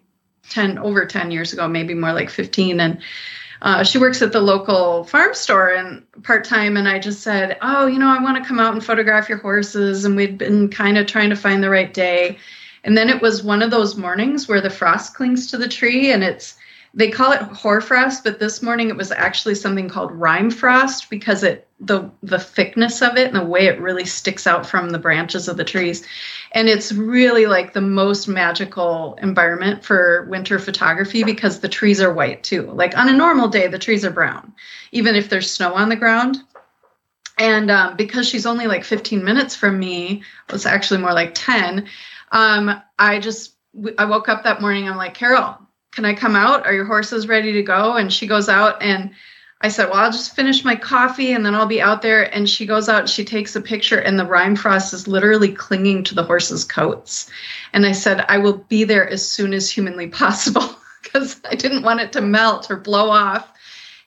10 0.49 0.77
over 0.79 1.05
10 1.05 1.31
years 1.31 1.53
ago 1.53 1.67
maybe 1.67 1.93
more 1.93 2.13
like 2.13 2.29
15 2.29 2.79
and 2.79 3.01
uh, 3.63 3.83
she 3.83 3.97
works 3.97 4.21
at 4.21 4.31
the 4.31 4.41
local 4.41 5.05
farm 5.05 5.33
store 5.33 5.69
and 5.69 6.03
part-time 6.23 6.77
and 6.77 6.87
i 6.87 6.99
just 6.99 7.21
said 7.21 7.57
oh 7.61 7.87
you 7.87 7.97
know 7.97 8.07
i 8.07 8.21
want 8.21 8.37
to 8.37 8.47
come 8.47 8.59
out 8.59 8.73
and 8.73 8.83
photograph 8.85 9.29
your 9.29 9.39
horses 9.39 10.05
and 10.05 10.15
we'd 10.15 10.37
been 10.37 10.69
kind 10.69 10.97
of 10.97 11.07
trying 11.07 11.29
to 11.29 11.35
find 11.35 11.63
the 11.63 11.69
right 11.69 11.93
day. 11.93 12.37
And 12.83 12.97
then 12.97 13.09
it 13.09 13.21
was 13.21 13.43
one 13.43 13.61
of 13.61 13.71
those 13.71 13.95
mornings 13.95 14.47
where 14.47 14.59
the 14.59 14.69
frost 14.69 15.15
clings 15.15 15.49
to 15.51 15.57
the 15.57 15.69
tree 15.69 16.11
and 16.11 16.23
it's 16.23 16.55
they 16.93 17.09
call 17.09 17.31
it 17.31 17.41
hoarfrost 17.41 18.23
but 18.23 18.39
this 18.39 18.61
morning 18.61 18.89
it 18.89 18.95
was 18.95 19.11
actually 19.11 19.55
something 19.55 19.89
called 19.89 20.11
rime 20.11 20.51
frost 20.51 21.09
because 21.09 21.43
it 21.43 21.67
the 21.85 22.09
the 22.21 22.39
thickness 22.39 23.01
of 23.01 23.17
it 23.17 23.27
and 23.27 23.35
the 23.35 23.45
way 23.45 23.65
it 23.65 23.79
really 23.79 24.05
sticks 24.05 24.47
out 24.47 24.65
from 24.65 24.89
the 24.89 24.99
branches 24.99 25.47
of 25.47 25.57
the 25.57 25.63
trees. 25.63 26.05
And 26.53 26.69
it's 26.69 26.91
really 26.91 27.45
like 27.45 27.73
the 27.73 27.81
most 27.81 28.27
magical 28.27 29.17
environment 29.21 29.83
for 29.83 30.25
winter 30.29 30.59
photography 30.59 31.23
because 31.23 31.59
the 31.59 31.69
trees 31.69 32.01
are 32.01 32.13
white 32.13 32.43
too. 32.43 32.63
Like 32.71 32.97
on 32.97 33.09
a 33.09 33.13
normal 33.13 33.49
day 33.49 33.67
the 33.67 33.79
trees 33.79 34.05
are 34.05 34.11
brown 34.11 34.53
even 34.91 35.15
if 35.15 35.29
there's 35.29 35.51
snow 35.51 35.73
on 35.73 35.89
the 35.89 35.95
ground. 35.95 36.41
And 37.39 37.71
um, 37.71 37.95
because 37.97 38.29
she's 38.29 38.45
only 38.45 38.67
like 38.67 38.83
15 38.83 39.23
minutes 39.23 39.55
from 39.55 39.79
me 39.79 40.23
it 40.47 40.53
was 40.53 40.67
actually 40.67 41.01
more 41.01 41.13
like 41.13 41.31
10 41.33 41.87
um, 42.31 42.79
i 42.99 43.19
just 43.19 43.55
i 43.97 44.05
woke 44.05 44.29
up 44.29 44.43
that 44.43 44.61
morning 44.61 44.87
i'm 44.87 44.97
like 44.97 45.15
carol 45.15 45.57
can 45.93 46.05
i 46.05 46.13
come 46.13 46.35
out 46.35 46.65
are 46.65 46.73
your 46.73 46.85
horses 46.85 47.27
ready 47.27 47.53
to 47.53 47.63
go 47.63 47.93
and 47.93 48.11
she 48.11 48.27
goes 48.27 48.49
out 48.49 48.81
and 48.81 49.11
I 49.63 49.69
said, 49.69 49.85
Well, 49.85 49.99
I'll 49.99 50.11
just 50.11 50.35
finish 50.35 50.65
my 50.65 50.75
coffee 50.75 51.31
and 51.31 51.45
then 51.45 51.55
I'll 51.55 51.65
be 51.65 51.81
out 51.81 52.01
there. 52.01 52.23
And 52.35 52.49
she 52.49 52.65
goes 52.65 52.89
out 52.89 52.99
and 52.99 53.09
she 53.09 53.23
takes 53.23 53.55
a 53.55 53.61
picture, 53.61 53.97
and 53.97 54.19
the 54.19 54.25
rime 54.25 54.57
frost 54.57 54.93
is 54.93 55.07
literally 55.07 55.53
clinging 55.53 56.03
to 56.03 56.15
the 56.15 56.23
horses' 56.23 56.65
coats. 56.65 57.31
And 57.71 57.85
I 57.85 57.93
said, 57.93 58.25
I 58.27 58.37
will 58.39 58.57
be 58.57 58.83
there 58.83 59.09
as 59.09 59.25
soon 59.25 59.53
as 59.53 59.71
humanly 59.71 60.07
possible 60.07 60.75
because 61.01 61.39
I 61.49 61.55
didn't 61.55 61.83
want 61.83 62.01
it 62.01 62.11
to 62.11 62.21
melt 62.21 62.69
or 62.69 62.75
blow 62.75 63.09
off. 63.09 63.49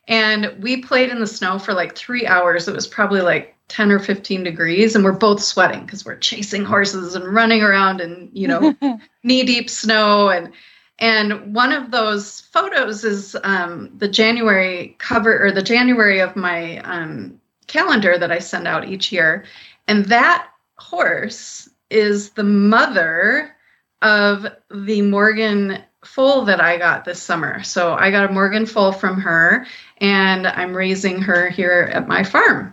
And 0.08 0.54
we 0.60 0.82
played 0.82 1.08
in 1.08 1.20
the 1.20 1.26
snow 1.26 1.58
for 1.58 1.72
like 1.72 1.96
three 1.96 2.26
hours. 2.26 2.68
It 2.68 2.74
was 2.74 2.86
probably 2.86 3.22
like 3.22 3.56
10 3.68 3.90
or 3.90 3.98
15 3.98 4.44
degrees, 4.44 4.94
and 4.94 5.04
we're 5.04 5.12
both 5.12 5.42
sweating 5.42 5.86
because 5.86 6.04
we're 6.04 6.18
chasing 6.18 6.66
horses 6.66 7.14
and 7.14 7.24
running 7.24 7.62
around 7.62 8.02
in, 8.02 8.28
you 8.34 8.46
know, 8.46 8.76
knee 9.24 9.42
deep 9.42 9.70
snow. 9.70 10.28
And 10.28 10.52
and 10.98 11.54
one 11.54 11.72
of 11.72 11.90
those 11.90 12.40
photos 12.40 13.04
is 13.04 13.36
um, 13.44 13.90
the 13.98 14.08
January 14.08 14.96
cover 14.98 15.44
or 15.44 15.52
the 15.52 15.62
January 15.62 16.20
of 16.20 16.36
my 16.36 16.78
um, 16.78 17.40
calendar 17.66 18.16
that 18.16 18.32
I 18.32 18.38
send 18.38 18.66
out 18.66 18.88
each 18.88 19.12
year. 19.12 19.44
And 19.88 20.06
that 20.06 20.48
horse 20.78 21.68
is 21.90 22.30
the 22.30 22.44
mother 22.44 23.54
of 24.02 24.46
the 24.70 25.02
Morgan 25.02 25.82
foal 26.04 26.44
that 26.46 26.60
I 26.60 26.78
got 26.78 27.04
this 27.04 27.22
summer. 27.22 27.62
So 27.62 27.94
I 27.94 28.10
got 28.10 28.30
a 28.30 28.32
Morgan 28.32 28.64
foal 28.64 28.92
from 28.92 29.20
her, 29.20 29.66
and 29.98 30.46
I'm 30.46 30.74
raising 30.74 31.20
her 31.22 31.50
here 31.50 31.90
at 31.92 32.08
my 32.08 32.22
farm. 32.22 32.72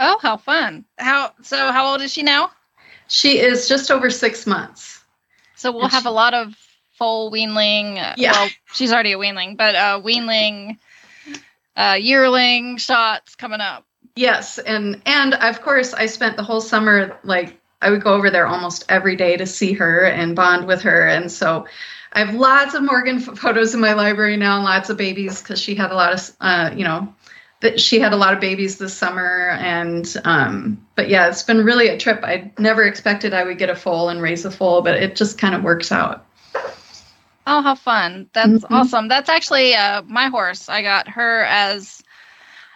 Oh, 0.00 0.18
how 0.20 0.36
fun! 0.36 0.84
How 0.98 1.32
so? 1.42 1.72
How 1.72 1.90
old 1.90 2.02
is 2.02 2.12
she 2.12 2.22
now? 2.22 2.50
She 3.08 3.38
is 3.40 3.68
just 3.68 3.90
over 3.90 4.10
six 4.10 4.46
months. 4.46 4.97
So 5.58 5.72
we'll 5.72 5.82
And 5.84 5.92
have 5.92 6.04
she- 6.04 6.08
a 6.08 6.12
lot 6.12 6.34
of 6.34 6.54
foal 6.98 7.30
weanling. 7.30 7.98
uh, 7.98 8.14
Yeah. 8.16 8.32
Well, 8.32 8.48
she's 8.74 8.92
already 8.92 9.12
a 9.12 9.18
weanling, 9.18 9.56
but 9.56 9.74
uh, 9.74 10.00
weanling, 10.02 10.78
uh, 11.76 11.96
yearling 12.00 12.76
shots 12.78 13.34
coming 13.36 13.60
up. 13.60 13.84
Yes, 14.16 14.58
and 14.58 15.00
and 15.06 15.34
of 15.34 15.62
course 15.62 15.94
I 15.94 16.06
spent 16.06 16.36
the 16.36 16.42
whole 16.42 16.60
summer 16.60 17.16
like 17.22 17.60
I 17.80 17.90
would 17.90 18.02
go 18.02 18.14
over 18.14 18.30
there 18.30 18.46
almost 18.46 18.84
every 18.88 19.14
day 19.14 19.36
to 19.36 19.46
see 19.46 19.74
her 19.74 20.04
and 20.04 20.34
bond 20.34 20.66
with 20.66 20.82
her. 20.82 21.06
And 21.06 21.30
so 21.30 21.66
I 22.12 22.24
have 22.24 22.34
lots 22.34 22.74
of 22.74 22.82
Morgan 22.82 23.20
photos 23.20 23.74
in 23.74 23.80
my 23.80 23.92
library 23.92 24.36
now 24.36 24.56
and 24.56 24.64
lots 24.64 24.90
of 24.90 24.96
babies 24.96 25.40
because 25.40 25.60
she 25.60 25.76
had 25.76 25.92
a 25.92 25.94
lot 25.94 26.12
of, 26.14 26.30
uh, 26.40 26.70
you 26.74 26.82
know, 26.82 27.14
that 27.60 27.80
she 27.80 27.98
had 27.98 28.12
a 28.12 28.16
lot 28.16 28.34
of 28.34 28.40
babies 28.40 28.78
this 28.78 28.94
summer. 28.94 29.50
And, 29.58 30.16
um, 30.24 30.86
but 30.94 31.08
yeah, 31.08 31.28
it's 31.28 31.42
been 31.42 31.64
really 31.64 31.88
a 31.88 31.98
trip. 31.98 32.20
I 32.22 32.52
never 32.58 32.84
expected 32.84 33.34
I 33.34 33.44
would 33.44 33.58
get 33.58 33.70
a 33.70 33.74
foal 33.74 34.08
and 34.08 34.22
raise 34.22 34.44
a 34.44 34.50
foal, 34.50 34.82
but 34.82 34.94
it 34.94 35.16
just 35.16 35.38
kind 35.38 35.54
of 35.54 35.62
works 35.62 35.90
out. 35.90 36.24
Oh, 37.46 37.62
how 37.62 37.74
fun. 37.74 38.28
That's 38.32 38.48
mm-hmm. 38.48 38.74
awesome. 38.74 39.08
That's 39.08 39.28
actually 39.28 39.74
uh, 39.74 40.02
my 40.02 40.28
horse. 40.28 40.68
I 40.68 40.82
got 40.82 41.08
her 41.08 41.44
as 41.44 42.02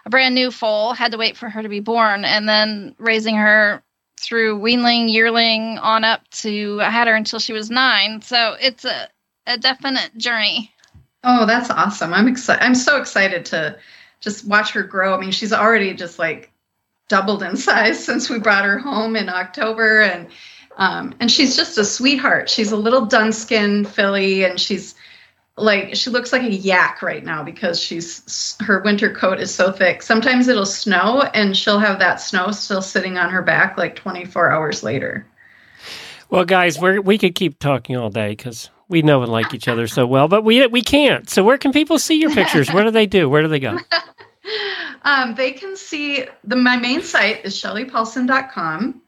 a 0.04 0.10
brand 0.10 0.34
new 0.34 0.50
foal, 0.50 0.94
had 0.94 1.12
to 1.12 1.18
wait 1.18 1.36
for 1.36 1.48
her 1.48 1.62
to 1.62 1.68
be 1.68 1.80
born, 1.80 2.24
and 2.24 2.48
then 2.48 2.94
raising 2.98 3.36
her 3.36 3.82
through 4.18 4.60
weanling, 4.60 5.12
yearling 5.12 5.78
on 5.78 6.04
up 6.04 6.28
to, 6.30 6.80
I 6.80 6.90
had 6.90 7.06
her 7.06 7.14
until 7.14 7.38
she 7.38 7.52
was 7.52 7.70
nine. 7.70 8.22
So 8.22 8.56
it's 8.60 8.84
a, 8.84 9.08
a 9.46 9.58
definite 9.58 10.16
journey. 10.16 10.72
Oh, 11.24 11.44
that's 11.46 11.70
awesome. 11.70 12.14
I'm 12.14 12.28
excited. 12.28 12.64
I'm 12.64 12.74
so 12.74 12.98
excited 12.98 13.44
to 13.46 13.76
just 14.22 14.46
watch 14.46 14.70
her 14.70 14.82
grow. 14.82 15.14
I 15.14 15.20
mean, 15.20 15.32
she's 15.32 15.52
already 15.52 15.92
just 15.92 16.18
like 16.18 16.50
doubled 17.08 17.42
in 17.42 17.56
size 17.56 18.02
since 18.04 18.30
we 18.30 18.38
brought 18.38 18.64
her 18.64 18.78
home 18.78 19.16
in 19.16 19.28
October. 19.28 20.00
And 20.00 20.28
um, 20.78 21.14
and 21.20 21.30
she's 21.30 21.54
just 21.54 21.76
a 21.76 21.84
sweetheart. 21.84 22.48
She's 22.48 22.72
a 22.72 22.76
little 22.76 23.06
Dunskin 23.06 23.86
filly, 23.86 24.44
and 24.44 24.58
she's 24.58 24.94
like 25.58 25.94
she 25.94 26.08
looks 26.08 26.32
like 26.32 26.42
a 26.42 26.50
yak 26.50 27.02
right 27.02 27.22
now 27.22 27.42
because 27.42 27.78
she's 27.78 28.56
her 28.60 28.80
winter 28.80 29.12
coat 29.12 29.38
is 29.38 29.54
so 29.54 29.70
thick. 29.70 30.02
Sometimes 30.02 30.48
it'll 30.48 30.64
snow, 30.64 31.22
and 31.34 31.54
she'll 31.54 31.78
have 31.78 31.98
that 31.98 32.22
snow 32.22 32.52
still 32.52 32.80
sitting 32.80 33.18
on 33.18 33.28
her 33.28 33.42
back 33.42 33.76
like 33.76 33.96
24 33.96 34.50
hours 34.50 34.82
later. 34.82 35.26
Well, 36.30 36.46
guys, 36.46 36.78
we 36.78 36.98
we 36.98 37.18
could 37.18 37.34
keep 37.34 37.58
talking 37.58 37.96
all 37.98 38.08
day 38.08 38.30
because 38.30 38.70
we 38.92 39.02
know 39.02 39.22
and 39.22 39.32
like 39.32 39.52
each 39.52 39.66
other 39.66 39.88
so 39.88 40.06
well, 40.06 40.28
but 40.28 40.44
we 40.44 40.64
we 40.68 40.82
can't. 40.82 41.28
So, 41.28 41.42
where 41.42 41.58
can 41.58 41.72
people 41.72 41.98
see 41.98 42.20
your 42.20 42.30
pictures? 42.30 42.72
Where 42.72 42.84
do 42.84 42.92
they 42.92 43.06
do? 43.06 43.28
Where 43.28 43.42
do 43.42 43.48
they 43.48 43.58
go? 43.58 43.78
um, 45.02 45.34
they 45.34 45.50
can 45.50 45.76
see 45.76 46.26
the 46.44 46.54
my 46.54 46.76
main 46.76 47.02
site 47.02 47.44
is 47.44 47.54
shelleypaulson.com 47.60 49.02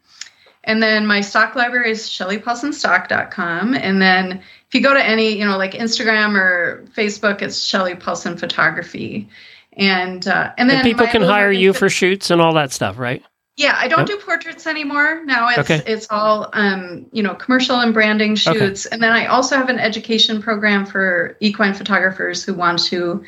and 0.64 0.82
then 0.82 1.07
my 1.07 1.20
stock 1.20 1.55
library 1.55 1.91
is 1.91 2.03
shelleypaulsonstock.com. 2.05 3.74
And 3.74 4.01
then 4.01 4.32
if 4.32 4.74
you 4.74 4.80
go 4.80 4.95
to 4.95 5.05
any, 5.05 5.39
you 5.39 5.45
know, 5.45 5.57
like 5.57 5.72
Instagram 5.72 6.37
or 6.37 6.85
Facebook, 6.97 7.43
it's 7.43 7.62
Shelley 7.62 7.95
Paulson 7.95 8.37
Photography. 8.37 9.28
And 9.74 10.26
uh, 10.26 10.53
and 10.57 10.70
then 10.70 10.78
and 10.78 10.85
people 10.85 11.07
can 11.07 11.22
hire 11.22 11.51
you 11.51 11.72
for 11.72 11.89
shoots 11.89 12.30
and 12.30 12.41
all 12.41 12.55
that 12.55 12.72
stuff, 12.72 12.99
right? 12.99 13.22
Yeah, 13.57 13.74
I 13.76 13.86
don't 13.86 14.07
do 14.07 14.16
portraits 14.18 14.66
anymore. 14.66 15.24
Now 15.24 15.48
it's 15.48 15.59
okay. 15.59 15.80
it's 15.86 16.09
all 16.11 16.50
um, 16.55 17.07
you 17.12 17.22
know, 17.22 17.34
commercial 17.34 17.78
and 17.78 17.94
branding 17.94 18.34
shoots. 18.34 18.86
Okay. 18.86 18.94
And 18.94 19.02
then 19.02 19.12
I 19.12 19.26
also 19.26 19.57
have 19.57 19.68
an 19.68 19.78
education 19.78 20.42
program 20.42 20.84
for 20.84 21.36
equine 21.38 21.72
photographers 21.72 22.42
who 22.42 22.55
want 22.55 22.80
to 22.86 23.24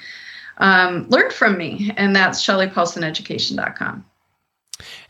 um, 0.59 1.09
learn 1.11 1.31
from 1.31 1.57
me, 1.57 1.93
and 1.97 2.17
that's 2.17 2.45
shelleypaulsoneducation.com. 2.45 4.05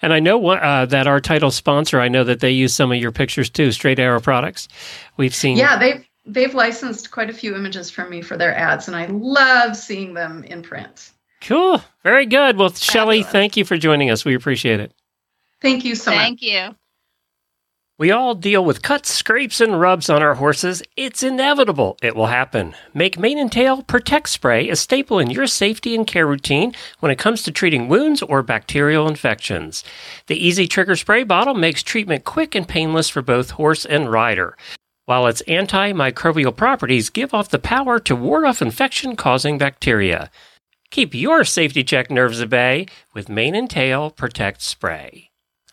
And 0.03 0.13
I 0.13 0.21
know 0.21 0.47
uh, 0.49 0.85
that 0.87 1.07
our 1.07 1.21
title 1.21 1.51
sponsor, 1.51 1.99
I 1.99 2.09
know 2.09 2.25
that 2.25 2.41
they 2.41 2.51
use 2.51 2.75
some 2.75 2.93
of 2.93 2.99
your 2.99 3.11
pictures 3.11 3.49
too, 3.49 3.73
Straight 3.73 3.99
Arrow 3.99 4.21
Products. 4.21 4.69
We've 5.17 5.35
seen. 5.35 5.57
Yeah, 5.57 5.79
they've 5.79 6.07
they've 6.27 6.55
licensed 6.55 7.11
quite 7.11 7.31
a 7.31 7.33
few 7.33 7.55
images 7.57 7.91
from 7.91 8.11
me 8.11 8.21
for 8.21 8.37
their 8.37 8.55
ads, 8.55 8.87
and 8.87 8.97
I 8.97 9.07
love 9.07 9.77
seeing 9.77 10.13
them 10.13 10.45
in 10.45 10.63
print. 10.63 11.11
Cool, 11.41 11.83
very 12.03 12.27
good. 12.27 12.59
Well, 12.59 12.71
Shelley, 12.71 13.23
thank 13.23 13.57
you 13.57 13.65
for 13.65 13.79
joining 13.79 14.11
us. 14.11 14.25
We 14.25 14.35
appreciate 14.35 14.81
it. 14.81 14.93
Thank 15.61 15.85
you 15.85 15.95
so 15.95 16.11
thank 16.11 16.19
much. 16.19 16.41
Thank 16.41 16.43
you. 16.43 16.77
We 17.99 18.11
all 18.11 18.35
deal 18.35 18.63
with 18.63 18.83
cuts, 18.83 19.11
scrapes, 19.11 19.59
and 19.59 19.81
rubs 19.81 20.11
on 20.11 20.23
our 20.23 20.35
horses. 20.35 20.83
It's 20.99 21.23
inevitable. 21.23 21.97
It 22.03 22.15
will 22.15 22.27
happen. 22.27 22.75
Make 22.93 23.19
Mane 23.19 23.39
and 23.39 23.51
Tail 23.51 23.83
Protect 23.83 24.29
Spray 24.29 24.69
a 24.69 24.77
staple 24.77 25.19
in 25.19 25.31
your 25.31 25.47
safety 25.47 25.95
and 25.95 26.07
care 26.07 26.27
routine 26.27 26.75
when 27.01 27.11
it 27.11 27.19
comes 27.19 27.43
to 27.43 27.53
treating 27.53 27.89
wounds 27.89 28.21
or 28.21 28.43
bacterial 28.43 29.09
infections. 29.09 29.83
The 30.27 30.37
Easy 30.37 30.69
Trigger 30.69 30.95
Spray 30.95 31.25
bottle 31.25 31.55
makes 31.55 31.83
treatment 31.83 32.25
quick 32.27 32.55
and 32.55 32.69
painless 32.69 33.09
for 33.09 33.23
both 33.23 33.53
horse 33.53 33.87
and 33.87 34.13
rider, 34.13 34.59
while 35.07 35.27
its 35.27 35.41
antimicrobial 35.49 36.55
properties 36.55 37.09
give 37.09 37.33
off 37.33 37.49
the 37.49 37.59
power 37.59 37.99
to 38.01 38.15
ward 38.15 38.45
off 38.45 38.61
infection 38.61 39.17
causing 39.17 39.57
bacteria. 39.57 40.31
Keep 40.91 41.15
your 41.15 41.45
safety 41.45 41.83
check 41.83 42.11
nerves 42.11 42.43
at 42.43 42.51
bay 42.51 42.89
with 43.15 43.31
Mane 43.31 43.55
and 43.55 43.71
Tail 43.71 44.11
Protect 44.11 44.61
Spray. 44.61 45.31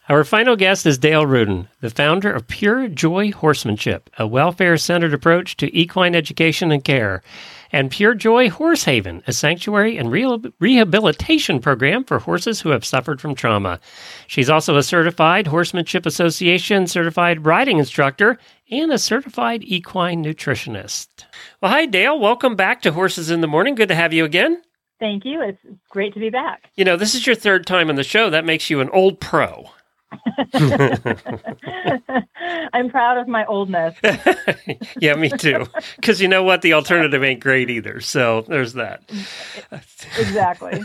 Our 0.10 0.26
final 0.26 0.58
guest 0.58 0.86
is 0.86 0.98
Dale 0.98 1.26
Rudin, 1.26 1.70
the 1.80 1.90
founder 1.90 2.30
of 2.30 2.50
Pure 2.50 2.90
Joy 2.90 3.32
Horsemanship, 3.32 4.10
a 4.20 4.28
welfare 4.28 4.76
centered 4.76 5.14
approach 5.14 5.56
to 5.56 5.74
equine 5.74 6.14
education 6.14 6.74
and 6.74 6.84
care, 6.84 7.24
and 7.72 7.90
Pure 7.90 8.16
Joy 8.16 8.50
Horse 8.50 8.84
Haven, 8.84 9.24
a 9.28 9.32
sanctuary 9.32 9.96
and 9.96 10.12
rehabilitation 10.12 11.62
program 11.62 12.04
for 12.04 12.20
horses 12.20 12.60
who 12.60 12.72
have 12.72 12.84
suffered 12.84 13.22
from 13.22 13.34
trauma. 13.34 13.80
She's 14.28 14.50
also 14.50 14.76
a 14.76 14.84
certified 14.84 15.48
Horsemanship 15.48 16.06
Association 16.06 16.86
certified 16.86 17.46
riding 17.46 17.80
instructor 17.80 18.38
and 18.70 18.92
a 18.92 18.98
certified 18.98 19.64
equine 19.64 20.22
nutritionist. 20.22 21.08
Well, 21.62 21.72
hi, 21.72 21.86
Dale. 21.86 22.20
Welcome 22.20 22.58
back 22.58 22.82
to 22.82 22.92
Horses 22.92 23.32
in 23.32 23.40
the 23.40 23.48
Morning. 23.48 23.76
Good 23.76 23.88
to 23.88 23.96
have 23.96 24.12
you 24.12 24.26
again. 24.26 24.64
Thank 25.00 25.24
you. 25.24 25.42
It's 25.42 25.66
great 25.90 26.14
to 26.14 26.20
be 26.20 26.30
back. 26.30 26.70
You 26.76 26.84
know, 26.84 26.98
this 26.98 27.16
is 27.16 27.26
your 27.26 27.38
third 27.38 27.66
time 27.66 27.90
on 27.90 27.96
the 27.96 28.04
show. 28.04 28.30
That 28.30 28.44
makes 28.44 28.70
you 28.70 28.82
an 28.82 28.90
old 28.90 29.22
pro. 29.22 29.70
I'm 32.74 32.90
proud 32.90 33.18
of 33.18 33.28
my 33.28 33.46
oldness. 33.46 33.96
yeah, 35.00 35.16
me 35.16 35.30
too. 35.30 35.68
Because 35.96 36.22
you 36.22 36.28
know 36.28 36.44
what? 36.44 36.62
The 36.62 36.74
alternative 36.74 37.24
ain't 37.24 37.40
great 37.40 37.70
either. 37.70 38.00
So 38.02 38.42
there's 38.48 38.74
that. 38.74 39.10
exactly. 40.20 40.84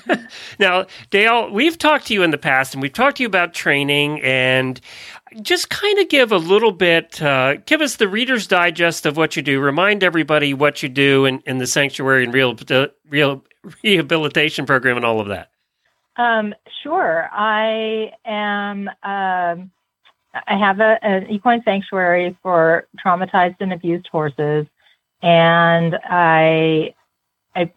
now, 0.59 0.87
Dale, 1.11 1.51
we've 1.51 1.79
talked 1.79 2.07
to 2.09 2.15
you 2.15 2.23
in 2.23 2.31
the 2.31 2.39
past 2.39 2.75
and 2.75 2.83
we've 2.83 2.93
talked 2.93 3.19
to 3.19 3.23
you 3.23 3.27
about 3.27 3.55
training 3.55 4.21
and 4.23 4.81
just 5.43 5.71
kind 5.71 5.99
of 5.99 6.09
give 6.09 6.33
a 6.33 6.39
little 6.39 6.73
bit, 6.73 7.21
uh, 7.23 7.57
give 7.67 7.81
us 7.81 7.97
the 7.97 8.09
Reader's 8.09 8.47
Digest 8.47 9.07
of 9.07 9.17
what 9.17 9.37
you 9.37 9.43
do. 9.43 9.61
Remind 9.61 10.03
everybody 10.03 10.55
what 10.55 10.83
you 10.83 10.89
do 10.89 11.25
in, 11.27 11.41
in 11.47 11.59
the 11.59 11.67
sanctuary 11.67 12.25
and 12.25 12.33
real, 12.33 12.57
real 13.09 13.45
rehabilitation 13.83 14.67
program 14.67 14.97
and 14.97 15.05
all 15.05 15.21
of 15.21 15.29
that. 15.29 15.51
Um, 16.19 16.55
sure. 16.83 17.29
I 17.33 18.13
am. 18.25 18.89
Um, 19.03 19.71
I 20.47 20.59
have 20.59 20.81
a, 20.81 20.99
an 21.03 21.31
equine 21.31 21.63
sanctuary 21.65 22.37
for 22.43 22.87
traumatized 23.05 23.57
and 23.61 23.73
abused 23.73 24.09
horses, 24.13 24.67
and 25.23 25.97
I, 26.05 26.95
I 27.57 27.73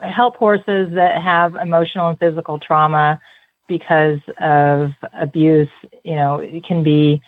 help 0.00 0.36
horses 0.36 0.92
that 0.94 1.22
have 1.22 1.54
emotional 1.54 2.08
and 2.08 2.18
physical 2.18 2.58
trauma 2.58 3.20
because 3.68 4.18
of 4.40 4.90
abuse. 5.14 5.70
You 6.04 6.16
know, 6.16 6.36
it 6.40 6.64
can 6.64 6.82
be 6.82 7.22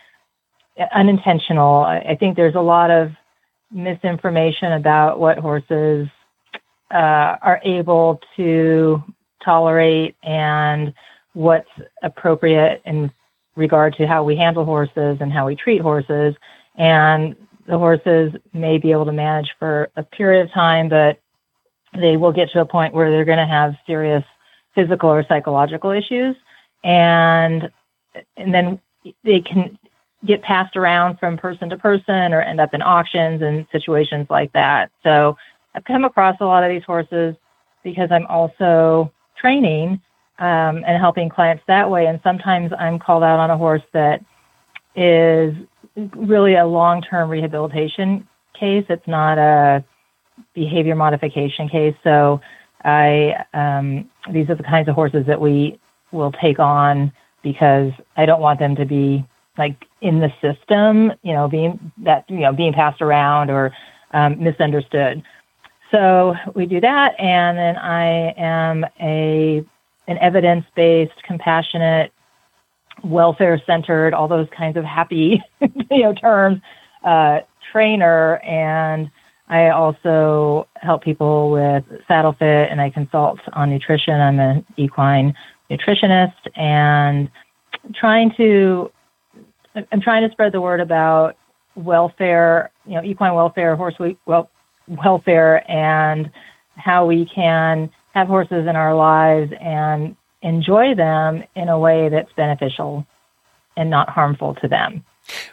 unintentional. 0.95 1.83
I 1.83 2.17
think 2.19 2.37
there's 2.37 2.55
a 2.55 2.61
lot 2.61 2.91
of 2.91 3.13
misinformation 3.73 4.73
about 4.73 5.21
what 5.21 5.39
horses 5.39 6.09
uh, 6.93 7.37
are 7.43 7.61
able 7.65 8.21
to 8.37 9.03
tolerate 9.45 10.17
and 10.23 10.93
what's 11.33 11.71
appropriate 12.03 12.83
in 12.85 13.11
regard 13.57 13.95
to 13.95 14.07
how 14.07 14.23
we 14.25 14.37
handle 14.37 14.65
horses 14.65 15.19
and 15.21 15.33
how 15.33 15.47
we 15.47 15.57
treat 15.57 15.81
horses. 15.81 16.35
And 16.77 17.37
the 17.67 17.79
horses 17.79 18.33
may 18.53 18.79
be 18.79 18.93
able 18.93 19.05
to 19.07 19.13
manage 19.13 19.51
for 19.59 19.91
a 19.97 20.03
period 20.03 20.47
of 20.47 20.53
time, 20.53 20.89
but 20.89 21.21
they 21.95 22.17
will 22.17 22.33
get 22.33 22.51
to 22.51 22.61
a 22.61 22.67
point 22.67 22.95
where 22.95 23.11
they're 23.11 23.25
going 23.25 23.39
to 23.39 23.47
have 23.47 23.75
serious 23.87 24.25
physical 24.75 25.11
or 25.11 25.25
psychological 25.27 25.91
issues. 25.91 26.37
And, 26.85 27.71
and 28.37 28.55
then 28.55 28.81
they 29.25 29.41
can 29.41 29.79
get 30.25 30.43
passed 30.43 30.77
around 30.77 31.19
from 31.19 31.37
person 31.37 31.71
to 31.71 31.77
person 31.77 32.33
or 32.33 32.43
end 32.43 32.61
up 32.61 32.75
in 32.75 32.83
auctions 32.83 33.43
and 33.43 33.67
situations 33.73 34.27
like 34.31 34.53
that. 34.53 34.91
So 35.03 35.37
I've 35.75 35.85
come 35.85 36.05
across 36.05 36.37
a 36.41 36.45
lot 36.45 36.63
of 36.63 36.71
these 36.71 36.85
horses 36.85 37.35
because 37.83 38.11
I'm 38.11 38.27
also 38.27 39.13
training 39.41 40.01
um, 40.39 40.83
and 40.87 40.99
helping 40.99 41.29
clients 41.29 41.63
that 41.67 41.91
way. 41.91 42.07
And 42.07 42.21
sometimes 42.23 42.73
I'm 42.79 42.99
called 42.99 43.23
out 43.23 43.39
on 43.39 43.51
a 43.51 43.57
horse 43.57 43.83
that 43.93 44.25
is 44.97 45.55
really 46.17 46.57
a 46.57 46.67
long 46.67 47.03
term 47.03 47.31
rehabilitation 47.31 48.27
case. 48.59 48.85
It's 48.89 49.07
not 49.07 49.39
a 49.39 49.85
behavior 50.55 50.95
modification 50.95 51.69
case. 51.69 51.95
So 52.03 52.41
I 52.85 53.45
um, 53.53 54.11
these 54.33 54.49
are 54.49 54.55
the 54.55 54.63
kinds 54.63 54.89
of 54.89 54.95
horses 54.95 55.27
that 55.27 55.41
we 55.41 55.79
will 56.13 56.33
take 56.33 56.59
on 56.59 57.13
because 57.43 57.93
I 58.17 58.27
don't 58.27 58.41
want 58.41 58.59
them 58.59 58.77
to 58.77 58.85
be 58.85 59.25
like 59.59 59.85
in 60.01 60.21
the 60.21 60.33
system, 60.41 61.13
you 61.23 61.33
know, 61.33 61.49
being 61.49 61.93
that 62.05 62.25
you 62.29 62.41
know 62.41 62.53
being 62.53 62.73
passed 62.73 63.03
around 63.03 63.51
or 63.51 63.75
um, 64.13 64.43
misunderstood. 64.43 65.23
So 65.91 66.35
we 66.55 66.67
do 66.67 66.81
that, 66.81 67.19
and 67.19 67.59
then 67.59 67.77
I 67.77 68.35
am 68.37 68.85
a 69.01 69.65
an 70.07 70.19
evidence 70.19 70.65
based, 70.75 71.23
compassionate 71.25 72.13
welfare 73.05 73.61
centered, 73.65 74.13
all 74.15 74.29
those 74.29 74.49
kinds 74.57 74.77
of 74.77 74.85
happy, 74.85 75.43
you 75.91 76.03
know, 76.03 76.13
terms, 76.13 76.61
uh, 77.05 77.41
trainer. 77.73 78.39
And 78.39 79.11
I 79.49 79.71
also 79.71 80.67
help 80.77 81.03
people 81.03 81.51
with 81.51 81.85
saddle 82.09 82.33
fit 82.33 82.71
and 82.71 82.81
I 82.81 82.91
consult 82.91 83.41
on 83.53 83.71
nutrition. 83.71 84.21
I'm 84.21 84.39
an 84.39 84.65
equine 84.77 85.35
nutritionist 85.71 86.35
and 86.57 87.31
trying 87.95 88.33
to, 88.37 88.91
I'm 89.93 90.01
trying 90.01 90.27
to 90.27 90.33
spread 90.33 90.53
the 90.53 90.61
word 90.61 90.81
about 90.81 91.37
welfare, 91.77 92.71
you 92.85 92.95
know, 92.95 93.03
equine 93.05 93.35
welfare, 93.35 93.77
horse 93.77 93.95
well, 94.27 94.51
welfare 95.05 95.71
and 95.71 96.31
how 96.77 97.07
we 97.07 97.27
can 97.33 97.91
have 98.15 98.27
horses 98.27 98.67
in 98.67 98.77
our 98.77 98.95
lives 98.95 99.53
and 99.61 100.17
enjoy 100.43 100.95
them 100.95 101.45
in 101.55 101.69
a 101.69 101.79
way 101.79 102.09
that's 102.09 102.33
beneficial 102.33 103.07
and 103.77 103.91
not 103.91 104.09
harmful 104.09 104.55
to 104.57 104.69
them. 104.69 105.05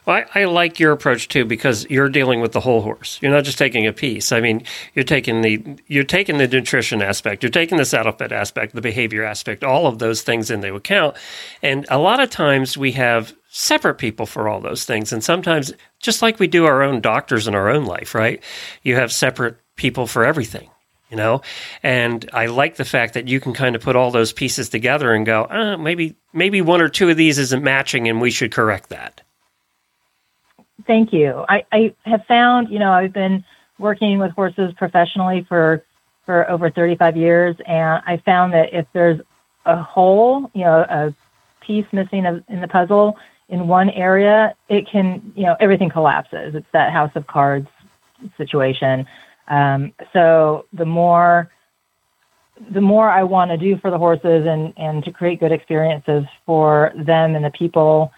Well, 0.05 0.23
I, 0.33 0.41
I, 0.41 0.45
like 0.45 0.79
your 0.79 0.91
approach 0.91 1.27
too 1.27 1.45
because 1.45 1.85
you're 1.89 2.09
dealing 2.09 2.41
with 2.41 2.51
the 2.51 2.59
whole 2.59 2.81
horse. 2.81 3.19
You're 3.21 3.31
not 3.31 3.43
just 3.43 3.57
taking 3.57 3.85
a 3.85 3.93
piece. 3.93 4.31
I 4.31 4.39
mean, 4.39 4.63
you're 4.95 5.05
taking 5.05 5.41
the 5.41 5.63
you're 5.87 6.03
taking 6.03 6.37
the 6.37 6.47
nutrition 6.47 7.01
aspect, 7.01 7.43
you're 7.43 7.51
taking 7.51 7.77
the 7.77 7.85
saddle 7.85 8.13
fit 8.13 8.31
aspect, 8.31 8.73
the 8.73 8.81
behavior 8.81 9.23
aspect, 9.23 9.63
all 9.63 9.85
of 9.85 9.99
those 9.99 10.23
things 10.23 10.49
into 10.49 10.73
account. 10.73 11.15
And 11.61 11.85
a 11.89 11.99
lot 11.99 12.19
of 12.19 12.29
times 12.29 12.77
we 12.77 12.93
have 12.93 13.35
separate 13.57 13.95
people 13.95 14.25
for 14.25 14.47
all 14.47 14.61
those 14.61 14.85
things, 14.85 15.11
and 15.11 15.23
sometimes 15.23 15.73
just 15.99 16.21
like 16.21 16.39
we 16.39 16.47
do 16.47 16.65
our 16.65 16.83
own 16.83 17.01
doctors 17.01 17.47
in 17.47 17.55
our 17.55 17.69
own 17.69 17.85
life, 17.85 18.13
right? 18.13 18.41
You 18.83 18.95
have 18.95 19.11
separate 19.11 19.57
people 19.75 20.07
for 20.07 20.25
everything 20.25 20.69
you 21.09 21.15
know? 21.15 21.41
And 21.83 22.29
i 22.33 22.47
like 22.47 22.75
the 22.75 22.85
fact 22.85 23.13
that 23.13 23.27
you 23.27 23.39
can 23.39 23.53
kind 23.53 23.75
of 23.75 23.81
put 23.81 23.95
all 23.95 24.11
those 24.11 24.33
pieces 24.33 24.69
together 24.69 25.13
and 25.13 25.25
go 25.25 25.45
uh, 25.45 25.77
maybe 25.77 26.15
maybe 26.33 26.61
one 26.61 26.81
or 26.81 26.89
two 26.89 27.09
of 27.09 27.17
these 27.17 27.37
isn't 27.37 27.63
matching 27.63 28.07
and 28.07 28.19
we 28.19 28.31
should 28.31 28.51
correct 28.51 28.89
that. 28.89 29.21
Thank 30.85 31.11
you. 31.11 31.45
I, 31.49 31.65
I 31.71 31.95
have 32.05 32.25
found 32.25 32.69
you 32.69 32.79
know 32.79 32.91
i've 32.91 33.13
been 33.13 33.43
working 33.79 34.19
with 34.19 34.31
horses 34.31 34.73
professionally 34.75 35.45
for 35.47 35.83
for 36.25 36.49
over 36.49 36.69
35 36.69 37.15
years 37.15 37.55
and 37.65 38.01
i 38.05 38.17
found 38.25 38.53
that 38.53 38.73
if 38.73 38.85
there's 38.93 39.21
a 39.65 39.81
hole 39.81 40.51
you 40.53 40.63
know 40.63 40.85
a 40.89 41.15
piece 41.61 41.85
missing 41.91 42.25
in 42.25 42.61
the 42.61 42.67
puzzle 42.67 43.17
in 43.49 43.67
one 43.67 43.89
area 43.91 44.53
it 44.69 44.87
can 44.89 45.31
you 45.35 45.43
know 45.43 45.55
everything 45.59 45.89
collapses 45.89 46.55
it's 46.55 46.67
that 46.73 46.91
house 46.91 47.11
of 47.15 47.25
cards 47.27 47.67
situation 48.37 49.05
um, 49.47 49.93
so 50.13 50.65
the 50.73 50.85
more 50.85 51.49
the 52.71 52.81
more 52.81 53.09
I 53.09 53.23
want 53.23 53.51
to 53.51 53.57
do 53.57 53.77
for 53.77 53.91
the 53.91 53.97
horses 53.97 54.45
and, 54.47 54.73
and 54.77 55.03
to 55.03 55.11
create 55.11 55.39
good 55.39 55.51
experiences 55.51 56.25
for 56.45 56.91
them 56.95 57.35
and 57.35 57.45
the 57.45 57.51
people 57.51 58.11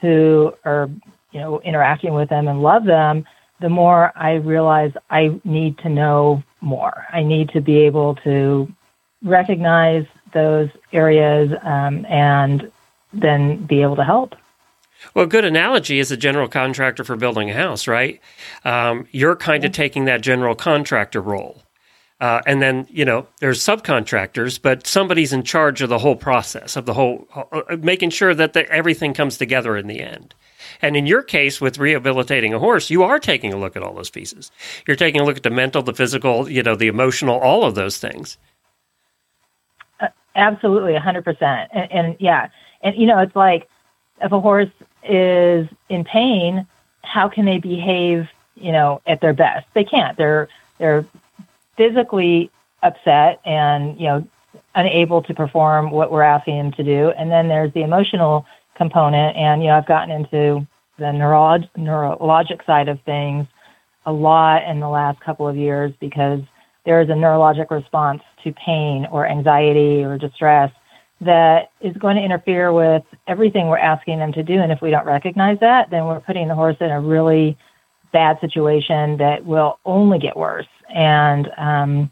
who 0.00 0.52
are, 0.64 0.90
you 1.32 1.40
know, 1.40 1.60
interacting 1.62 2.14
with 2.14 2.28
them 2.28 2.48
and 2.48 2.62
love 2.62 2.84
them, 2.84 3.24
the 3.60 3.68
more 3.68 4.12
I 4.14 4.34
realize 4.34 4.92
I 5.08 5.40
need 5.44 5.78
to 5.78 5.88
know 5.88 6.42
more. 6.60 7.06
I 7.10 7.22
need 7.22 7.48
to 7.50 7.60
be 7.60 7.78
able 7.78 8.16
to 8.16 8.70
recognize 9.22 10.04
those 10.34 10.68
areas 10.92 11.52
um, 11.62 12.04
and 12.06 12.70
then 13.14 13.64
be 13.64 13.80
able 13.80 13.96
to 13.96 14.04
help. 14.04 14.34
Well, 15.14 15.24
a 15.24 15.28
good 15.28 15.44
analogy 15.44 15.98
is 15.98 16.10
a 16.10 16.16
general 16.16 16.48
contractor 16.48 17.04
for 17.04 17.16
building 17.16 17.50
a 17.50 17.54
house, 17.54 17.86
right? 17.86 18.20
Um, 18.64 19.06
you're 19.12 19.36
kind 19.36 19.64
of 19.64 19.72
taking 19.72 20.04
that 20.06 20.20
general 20.20 20.54
contractor 20.54 21.20
role. 21.20 21.62
Uh, 22.18 22.40
and 22.46 22.62
then, 22.62 22.86
you 22.90 23.04
know, 23.04 23.26
there's 23.40 23.60
subcontractors, 23.60 24.60
but 24.60 24.86
somebody's 24.86 25.34
in 25.34 25.42
charge 25.42 25.82
of 25.82 25.90
the 25.90 25.98
whole 25.98 26.16
process, 26.16 26.74
of 26.74 26.86
the 26.86 26.94
whole, 26.94 27.28
uh, 27.34 27.42
uh, 27.52 27.76
making 27.76 28.08
sure 28.08 28.34
that 28.34 28.54
the, 28.54 28.70
everything 28.72 29.12
comes 29.12 29.36
together 29.36 29.76
in 29.76 29.86
the 29.86 30.00
end. 30.00 30.34
And 30.80 30.96
in 30.96 31.06
your 31.06 31.22
case, 31.22 31.60
with 31.60 31.78
rehabilitating 31.78 32.54
a 32.54 32.58
horse, 32.58 32.88
you 32.88 33.02
are 33.02 33.18
taking 33.18 33.52
a 33.52 33.58
look 33.58 33.76
at 33.76 33.82
all 33.82 33.94
those 33.94 34.08
pieces. 34.08 34.50
You're 34.86 34.96
taking 34.96 35.20
a 35.20 35.24
look 35.24 35.36
at 35.36 35.42
the 35.42 35.50
mental, 35.50 35.82
the 35.82 35.92
physical, 35.92 36.50
you 36.50 36.62
know, 36.62 36.74
the 36.74 36.88
emotional, 36.88 37.38
all 37.38 37.64
of 37.64 37.74
those 37.74 37.98
things. 37.98 38.38
Uh, 40.00 40.08
absolutely, 40.34 40.94
100%. 40.94 41.66
And, 41.72 41.92
and 41.92 42.16
yeah, 42.18 42.48
and, 42.82 42.96
you 42.96 43.06
know, 43.06 43.18
it's 43.18 43.36
like 43.36 43.68
if 44.22 44.32
a 44.32 44.40
horse 44.40 44.70
is 45.08 45.68
in 45.88 46.04
pain, 46.04 46.66
how 47.02 47.28
can 47.28 47.44
they 47.44 47.58
behave, 47.58 48.28
you 48.54 48.72
know, 48.72 49.00
at 49.06 49.20
their 49.20 49.32
best? 49.32 49.66
They 49.74 49.84
can't. 49.84 50.16
They're 50.16 50.48
they're 50.78 51.04
physically 51.76 52.50
upset 52.82 53.40
and, 53.44 53.98
you 53.98 54.06
know, 54.06 54.28
unable 54.74 55.22
to 55.22 55.34
perform 55.34 55.90
what 55.90 56.10
we're 56.10 56.22
asking 56.22 56.58
them 56.58 56.72
to 56.72 56.84
do. 56.84 57.10
And 57.10 57.30
then 57.30 57.48
there's 57.48 57.72
the 57.72 57.82
emotional 57.82 58.46
component 58.74 59.36
and 59.36 59.62
you 59.62 59.68
know, 59.68 59.76
I've 59.76 59.86
gotten 59.86 60.10
into 60.10 60.66
the 60.98 61.12
neuro- 61.12 61.68
neurologic 61.76 62.64
side 62.66 62.88
of 62.88 63.00
things 63.02 63.46
a 64.04 64.12
lot 64.12 64.64
in 64.64 64.80
the 64.80 64.88
last 64.88 65.20
couple 65.20 65.48
of 65.48 65.56
years 65.56 65.92
because 65.98 66.40
there 66.84 67.00
is 67.00 67.08
a 67.08 67.12
neurologic 67.12 67.70
response 67.70 68.22
to 68.44 68.52
pain 68.52 69.06
or 69.10 69.26
anxiety 69.26 70.04
or 70.04 70.16
distress 70.16 70.70
that 71.20 71.70
is 71.80 71.96
going 71.96 72.16
to 72.16 72.22
interfere 72.22 72.72
with 72.72 73.02
everything 73.26 73.68
we're 73.68 73.78
asking 73.78 74.18
them 74.18 74.32
to 74.32 74.42
do. 74.42 74.60
And 74.60 74.70
if 74.70 74.82
we 74.82 74.90
don't 74.90 75.06
recognize 75.06 75.58
that, 75.60 75.90
then 75.90 76.06
we're 76.06 76.20
putting 76.20 76.48
the 76.48 76.54
horse 76.54 76.76
in 76.80 76.90
a 76.90 77.00
really 77.00 77.56
bad 78.12 78.38
situation 78.40 79.16
that 79.18 79.44
will 79.44 79.78
only 79.84 80.18
get 80.18 80.36
worse. 80.36 80.66
And 80.94 81.50
um, 81.56 82.10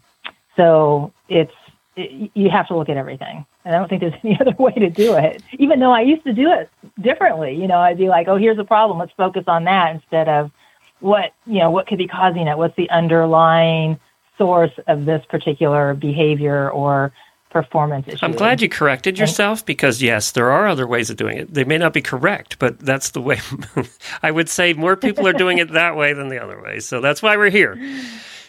so 0.55 1.13
it's 1.29 1.53
it, 1.95 2.31
you 2.33 2.49
have 2.49 2.67
to 2.67 2.75
look 2.75 2.89
at 2.89 2.97
everything. 2.97 3.45
And 3.63 3.75
I 3.75 3.79
don't 3.79 3.87
think 3.87 4.01
there's 4.01 4.13
any 4.23 4.39
other 4.39 4.55
way 4.57 4.73
to 4.73 4.89
do 4.89 5.15
it. 5.15 5.41
Even 5.53 5.79
though 5.79 5.91
I 5.91 6.01
used 6.01 6.23
to 6.25 6.33
do 6.33 6.51
it 6.51 6.69
differently, 6.99 7.55
you 7.55 7.67
know, 7.67 7.77
I'd 7.77 7.97
be 7.97 8.09
like, 8.09 8.27
"Oh, 8.27 8.37
here's 8.37 8.59
a 8.59 8.63
problem. 8.63 8.97
Let's 8.97 9.13
focus 9.13 9.43
on 9.47 9.65
that 9.65 9.95
instead 9.95 10.27
of 10.27 10.51
what 10.99 11.33
you 11.45 11.59
know 11.59 11.69
what 11.69 11.87
could 11.87 11.97
be 11.97 12.07
causing 12.07 12.47
it. 12.47 12.57
What's 12.57 12.75
the 12.75 12.89
underlying 12.89 13.99
source 14.37 14.71
of 14.87 15.05
this 15.05 15.25
particular 15.29 15.93
behavior 15.93 16.69
or 16.69 17.13
performance. 17.55 18.09
I'm 18.21 18.33
glad 18.33 18.59
you 18.59 18.67
corrected 18.67 19.17
yourself 19.17 19.65
because 19.65 20.01
yes, 20.01 20.31
there 20.31 20.51
are 20.51 20.67
other 20.67 20.85
ways 20.85 21.09
of 21.09 21.15
doing 21.15 21.37
it. 21.37 21.53
They 21.53 21.63
may 21.63 21.77
not 21.77 21.93
be 21.93 22.01
correct, 22.01 22.59
but 22.59 22.77
that's 22.79 23.11
the 23.11 23.21
way. 23.21 23.39
I 24.21 24.29
would 24.29 24.49
say 24.49 24.73
more 24.73 24.97
people 24.97 25.25
are 25.25 25.31
doing 25.31 25.59
it 25.59 25.71
that 25.71 25.95
way 25.95 26.11
than 26.11 26.27
the 26.27 26.43
other 26.43 26.61
way. 26.61 26.81
So 26.81 26.99
that's 26.99 27.21
why 27.21 27.37
we're 27.37 27.49
here. 27.49 27.79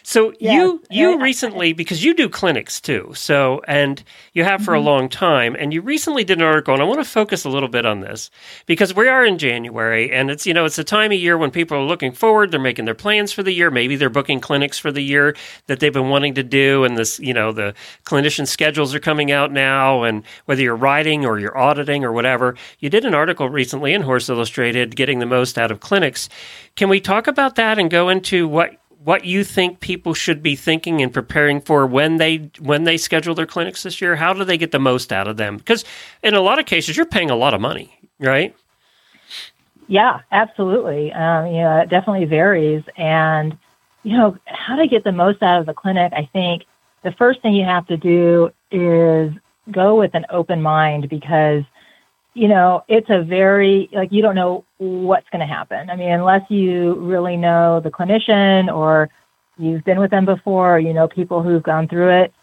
So 0.07 0.31
you 0.39 0.81
you 0.89 1.21
recently 1.21 1.73
because 1.73 2.01
you 2.01 2.13
do 2.13 2.29
clinics 2.29 2.79
too. 2.79 3.11
So 3.13 3.59
and 3.67 4.01
you 4.31 4.45
have 4.45 4.63
for 4.63 4.71
mm-hmm. 4.71 4.87
a 4.87 4.89
long 4.89 5.09
time 5.09 5.53
and 5.59 5.73
you 5.73 5.81
recently 5.81 6.23
did 6.23 6.37
an 6.37 6.45
article 6.45 6.73
and 6.73 6.81
I 6.81 6.85
want 6.85 7.01
to 7.01 7.03
focus 7.03 7.43
a 7.43 7.49
little 7.49 7.67
bit 7.67 7.85
on 7.85 7.99
this 7.99 8.31
because 8.67 8.95
we 8.95 9.09
are 9.09 9.25
in 9.25 9.37
January 9.37 10.09
and 10.13 10.31
it's 10.31 10.45
you 10.45 10.53
know 10.53 10.63
it's 10.63 10.77
a 10.77 10.83
time 10.85 11.11
of 11.11 11.17
year 11.17 11.37
when 11.37 11.51
people 11.51 11.75
are 11.75 11.83
looking 11.83 12.13
forward, 12.13 12.51
they're 12.51 12.59
making 12.61 12.85
their 12.85 12.95
plans 12.95 13.33
for 13.33 13.43
the 13.43 13.51
year, 13.51 13.69
maybe 13.69 13.97
they're 13.97 14.09
booking 14.09 14.39
clinics 14.39 14.79
for 14.79 14.93
the 14.93 15.01
year 15.01 15.35
that 15.65 15.81
they've 15.81 15.91
been 15.91 16.07
wanting 16.07 16.35
to 16.35 16.43
do 16.43 16.85
and 16.85 16.97
this 16.97 17.19
you 17.19 17.33
know 17.33 17.51
the 17.51 17.73
clinician 18.05 18.47
schedules 18.47 18.95
are 18.95 19.01
coming 19.01 19.29
out 19.29 19.51
now 19.51 20.03
and 20.03 20.23
whether 20.45 20.61
you're 20.61 20.73
writing 20.73 21.25
or 21.25 21.37
you're 21.37 21.57
auditing 21.57 22.05
or 22.05 22.13
whatever. 22.13 22.55
You 22.79 22.89
did 22.89 23.03
an 23.03 23.13
article 23.13 23.49
recently 23.49 23.93
in 23.93 24.03
Horse 24.03 24.29
Illustrated 24.29 24.95
getting 24.95 25.19
the 25.19 25.25
most 25.25 25.57
out 25.57 25.69
of 25.69 25.81
clinics. 25.81 26.29
Can 26.77 26.87
we 26.87 27.01
talk 27.01 27.27
about 27.27 27.55
that 27.55 27.77
and 27.77 27.91
go 27.91 28.07
into 28.07 28.47
what 28.47 28.77
what 29.07 29.23
you 29.23 29.41
think 29.41 29.79
people 29.79 30.13
should 30.13 30.43
be 30.43 30.53
thinking 30.53 31.01
and 31.01 31.13
preparing 31.13 31.61
for 31.61 31.87
when 31.87 32.17
they 32.17 32.51
when 32.59 32.83
they 32.83 32.97
schedule 32.97 33.33
their 33.33 33.45
clinics 33.45 33.83
this 33.83 34.01
year? 34.01 34.17
How 34.17 34.33
do 34.33 34.43
they 34.43 34.57
get 34.57 34.71
the 34.71 34.79
most 34.79 35.13
out 35.13 35.29
of 35.29 35.37
them? 35.37 35.55
Because 35.55 35.85
in 36.23 36.33
a 36.33 36.41
lot 36.41 36.59
of 36.59 36.65
cases, 36.65 36.97
you're 36.97 37.05
paying 37.05 37.29
a 37.29 37.35
lot 37.37 37.53
of 37.53 37.61
money, 37.61 37.97
right? 38.19 38.53
Yeah, 39.87 40.19
absolutely. 40.33 41.13
Um, 41.13 41.47
you 41.47 41.61
know, 41.61 41.79
it 41.79 41.89
definitely 41.89 42.25
varies. 42.25 42.83
And 42.97 43.57
you 44.03 44.17
know, 44.17 44.37
how 44.43 44.75
to 44.75 44.89
get 44.89 45.05
the 45.05 45.13
most 45.13 45.41
out 45.41 45.61
of 45.61 45.67
the 45.67 45.73
clinic, 45.73 46.11
I 46.13 46.27
think 46.33 46.63
the 47.03 47.13
first 47.13 47.41
thing 47.41 47.53
you 47.53 47.63
have 47.63 47.87
to 47.87 47.95
do 47.95 48.51
is 48.71 49.31
go 49.71 49.95
with 49.95 50.15
an 50.15 50.25
open 50.29 50.61
mind 50.61 51.07
because 51.07 51.63
you 52.37 52.47
know, 52.47 52.83
it's 52.87 53.09
a 53.09 53.23
very, 53.23 53.89
like, 53.91 54.11
you 54.11 54.21
don't 54.21 54.35
know 54.35 54.63
what's 54.77 55.27
going 55.31 55.39
to 55.39 55.51
happen. 55.51 55.89
I 55.89 55.95
mean, 55.95 56.11
unless 56.11 56.43
you 56.51 56.93
really 56.95 57.35
know 57.35 57.79
the 57.79 57.89
clinician 57.89 58.71
or 58.71 59.09
you've 59.57 59.83
been 59.83 59.99
with 59.99 60.11
them 60.11 60.25
before, 60.25 60.75
or 60.75 60.79
you 60.79 60.93
know 60.93 61.07
people 61.07 61.41
who've 61.41 61.63
gone 61.63 61.87
through 61.87 62.09
it, 62.09 62.33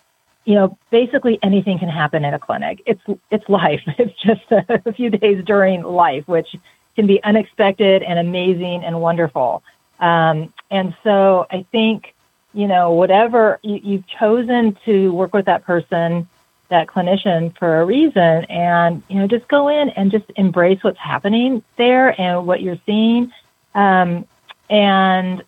you 0.47 0.57
know, 0.57 0.77
basically 0.91 1.39
anything 1.45 1.79
can 1.79 1.89
happen 1.89 2.25
in 2.25 2.35
a 2.35 2.41
clinic. 2.41 2.83
It's, 2.87 3.01
it's 3.31 3.49
life. 3.49 3.81
It's 3.99 4.21
just 4.21 4.43
a, 4.51 4.83
a 4.85 4.93
few 4.93 5.11
days 5.11 5.45
during 5.45 5.83
life, 5.83 6.27
which 6.27 6.57
can 6.97 7.07
be 7.07 7.23
unexpected 7.23 8.03
and 8.03 8.19
amazing 8.19 8.83
and 8.85 9.01
wonderful. 9.01 9.63
Um, 10.01 10.53
and 10.73 10.95
so 11.05 11.47
I 11.51 11.65
think, 11.71 12.15
you 12.53 12.67
know, 12.67 12.91
whatever 12.91 13.61
you, 13.63 13.81
you've 13.83 14.07
chosen 14.09 14.77
to 14.87 15.13
work 15.13 15.33
with 15.33 15.47
that 15.47 15.65
person, 15.65 16.29
that 16.69 16.87
clinician 16.87 17.57
for 17.59 17.81
a 17.81 17.85
reason 17.85 18.45
and 18.45 19.03
you 19.09 19.19
know 19.19 19.27
just 19.27 19.47
go 19.49 19.69
in 19.69 19.91
and 19.91 20.11
just 20.11 20.25
embrace 20.37 20.83
what's 20.83 20.99
happening 20.99 21.63
there 21.77 22.19
and 22.21 22.47
what 22.47 22.63
you're 22.63 22.79
seeing 22.87 23.33
um, 23.75 24.27
and 24.71 25.43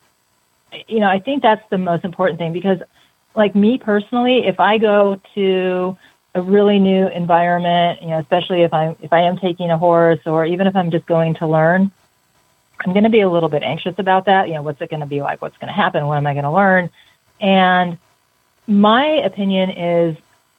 you 0.89 1.01
know 1.01 1.09
i 1.09 1.19
think 1.19 1.43
that's 1.43 1.69
the 1.71 1.79
most 1.79 2.05
important 2.05 2.39
thing 2.39 2.53
because 2.53 2.79
like 3.35 3.55
me 3.55 3.79
personally 3.79 4.47
if 4.47 4.61
i 4.61 4.79
go 4.79 5.21
to 5.35 5.97
a 6.37 6.43
really 6.43 6.79
new 6.79 7.09
environment, 7.09 8.03
you 8.03 8.09
know, 8.09 8.19
especially 8.19 8.63
if 8.63 8.73
I'm 8.73 8.95
if 9.01 9.11
I 9.11 9.23
am 9.23 9.39
taking 9.39 9.71
a 9.71 9.79
horse 9.79 10.21
or 10.27 10.45
even 10.45 10.67
if 10.67 10.77
I'm 10.77 10.91
just 10.91 11.07
going 11.07 11.35
to 11.37 11.47
learn, 11.47 11.91
I'm 12.85 12.93
going 12.93 13.05
to 13.05 13.11
be 13.11 13.23
a 13.23 13.31
little 13.31 13.49
bit 13.49 13.63
anxious 13.63 13.95
about 13.97 14.27
that. 14.27 14.49
You 14.49 14.55
know, 14.55 14.63
what's 14.63 14.81
it 14.83 14.91
going 14.91 15.01
to 15.01 15.07
be 15.07 15.23
like? 15.23 15.41
What's 15.41 15.57
going 15.57 15.69
to 15.69 15.73
happen? 15.73 16.07
What 16.07 16.19
am 16.19 16.27
I 16.27 16.35
going 16.35 16.45
to 16.45 16.51
learn? 16.51 16.91
And 17.41 17.97
my 18.67 19.07
opinion 19.07 19.71
is 19.71 20.17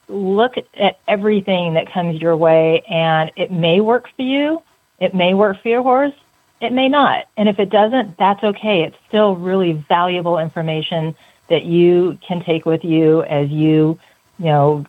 look 0.08 0.54
at 0.74 0.98
everything 1.06 1.74
that 1.74 1.92
comes 1.92 2.20
your 2.20 2.36
way 2.36 2.82
and 2.88 3.30
it 3.36 3.52
may 3.52 3.80
work 3.80 4.08
for 4.16 4.22
you. 4.22 4.62
It 4.98 5.14
may 5.14 5.34
work 5.34 5.62
for 5.62 5.68
your 5.68 5.82
horse. 5.82 6.14
It 6.60 6.72
may 6.72 6.88
not. 6.88 7.26
And 7.36 7.48
if 7.48 7.58
it 7.58 7.70
doesn't, 7.70 8.16
that's 8.16 8.42
okay. 8.42 8.82
It's 8.82 8.96
still 9.06 9.36
really 9.36 9.72
valuable 9.72 10.38
information 10.38 11.14
that 11.48 11.64
you 11.64 12.18
can 12.26 12.42
take 12.42 12.66
with 12.66 12.84
you 12.84 13.22
as 13.22 13.48
you, 13.50 13.98
you 14.38 14.46
know, 14.46 14.86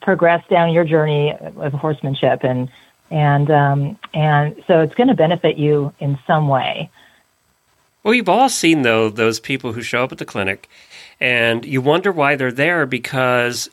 progress 0.00 0.46
down 0.48 0.72
your 0.72 0.84
journey 0.84 1.32
of 1.32 1.72
horsemanship 1.72 2.44
and 2.44 2.70
and 3.10 3.50
um, 3.50 3.98
and 4.12 4.62
so 4.66 4.80
it's 4.80 4.94
going 4.94 5.08
to 5.08 5.14
benefit 5.14 5.56
you 5.56 5.92
in 6.00 6.18
some 6.26 6.48
way. 6.48 6.90
Well, 8.02 8.14
you've 8.14 8.28
all 8.28 8.48
seen 8.48 8.82
though 8.82 9.08
those 9.08 9.40
people 9.40 9.72
who 9.72 9.82
show 9.82 10.04
up 10.04 10.12
at 10.12 10.18
the 10.18 10.24
clinic, 10.24 10.68
and 11.20 11.64
you 11.64 11.80
wonder 11.80 12.10
why 12.10 12.36
they're 12.36 12.50
there 12.50 12.86
because 12.86 13.68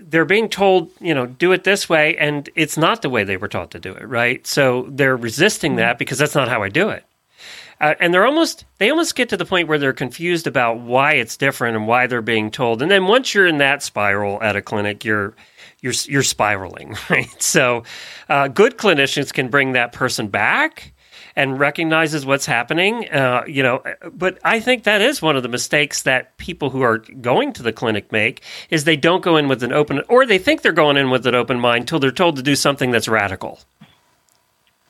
they're 0.00 0.24
being 0.24 0.48
told, 0.48 0.90
you 1.00 1.14
know, 1.14 1.26
do 1.26 1.52
it 1.52 1.64
this 1.64 1.88
way, 1.88 2.16
and 2.16 2.48
it's 2.54 2.76
not 2.76 3.02
the 3.02 3.08
way 3.08 3.24
they 3.24 3.36
were 3.36 3.48
taught 3.48 3.70
to 3.72 3.78
do 3.78 3.92
it, 3.92 4.06
right? 4.08 4.46
So 4.46 4.86
they're 4.90 5.16
resisting 5.16 5.72
mm-hmm. 5.72 5.78
that 5.78 5.98
because 5.98 6.18
that's 6.18 6.34
not 6.34 6.48
how 6.48 6.62
I 6.62 6.68
do 6.68 6.88
it. 6.90 7.04
Uh, 7.80 7.94
and 8.00 8.14
they're 8.14 8.24
almost 8.24 8.64
they 8.78 8.88
almost 8.88 9.16
get 9.16 9.28
to 9.28 9.36
the 9.36 9.44
point 9.44 9.68
where 9.68 9.78
they're 9.78 9.92
confused 9.92 10.46
about 10.46 10.80
why 10.80 11.14
it's 11.14 11.36
different 11.36 11.76
and 11.76 11.88
why 11.88 12.06
they're 12.06 12.22
being 12.22 12.50
told. 12.50 12.80
And 12.80 12.90
then 12.90 13.06
once 13.06 13.34
you're 13.34 13.46
in 13.46 13.58
that 13.58 13.82
spiral 13.82 14.40
at 14.42 14.56
a 14.56 14.62
clinic, 14.62 15.04
you're 15.04 15.34
you're 15.80 15.92
you're 16.06 16.22
spiraling, 16.22 16.96
right? 17.10 17.42
So, 17.42 17.82
uh, 18.28 18.48
good 18.48 18.78
clinicians 18.78 19.32
can 19.32 19.48
bring 19.48 19.72
that 19.72 19.92
person 19.92 20.28
back 20.28 20.93
and 21.36 21.58
recognizes 21.58 22.24
what's 22.24 22.46
happening. 22.46 23.08
Uh, 23.10 23.44
you 23.46 23.62
know, 23.62 23.82
but 24.12 24.38
I 24.44 24.60
think 24.60 24.84
that 24.84 25.00
is 25.00 25.20
one 25.20 25.36
of 25.36 25.42
the 25.42 25.48
mistakes 25.48 26.02
that 26.02 26.36
people 26.38 26.70
who 26.70 26.82
are 26.82 26.98
going 26.98 27.52
to 27.54 27.62
the 27.62 27.72
clinic 27.72 28.12
make 28.12 28.42
is 28.70 28.84
they 28.84 28.96
don't 28.96 29.22
go 29.22 29.36
in 29.36 29.48
with 29.48 29.62
an 29.62 29.72
open, 29.72 30.02
or 30.08 30.26
they 30.26 30.38
think 30.38 30.62
they're 30.62 30.72
going 30.72 30.96
in 30.96 31.10
with 31.10 31.26
an 31.26 31.34
open 31.34 31.58
mind 31.60 31.82
until 31.82 31.98
they're 31.98 32.10
told 32.10 32.36
to 32.36 32.42
do 32.42 32.54
something 32.56 32.90
that's 32.90 33.08
radical. 33.08 33.60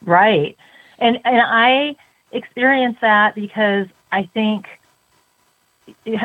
Right, 0.03 0.57
and 0.99 1.19
and 1.25 1.41
I 1.41 1.97
experience 2.33 2.97
that 3.01 3.35
because 3.35 3.87
I 4.13 4.29
think 4.35 4.67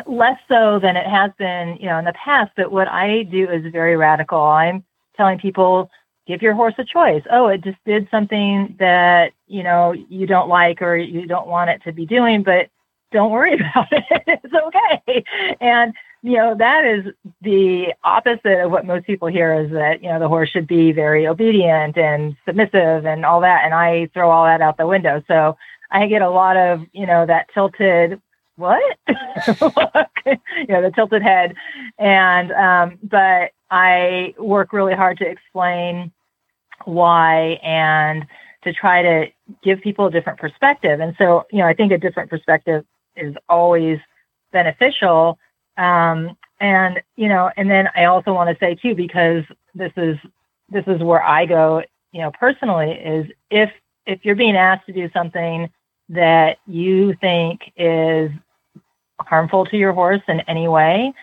less 0.06 0.40
so 0.48 0.80
than 0.80 0.96
it 0.96 1.06
has 1.06 1.32
been, 1.38 1.78
you 1.80 1.86
know, 1.86 1.98
in 1.98 2.06
the 2.06 2.14
past. 2.14 2.52
But 2.56 2.72
what 2.72 2.88
I 2.88 3.24
do 3.24 3.50
is 3.50 3.72
very 3.72 3.96
radical. 3.96 4.42
I'm 4.42 4.84
telling 5.16 5.40
people 5.40 5.90
give 6.30 6.44
your 6.44 6.54
horse 6.54 6.76
a 6.78 6.86
choice. 6.86 7.24
Oh, 7.32 7.48
it 7.48 7.64
just 7.64 7.84
did 7.86 8.08
something 8.12 8.76
that, 8.78 9.34
you 9.48 9.64
know, 9.64 9.94
you 9.94 10.28
don't 10.28 10.48
like 10.48 10.80
or 10.80 10.96
you 10.96 11.26
don't 11.26 11.48
want 11.48 11.72
it 11.72 11.82
to 11.86 11.92
be 11.92 12.06
doing, 12.06 12.44
but 12.44 12.70
don't 13.12 13.32
worry 13.32 13.56
about 13.60 13.88
it. 13.92 14.04
it's 14.28 14.54
okay. 14.54 15.24
And, 15.60 15.92
you 16.22 16.38
know, 16.38 16.54
that 16.56 16.86
is 16.86 17.12
the 17.42 17.96
opposite 18.04 18.64
of 18.64 18.70
what 18.70 18.86
most 18.86 19.08
people 19.08 19.28
hear 19.28 19.60
is 19.60 19.72
that, 19.72 20.04
you 20.04 20.10
know, 20.10 20.20
the 20.20 20.28
horse 20.28 20.50
should 20.50 20.68
be 20.68 20.92
very 20.92 21.26
obedient 21.26 21.98
and 21.98 22.38
submissive 22.46 23.08
and 23.08 23.26
all 23.26 23.42
that. 23.42 23.66
And 23.66 23.74
I 23.74 24.08
throw 24.14 24.30
all 24.30 24.46
that 24.46 24.62
out 24.62 24.78
the 24.78 24.86
window. 24.86 25.24
So 25.28 25.58
I 25.90 26.06
get 26.06 26.22
a 26.22 26.30
lot 26.30 26.58
of, 26.58 26.82
you 26.94 27.08
know, 27.08 27.26
that 27.26 27.48
tilted, 27.56 28.22
what? 28.56 28.84
you 29.08 29.16
know, 30.70 30.84
the 30.84 30.92
tilted 30.94 31.24
head. 31.24 31.56
And, 31.98 32.52
um, 32.52 33.00
but 33.02 33.54
I 33.72 34.36
work 34.38 34.74
really 34.74 34.94
hard 34.94 35.18
to 35.20 35.28
explain 35.28 36.12
why 36.86 37.60
and 37.64 38.26
to 38.64 38.74
try 38.74 39.02
to 39.02 39.28
give 39.64 39.82
people 39.82 40.08
a 40.08 40.12
different 40.12 40.40
perspective. 40.40 41.00
And 41.00 41.16
so, 41.18 41.46
you 41.52 41.60
know, 41.60 41.66
I 41.66 41.74
think 41.74 41.92
a 41.92 41.98
different 41.98 42.30
perspective 42.30 42.86
is 43.16 43.36
always 43.48 44.00
beneficial. 44.52 45.38
Um, 45.78 46.38
and, 46.60 47.02
you 47.16 47.30
know, 47.30 47.52
and 47.56 47.70
then 47.70 47.88
I 47.96 48.06
also 48.06 48.34
want 48.34 48.50
to 48.50 48.58
say 48.60 48.76
too, 48.76 48.96
because 48.96 49.44
this 49.74 49.94
is, 49.96 50.18
this 50.70 50.84
is 50.88 51.02
where 51.02 51.24
I 51.24 51.46
go, 51.46 51.84
you 52.12 52.22
know, 52.22 52.32
personally 52.32 52.92
is 52.92 53.28
if, 53.50 53.72
if 54.06 54.26
you're 54.26 54.36
being 54.36 54.58
asked 54.58 54.88
to 54.88 54.94
do 54.94 55.10
something 55.14 55.70
that 56.10 56.58
you 56.68 57.14
think 57.22 57.72
is 57.78 58.32
harmful 59.22 59.66
to 59.68 59.78
your 59.78 59.94
horse 59.94 60.22
in 60.28 60.42
any 60.42 60.68
way, 60.68 61.14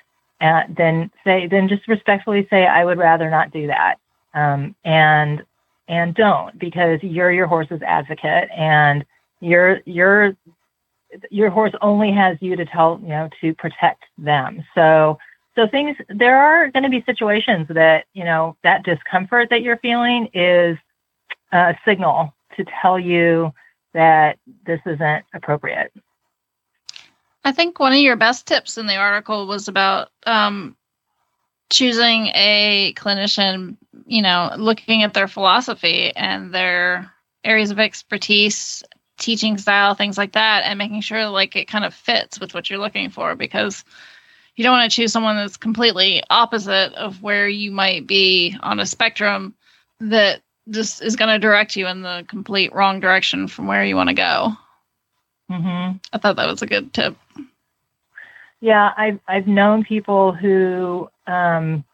uh, 0.41 0.63
then 0.69 1.11
say, 1.25 1.47
then 1.47 1.69
just 1.69 1.87
respectfully 1.89 2.47
say, 2.49 2.67
I 2.67 2.85
would 2.85 2.99
rather 2.99 3.29
not 3.29 3.51
do 3.51 3.67
that. 3.67 3.97
Um, 4.37 4.77
and 4.85 5.43
and 5.89 6.15
don't 6.15 6.57
because 6.59 7.03
you're 7.03 7.33
your 7.33 7.47
horse's 7.47 7.83
advocate 7.83 8.49
and 8.55 9.05
your 9.41 9.81
your 9.87 10.37
your 11.31 11.51
horse 11.51 11.73
only 11.81 12.13
has 12.13 12.37
you 12.41 12.55
to 12.55 12.65
tell 12.65 13.01
you 13.03 13.09
know 13.09 13.29
to 13.41 13.55
protect 13.55 14.05
them. 14.19 14.63
So 14.75 15.19
so 15.55 15.67
things 15.67 15.97
there 16.09 16.37
are 16.37 16.71
going 16.71 16.83
to 16.83 16.91
be 16.91 17.03
situations 17.05 17.67
that 17.71 18.05
you 18.13 18.25
know 18.25 18.57
that 18.63 18.85
discomfort 18.85 19.49
that 19.51 19.63
you're 19.63 19.79
feeling 19.79 20.29
is 20.35 20.77
a 21.53 21.75
signal 21.85 22.35
to 22.57 22.65
tell 22.83 22.99
you 22.99 23.53
that 23.95 24.39
this 24.67 24.81
isn't 24.85 25.25
appropriate. 25.35 25.93
I 27.45 27.53
think 27.53 27.79
one 27.79 27.93
of 27.93 27.99
your 27.99 28.17
best 28.17 28.47
tips 28.47 28.77
in 28.77 28.87
the 28.87 28.97
article 28.97 29.47
was 29.47 29.69
about 29.69 30.11
um, 30.27 30.77
choosing 31.71 32.27
a 32.35 32.93
clinician, 32.97 33.77
you 34.07 34.23
know, 34.23 34.53
looking 34.57 35.03
at 35.03 35.15
their 35.15 35.29
philosophy 35.29 36.15
and 36.15 36.53
their 36.53 37.11
areas 37.45 37.71
of 37.71 37.79
expertise, 37.79 38.83
teaching 39.19 39.59
style, 39.59 39.95
things 39.95 40.19
like 40.19 40.33
that, 40.33 40.65
and 40.65 40.79
making 40.79 41.01
sure 41.01 41.29
like 41.29 41.57
it 41.57 41.69
kind 41.69 41.85
of 41.85 41.95
fits 41.95 42.41
with 42.41 42.55
what 42.55 42.69
you're 42.69 42.79
looking 42.79 43.11
for 43.11 43.35
because 43.35 43.85
you 44.57 44.65
don't 44.65 44.77
want 44.77 44.91
to 44.91 44.95
choose 44.95 45.13
someone 45.13 45.37
that's 45.37 45.57
completely 45.57 46.23
opposite 46.31 46.93
of 46.95 47.23
where 47.23 47.49
you 47.49 47.71
might 47.71 48.07
be 48.07 48.57
on 48.61 48.81
a 48.81 48.87
spectrum 48.87 49.55
that 50.01 50.41
just 50.69 51.03
is 51.03 51.17
going 51.17 51.29
to 51.29 51.39
direct 51.39 51.77
you 51.77 51.87
in 51.87 52.03
the 52.03 52.25
complete 52.29 52.75
wrong 52.75 53.01
direction 53.01 53.49
from 53.49 53.67
where 53.67 53.85
you 53.85 53.97
want 53.97 54.09
to 54.09 54.15
go. 54.15 54.53
Mm-hmm. 55.51 55.99
I 56.13 56.19
thought 56.19 56.37
that 56.37 56.49
was 56.49 56.63
a 56.63 56.67
good 56.67 56.93
tip. 56.93 57.17
Yeah, 58.61 58.93
I've 58.97 59.21
I've 59.29 59.47
known 59.47 59.85
people 59.85 60.33
who 60.33 61.09
um, 61.27 61.85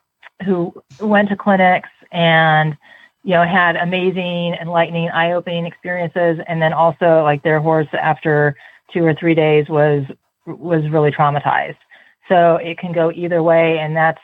who 0.43 0.73
went 1.01 1.29
to 1.31 1.37
clinics 1.37 1.89
and 2.11 2.77
you 3.25 3.33
know 3.33 3.45
had 3.45 3.77
amazing, 3.77 4.55
enlightening, 4.61 5.09
eye-opening 5.11 5.67
experiences, 5.67 6.39
and 6.47 6.61
then 6.61 6.73
also 6.73 7.23
like 7.23 7.43
their 7.43 7.61
horse 7.61 7.89
after 7.93 8.57
two 8.93 9.05
or 9.05 9.15
three 9.15 9.35
days 9.35 9.69
was 9.69 10.05
was 10.47 10.89
really 10.91 11.11
traumatized. 11.11 11.77
So 12.29 12.57
it 12.57 12.79
can 12.79 12.93
go 12.93 13.11
either 13.13 13.43
way, 13.43 13.79
and 13.79 13.97
that's 13.97 14.21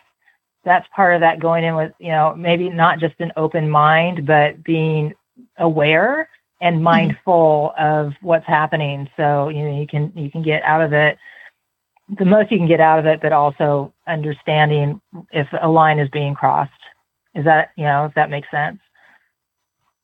that's 0.64 0.87
part 0.95 1.14
of 1.14 1.21
that 1.21 1.41
going 1.41 1.64
in 1.64 1.77
with 1.77 1.93
you 1.99 2.11
know 2.11 2.35
maybe 2.37 2.69
not 2.69 2.99
just 2.99 3.14
an 3.21 3.33
open 3.37 3.69
mind, 3.69 4.27
but 4.27 4.62
being 4.64 5.14
aware 5.59 6.29
and 6.61 6.77
mm-hmm. 6.77 6.85
mindful 6.85 7.73
mm-hmm. 7.79 8.07
of 8.09 8.14
what's 8.21 8.47
happening. 8.47 9.09
So 9.16 9.49
you 9.49 9.62
know 9.62 9.81
you 9.81 9.87
can 9.87 10.12
you 10.16 10.31
can 10.31 10.43
get 10.43 10.62
out 10.62 10.83
of 10.83 10.93
it 10.93 11.19
the 12.09 12.24
most 12.24 12.50
you 12.50 12.59
can 12.59 12.68
get 12.68 12.80
out 12.80 12.98
of 12.98 13.06
it, 13.06 13.20
but 13.20 13.32
also 13.32 13.92
understanding 14.06 15.00
if 15.30 15.46
a 15.61 15.68
line 15.68 15.98
is 15.98 16.09
being 16.11 16.34
crossed. 16.34 16.72
Is 17.34 17.44
that, 17.44 17.70
you 17.76 17.84
know, 17.84 18.06
if 18.06 18.14
that 18.14 18.30
makes 18.30 18.50
sense? 18.50 18.78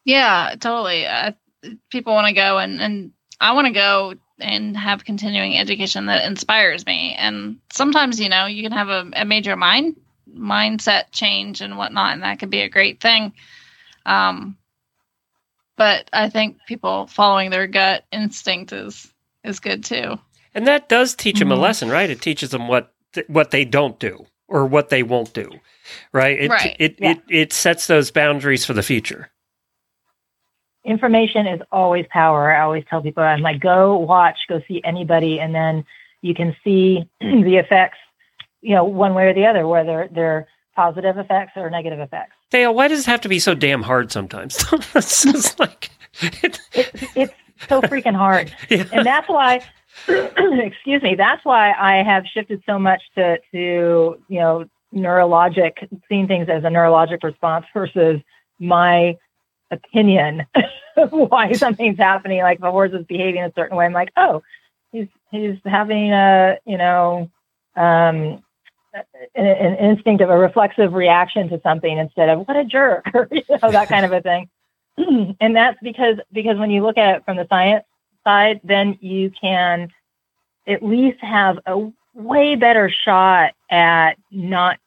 Yeah, 0.05 0.55
totally. 0.61 1.07
Uh, 1.07 1.33
people 1.91 2.13
want 2.13 2.29
to 2.29 2.35
go 2.35 2.59
and, 2.59 2.81
and 2.81 3.13
I 3.41 3.53
want 3.53 3.67
to 3.67 3.73
go 3.73 4.15
and 4.39 4.77
have 4.77 5.05
continuing 5.05 5.57
education 5.57 6.07
that 6.07 6.27
inspires 6.27 6.85
me. 6.87 7.15
And 7.19 7.59
sometimes, 7.73 8.21
you 8.21 8.29
know, 8.29 8.47
you 8.47 8.63
can 8.63 8.73
have 8.73 8.89
a, 8.89 9.11
a 9.15 9.25
major 9.25 9.57
mind 9.57 9.97
mindset 10.33 11.05
change 11.13 11.61
and 11.61 11.79
whatnot, 11.79 12.15
and 12.15 12.23
that 12.23 12.39
could 12.39 12.51
be 12.51 12.63
a 12.63 12.69
great 12.69 13.01
thing. 13.01 13.33
Um, 14.07 14.57
but 15.77 16.09
I 16.13 16.29
think 16.29 16.59
people 16.67 17.07
following 17.07 17.51
their 17.51 17.67
gut 17.67 18.05
instinct 18.13 18.73
is 18.73 19.13
is 19.43 19.61
good 19.61 19.85
too. 19.85 20.19
And 20.55 20.67
that 20.67 20.89
does 20.89 21.15
teach 21.15 21.39
them 21.39 21.49
mm-hmm. 21.49 21.59
a 21.59 21.63
lesson, 21.63 21.89
right? 21.89 22.09
It 22.09 22.21
teaches 22.21 22.51
them 22.51 22.69
what 22.69 22.93
th- 23.13 23.29
what 23.29 23.51
they 23.51 23.65
don't 23.65 23.99
do 23.99 24.27
or 24.49 24.67
what 24.67 24.89
they 24.89 25.03
won't 25.03 25.33
do, 25.35 25.51
right? 26.13 26.39
It 26.39 26.51
right. 26.51 26.77
It, 26.79 26.99
yeah. 27.01 27.11
it 27.13 27.23
it 27.29 27.53
sets 27.53 27.87
those 27.87 28.11
boundaries 28.11 28.65
for 28.65 28.73
the 28.73 28.83
future. 28.83 29.31
Information 30.85 31.47
is 31.47 31.61
always 31.73 32.07
power. 32.11 32.53
I 32.53 32.61
always 32.61 32.85
tell 32.89 33.01
people, 33.03 33.23
I'm 33.23 33.41
like, 33.41 33.59
go 33.59 33.97
watch, 33.97 34.37
go 34.49 34.61
see 34.69 34.83
anybody, 34.85 35.41
and 35.41 35.55
then 35.55 35.85
you 36.21 36.35
can 36.35 36.55
see 36.63 37.09
the 37.21 37.57
effects, 37.57 37.99
you 38.61 38.75
know, 38.75 38.85
one 38.85 39.15
way 39.15 39.27
or 39.27 39.35
the 39.35 39.47
other, 39.47 39.67
whether 39.67 40.09
they're 40.13 40.47
positive 40.77 41.17
effects 41.17 41.53
or 41.57 41.71
negative 41.71 42.01
effects. 42.01 42.33
Dale, 42.51 42.75
why 42.75 42.89
does 42.89 43.01
it 43.01 43.07
have 43.07 43.21
to 43.23 43.29
be 43.29 43.39
so 43.39 43.55
damn 43.55 43.83
hard 43.83 44.13
sometimes? 44.13 44.63
it's 44.95 45.25
just 45.25 45.59
like 45.59 45.91
it, 46.21 46.61
it's 47.15 47.35
so 47.69 47.81
freaking 47.83 48.15
hard, 48.15 48.55
yeah. 48.69 48.85
and 48.93 49.07
that's 49.07 49.29
why 49.29 49.65
excuse 50.09 51.03
me, 51.03 51.15
that's 51.15 51.45
why 51.45 51.73
I 51.73 52.03
have 52.03 52.25
shifted 52.27 52.63
so 52.67 52.79
much 52.79 53.03
to, 53.17 53.39
to, 53.53 54.19
you 54.29 54.41
know, 54.41 54.67
neurologic, 54.95 55.89
seeing 56.09 56.27
things 56.27 56.49
as 56.49 56.65
a 56.65 56.69
neurologic 56.69 57.23
response 57.23 57.67
versus 57.75 58.21
my 58.59 59.17
opinion 59.71 60.47
why 61.11 61.53
something's 61.55 61.99
happening. 61.99 62.41
Like 62.41 62.59
if 62.59 62.65
a 62.65 62.71
horse 62.71 62.93
is 62.93 63.05
behaving 63.07 63.43
a 63.43 63.53
certain 63.55 63.77
way, 63.77 63.87
I'm 63.87 63.93
like, 63.93 64.11
oh, 64.17 64.43
he's 64.93 65.09
he's 65.31 65.57
having 65.65 66.13
a 66.13 66.59
you 66.65 66.79
know 66.79 67.31
um, 67.77 68.43
an, 69.35 69.47
an 69.47 69.77
instinct 69.77 70.23
of 70.23 70.31
a 70.31 70.39
reflexive 70.39 70.93
reaction 70.93 71.49
to 71.49 71.61
something 71.63 71.99
instead 71.99 72.29
of 72.29 72.47
what 72.47 72.57
a 72.57 72.65
jerk 72.65 73.07
or 73.15 73.29
you 73.33 73.43
know 73.51 73.71
that 73.71 73.89
kind 73.89 74.05
of 74.05 74.13
a 74.13 74.21
thing. 74.21 74.49
and 75.41 75.57
that's 75.57 75.79
because 75.83 76.17
because 76.33 76.59
when 76.59 76.71
you 76.71 76.83
look 76.83 76.99
at 76.99 77.17
it 77.17 77.25
from 77.25 77.37
the 77.37 77.47
science 77.49 77.85
side, 78.25 78.61
then 78.65 78.99
you 79.01 79.31
can 79.31 79.91
at 80.67 80.83
least 80.83 81.21
have 81.21 81.59
a 81.67 81.91
way 82.15 82.57
better 82.57 82.91
shot 82.91 83.53
at 83.71 84.15
not 84.31 84.79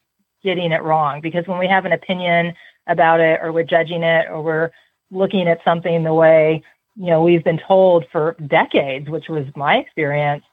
getting 0.43 0.71
it 0.71 0.83
wrong. 0.83 1.21
Because 1.21 1.47
when 1.47 1.59
we 1.59 1.67
have 1.67 1.85
an 1.85 1.91
opinion 1.91 2.53
about 2.87 3.19
it, 3.19 3.39
or 3.41 3.51
we're 3.51 3.63
judging 3.63 4.03
it, 4.03 4.27
or 4.29 4.41
we're 4.41 4.71
looking 5.11 5.47
at 5.47 5.63
something 5.63 6.03
the 6.03 6.13
way 6.13 6.63
you 6.95 7.07
know 7.07 7.21
we've 7.21 7.43
been 7.43 7.59
told 7.59 8.05
for 8.11 8.35
decades, 8.47 9.09
which 9.09 9.29
was 9.29 9.45
my 9.55 9.77
experience, 9.77 10.43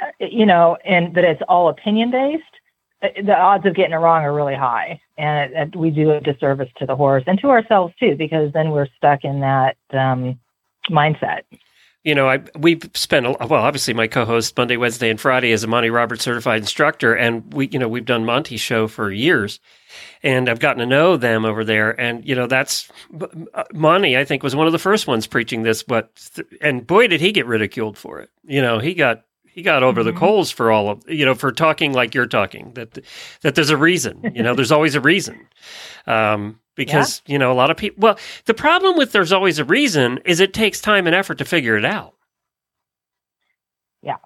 uh, 0.00 0.10
you 0.20 0.46
know, 0.46 0.76
and 0.84 1.14
that 1.14 1.24
it's 1.24 1.42
all 1.48 1.68
opinion 1.68 2.10
based, 2.10 2.44
uh, 3.02 3.08
the 3.22 3.36
odds 3.36 3.66
of 3.66 3.74
getting 3.74 3.92
it 3.92 3.96
wrong 3.96 4.22
are 4.22 4.32
really 4.32 4.54
high, 4.54 5.00
and 5.18 5.52
it, 5.52 5.56
it, 5.56 5.76
we 5.76 5.90
do 5.90 6.12
a 6.12 6.20
disservice 6.20 6.70
to 6.76 6.86
the 6.86 6.96
horse 6.96 7.24
and 7.26 7.40
to 7.40 7.48
ourselves 7.48 7.94
too, 7.98 8.14
because 8.14 8.52
then 8.52 8.70
we're 8.70 8.88
stuck 8.96 9.24
in 9.24 9.40
that 9.40 9.76
um, 9.92 10.38
mindset 10.90 11.42
you 12.02 12.14
know, 12.14 12.28
I 12.28 12.40
we've 12.58 12.88
spent 12.94 13.26
a, 13.26 13.32
well. 13.32 13.62
Obviously, 13.62 13.92
my 13.92 14.06
co-host 14.06 14.56
Monday, 14.56 14.76
Wednesday, 14.76 15.10
and 15.10 15.20
Friday 15.20 15.50
is 15.50 15.64
a 15.64 15.66
Monty 15.66 15.90
Roberts 15.90 16.24
certified 16.24 16.60
instructor, 16.60 17.14
and 17.14 17.52
we, 17.52 17.68
you 17.68 17.78
know, 17.78 17.88
we've 17.88 18.06
done 18.06 18.24
Monty 18.24 18.56
show 18.56 18.88
for 18.88 19.12
years, 19.12 19.60
and 20.22 20.48
I've 20.48 20.60
gotten 20.60 20.78
to 20.78 20.86
know 20.86 21.18
them 21.18 21.44
over 21.44 21.62
there. 21.62 21.98
And 22.00 22.26
you 22.26 22.34
know, 22.34 22.46
that's 22.46 22.90
Monty. 23.74 24.16
I 24.16 24.24
think 24.24 24.42
was 24.42 24.56
one 24.56 24.66
of 24.66 24.72
the 24.72 24.78
first 24.78 25.06
ones 25.06 25.26
preaching 25.26 25.62
this, 25.62 25.82
but 25.82 26.10
and 26.62 26.86
boy, 26.86 27.06
did 27.06 27.20
he 27.20 27.32
get 27.32 27.46
ridiculed 27.46 27.98
for 27.98 28.20
it. 28.20 28.30
You 28.44 28.62
know, 28.62 28.78
he 28.78 28.94
got 28.94 29.24
he 29.50 29.62
got 29.62 29.82
over 29.82 30.00
mm-hmm. 30.00 30.14
the 30.14 30.18
coals 30.18 30.50
for 30.50 30.70
all 30.70 30.88
of 30.88 31.08
you 31.08 31.24
know 31.24 31.34
for 31.34 31.52
talking 31.52 31.92
like 31.92 32.14
you're 32.14 32.26
talking 32.26 32.72
that 32.74 32.98
that 33.42 33.54
there's 33.54 33.70
a 33.70 33.76
reason 33.76 34.32
you 34.34 34.42
know 34.42 34.54
there's 34.54 34.72
always 34.72 34.94
a 34.94 35.00
reason 35.00 35.46
um, 36.06 36.58
because 36.80 37.20
yeah. 37.26 37.32
you 37.34 37.38
know 37.38 37.52
a 37.52 37.54
lot 37.54 37.70
of 37.70 37.76
people 37.76 38.00
well 38.00 38.18
the 38.46 38.54
problem 38.54 38.96
with 38.96 39.12
there's 39.12 39.32
always 39.32 39.58
a 39.58 39.64
reason 39.66 40.18
is 40.24 40.40
it 40.40 40.54
takes 40.54 40.80
time 40.80 41.06
and 41.06 41.14
effort 41.14 41.36
to 41.36 41.44
figure 41.44 41.76
it 41.76 41.84
out. 41.84 42.14
Yeah. 44.02 44.16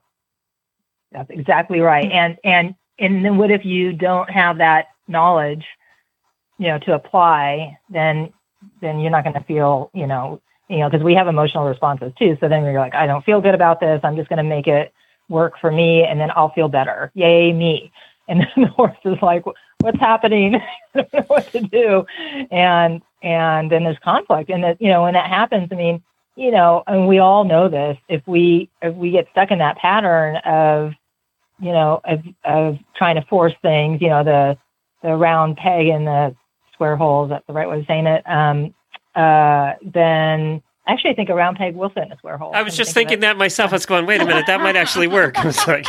That's 1.11 1.31
exactly 1.31 1.81
right. 1.81 2.09
And 2.13 2.39
and 2.45 2.77
and 3.01 3.25
then 3.25 3.39
what 3.39 3.51
if 3.51 3.65
you 3.65 3.93
don't 3.93 4.31
have 4.31 4.59
that 4.59 4.87
knowledge 5.09 5.65
you 6.59 6.69
know 6.69 6.79
to 6.79 6.95
apply 6.95 7.77
then 7.91 8.33
then 8.81 9.01
you're 9.01 9.11
not 9.11 9.25
going 9.25 9.35
to 9.35 9.43
feel 9.45 9.91
you 9.93 10.07
know 10.07 10.41
you 10.69 10.79
know 10.79 10.89
because 10.89 11.05
we 11.05 11.15
have 11.15 11.27
emotional 11.27 11.67
responses 11.67 12.13
too. 12.17 12.37
So 12.39 12.49
then 12.49 12.63
you're 12.63 12.79
like 12.79 12.95
i 12.95 13.05
don't 13.05 13.25
feel 13.25 13.41
good 13.41 13.55
about 13.55 13.81
this. 13.81 14.01
I'm 14.05 14.15
just 14.15 14.29
going 14.29 14.37
to 14.37 14.45
make 14.45 14.69
it 14.69 14.95
work 15.29 15.55
for 15.61 15.73
me 15.73 16.05
and 16.05 16.21
then 16.21 16.31
i'll 16.37 16.53
feel 16.53 16.69
better. 16.69 17.11
Yay 17.15 17.53
me 17.53 17.91
and 18.29 18.41
then 18.41 18.65
the 18.65 18.69
horse 18.69 18.97
is 19.05 19.17
like 19.23 19.45
what's 19.81 20.01
happening 20.01 20.57
I 20.95 21.03
don't 21.03 21.13
know 21.13 21.25
what 21.27 21.51
to 21.53 21.61
do 21.61 22.07
and 22.51 23.03
and 23.23 23.71
then 23.71 23.85
there's 23.85 23.99
conflict 23.99 24.51
and 24.51 24.65
that 24.65 24.81
you 24.81 24.89
know 24.89 25.03
when 25.03 25.15
that 25.15 25.29
happens 25.29 25.69
i 25.73 25.75
mean 25.75 26.03
you 26.37 26.51
know 26.51 26.83
and 26.87 27.07
we 27.09 27.19
all 27.19 27.45
know 27.45 27.69
this 27.69 27.99
if 28.09 28.27
we 28.27 28.69
if 28.83 28.95
we 28.95 29.11
get 29.11 29.29
stuck 29.31 29.51
in 29.51 29.59
that 29.59 29.77
pattern 29.79 30.37
of 30.45 30.93
you 31.61 31.73
know 31.73 32.01
of 32.05 32.21
of 32.45 32.79
trying 32.97 33.17
to 33.17 33.23
force 33.23 33.55
things 33.63 34.01
you 34.01 34.09
know 34.09 34.25
the 34.25 34.57
the 35.03 35.15
round 35.15 35.57
peg 35.57 35.87
in 35.87 36.05
the 36.05 36.35
square 36.73 36.97
hole 36.97 37.25
is 37.25 37.31
that 37.31 37.45
the 37.47 37.53
right 37.53 37.69
way 37.69 37.79
of 37.79 37.87
saying 37.87 38.07
it 38.07 38.23
um 38.29 38.75
uh 39.15 39.73
then 39.83 40.63
Actually, 40.87 41.13
I 41.13 41.15
think 41.15 41.31
a 41.31 41.35
round 41.35 41.57
peg 41.57 41.75
will 41.75 41.89
fit 41.89 42.05
in 42.05 42.13
a 42.13 42.19
square 42.19 42.37
hole. 42.37 42.53
I 42.55 42.63
was 42.63 42.77
just 42.77 42.93
think 42.93 43.09
thinking 43.09 43.21
that 43.21 43.39
myself. 43.39 43.73
I 43.73 43.77
was 43.77 43.87
going, 43.87 44.05
wait 44.05 44.21
a 44.21 44.27
minute, 44.27 44.47
that 44.47 44.61
might 44.61 44.77
actually 44.77 45.07
work. 45.07 45.39
I 45.39 45.47
was 45.47 45.67
like, 45.67 45.87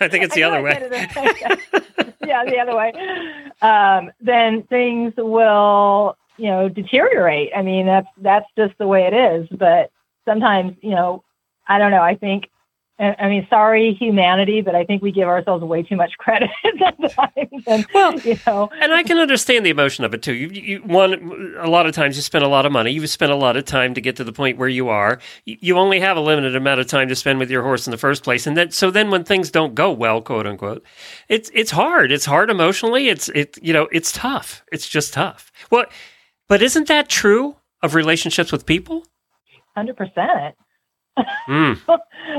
I 0.00 0.08
think 0.08 0.24
it's 0.24 0.34
the 0.34 0.42
other 0.44 0.62
way. 0.62 0.72
yeah, 2.26 2.44
the 2.44 2.58
other 2.58 2.76
way. 2.76 2.92
Um, 3.62 4.10
then 4.20 4.62
things 4.64 5.12
will, 5.16 6.16
you 6.36 6.46
know, 6.46 6.68
deteriorate. 6.68 7.50
I 7.56 7.62
mean, 7.62 7.86
that's 7.86 8.08
that's 8.18 8.46
just 8.56 8.76
the 8.78 8.86
way 8.86 9.04
it 9.04 9.14
is. 9.14 9.48
But 9.50 9.90
sometimes, 10.24 10.76
you 10.82 10.90
know, 10.90 11.24
I 11.68 11.78
don't 11.78 11.90
know. 11.90 12.02
I 12.02 12.14
think 12.14 12.48
I 12.96 13.28
mean, 13.28 13.44
sorry, 13.50 13.96
humanity, 13.98 14.60
but 14.60 14.76
I 14.76 14.84
think 14.84 15.02
we 15.02 15.10
give 15.10 15.26
ourselves 15.26 15.64
way 15.64 15.82
too 15.82 15.96
much 15.96 16.12
credit 16.16 16.48
sometimes. 16.78 17.64
And, 17.66 17.86
well, 17.92 18.20
you 18.20 18.38
know, 18.46 18.70
and 18.80 18.94
I 18.94 19.02
can 19.02 19.18
understand 19.18 19.66
the 19.66 19.70
emotion 19.70 20.04
of 20.04 20.14
it 20.14 20.22
too. 20.22 20.32
You, 20.32 20.48
you, 20.48 20.78
one, 20.78 21.56
a 21.58 21.68
lot 21.68 21.86
of 21.86 21.94
times 21.94 22.14
you 22.14 22.22
spend 22.22 22.44
a 22.44 22.48
lot 22.48 22.66
of 22.66 22.70
money. 22.72 22.92
You've 22.92 23.10
spent 23.10 23.32
a 23.32 23.36
lot 23.36 23.56
of 23.56 23.64
time 23.64 23.94
to 23.94 24.00
get 24.00 24.14
to 24.16 24.24
the 24.24 24.32
point 24.32 24.58
where 24.58 24.68
you 24.68 24.90
are. 24.90 25.18
You 25.44 25.76
only 25.76 25.98
have 25.98 26.16
a 26.16 26.20
limited 26.20 26.54
amount 26.54 26.78
of 26.78 26.86
time 26.86 27.08
to 27.08 27.16
spend 27.16 27.40
with 27.40 27.50
your 27.50 27.64
horse 27.64 27.84
in 27.84 27.90
the 27.90 27.98
first 27.98 28.22
place, 28.22 28.46
and 28.46 28.56
then 28.56 28.70
so 28.70 28.92
then 28.92 29.10
when 29.10 29.24
things 29.24 29.50
don't 29.50 29.74
go 29.74 29.90
well, 29.90 30.22
quote 30.22 30.46
unquote, 30.46 30.84
it's 31.28 31.50
it's 31.52 31.72
hard. 31.72 32.12
It's 32.12 32.26
hard 32.26 32.48
emotionally. 32.48 33.08
It's 33.08 33.28
it 33.30 33.58
you 33.60 33.72
know 33.72 33.88
it's 33.90 34.12
tough. 34.12 34.64
It's 34.70 34.88
just 34.88 35.12
tough. 35.12 35.50
Well, 35.68 35.86
but 36.48 36.62
isn't 36.62 36.86
that 36.86 37.08
true 37.08 37.56
of 37.82 37.96
relationships 37.96 38.52
with 38.52 38.66
people? 38.66 39.04
Hundred 39.74 39.96
percent. 39.96 40.54
Mm. 41.48 41.80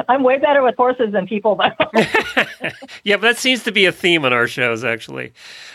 I'm 0.10 0.24
way 0.24 0.38
better 0.38 0.64
with 0.64 0.76
horses 0.76 1.12
than 1.14 1.28
people, 1.28 1.56
though. 1.56 2.02
yeah, 3.04 3.16
but 3.16 3.22
that 3.22 3.38
seems 3.38 3.64
to 3.64 3.72
be 3.72 3.86
a 3.86 3.92
theme 3.92 4.26
on 4.26 4.34
our 4.34 4.48
shows, 4.48 4.84
actually. 4.84 5.34